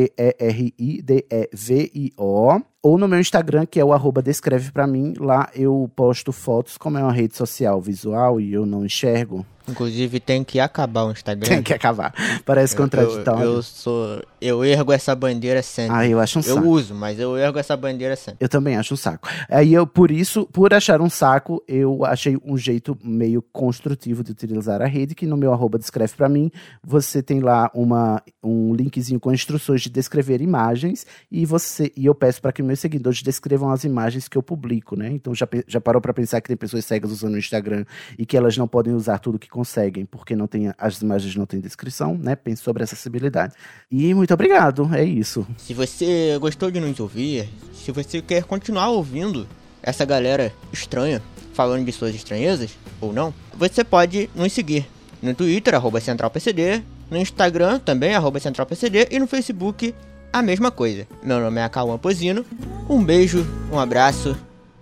ou 2.85 2.99
no 2.99 3.09
meu 3.09 3.19
Instagram, 3.19 3.65
que 3.65 3.81
é 3.81 3.85
o 3.85 3.95
arroba 3.95 4.21
descreve 4.21 4.71
pra 4.71 4.87
mim. 4.87 5.15
Lá 5.19 5.49
eu 5.55 5.91
posto 5.97 6.33
fotos, 6.33 6.77
como 6.77 6.99
é 6.99 7.03
uma 7.03 7.15
rede 7.15 7.35
social 7.35 7.81
visual 7.81 8.39
e 8.39 8.53
eu 8.53 8.67
não 8.67 8.85
enxergo. 8.85 9.47
Inclusive 9.67 10.21
tem 10.21 10.45
que 10.45 10.61
acabar 10.61 11.05
o 11.05 11.11
Instagram. 11.11 11.49
Tem 11.49 11.63
que 11.63 11.73
acabar. 11.73 12.13
Parece 12.45 12.77
contraditório. 12.77 13.45
Eu, 13.45 13.53
eu, 13.55 13.63
sou. 13.63 14.23
Eu 14.41 14.63
ergo 14.63 14.93
essa 14.93 15.15
bandeira 15.15 15.63
sempre. 15.63 15.97
Ah, 15.97 16.07
eu 16.07 16.21
acho 16.21 16.39
um 16.39 16.43
saco. 16.43 16.59
Eu 16.59 16.69
uso, 16.69 16.95
mas 16.95 17.19
eu 17.19 17.37
ergo 17.37 17.59
essa 17.59 17.75
bandeira 17.75 18.15
sempre. 18.15 18.45
Eu 18.45 18.49
também 18.49 18.77
acho 18.77 18.93
um 18.93 18.97
saco. 18.97 19.27
Aí 19.49 19.73
eu, 19.73 19.87
por 19.87 20.11
isso, 20.11 20.47
por 20.53 20.75
achar 20.75 21.01
um 21.01 21.09
saco, 21.09 21.65
eu 21.67 22.05
achei 22.05 22.37
um 22.45 22.59
jeito 22.59 22.97
meio 23.03 23.41
construtivo 23.41 24.23
de 24.23 24.33
utilizar 24.33 24.83
a 24.83 24.87
rede, 24.87 25.15
que 25.15 25.27
no 25.27 25.37
meu 25.37 25.53
arroba 25.53 25.79
descreve 25.79 26.13
pra 26.15 26.29
mim, 26.29 26.51
você 26.83 27.23
tem 27.23 27.41
lá 27.41 27.71
uma, 27.75 28.23
um 28.43 28.75
linkzinho 28.75 29.19
com 29.19 29.33
instruções 29.33 29.81
de 29.81 29.89
descrever 29.89 30.43
imagens 30.43 31.07
e 31.33 31.47
você 31.47 31.91
e 31.97 32.05
eu 32.05 32.15
peço 32.15 32.43
para 32.43 32.53
que 32.53 32.63
meus 32.75 32.81
seguidores 32.81 33.23
descrevam 33.23 33.71
as 33.71 33.85
imagens 33.85 34.27
que 34.27 34.37
eu 34.37 34.43
publico, 34.43 34.97
né? 34.97 35.11
Então 35.13 35.35
já, 35.35 35.49
já 35.67 35.81
parou 35.81 36.03
para 36.03 36.13
pensar 36.13 36.41
que 36.41 36.49
tem 36.49 36.57
pessoas 36.57 36.85
cegas 36.85 37.13
usando 37.13 37.35
o 37.35 37.39
Instagram 37.39 37.85
e 38.19 38.27
que 38.27 38.37
elas 38.37 38.57
não 38.57 38.67
podem 38.67 38.93
usar 38.93 39.19
tudo 39.19 39.39
que 39.39 39.49
conseguem 39.49 40.05
porque 40.05 40.35
não 40.35 40.47
tem 40.47 40.73
as 40.77 41.01
imagens 41.01 41.37
não 41.37 41.47
têm 41.47 41.61
descrição, 41.61 42.19
né? 42.19 42.35
Pense 42.35 42.63
sobre 42.63 42.83
acessibilidade. 42.83 43.55
E 43.91 44.13
muito 44.13 44.35
obrigado, 44.35 44.93
é 44.93 45.05
isso. 45.05 45.47
Se 45.57 45.73
você 45.73 46.37
gostou 46.41 46.71
de 46.71 46.81
nos 46.81 46.99
ouvir, 46.99 47.49
se 47.73 47.93
você 47.93 48.21
quer 48.21 48.43
continuar 48.43 48.89
ouvindo 48.91 49.47
essa 49.83 50.05
galera 50.05 50.53
estranha 50.73 51.23
falando 51.53 51.85
de 51.85 51.93
suas 51.93 52.15
estranhezas 52.15 52.77
ou 53.01 53.13
não, 53.13 53.33
você 53.57 53.85
pode 53.85 54.29
nos 54.35 54.53
seguir 54.53 54.87
no 55.23 55.33
Twitter 55.33 55.75
@centralpcd, 56.03 56.83
no 57.09 57.17
Instagram 57.17 57.79
também 57.79 58.13
@centralpcd 58.41 59.09
e 59.11 59.19
no 59.21 59.29
Facebook 59.29 59.95
a 60.35 60.43
mesma 60.43 60.69
coisa. 60.69 61.07
Meu 61.23 61.39
nome 61.39 61.61
é 61.61 61.69
Cauã 61.69 61.97
Pozino. 61.97 62.45
Um 62.89 63.03
beijo, 63.05 63.47
um 63.71 63.79
abraço 63.79 64.37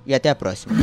e 0.07 0.15
até 0.15 0.31
a 0.31 0.35
próxima. 0.35 0.75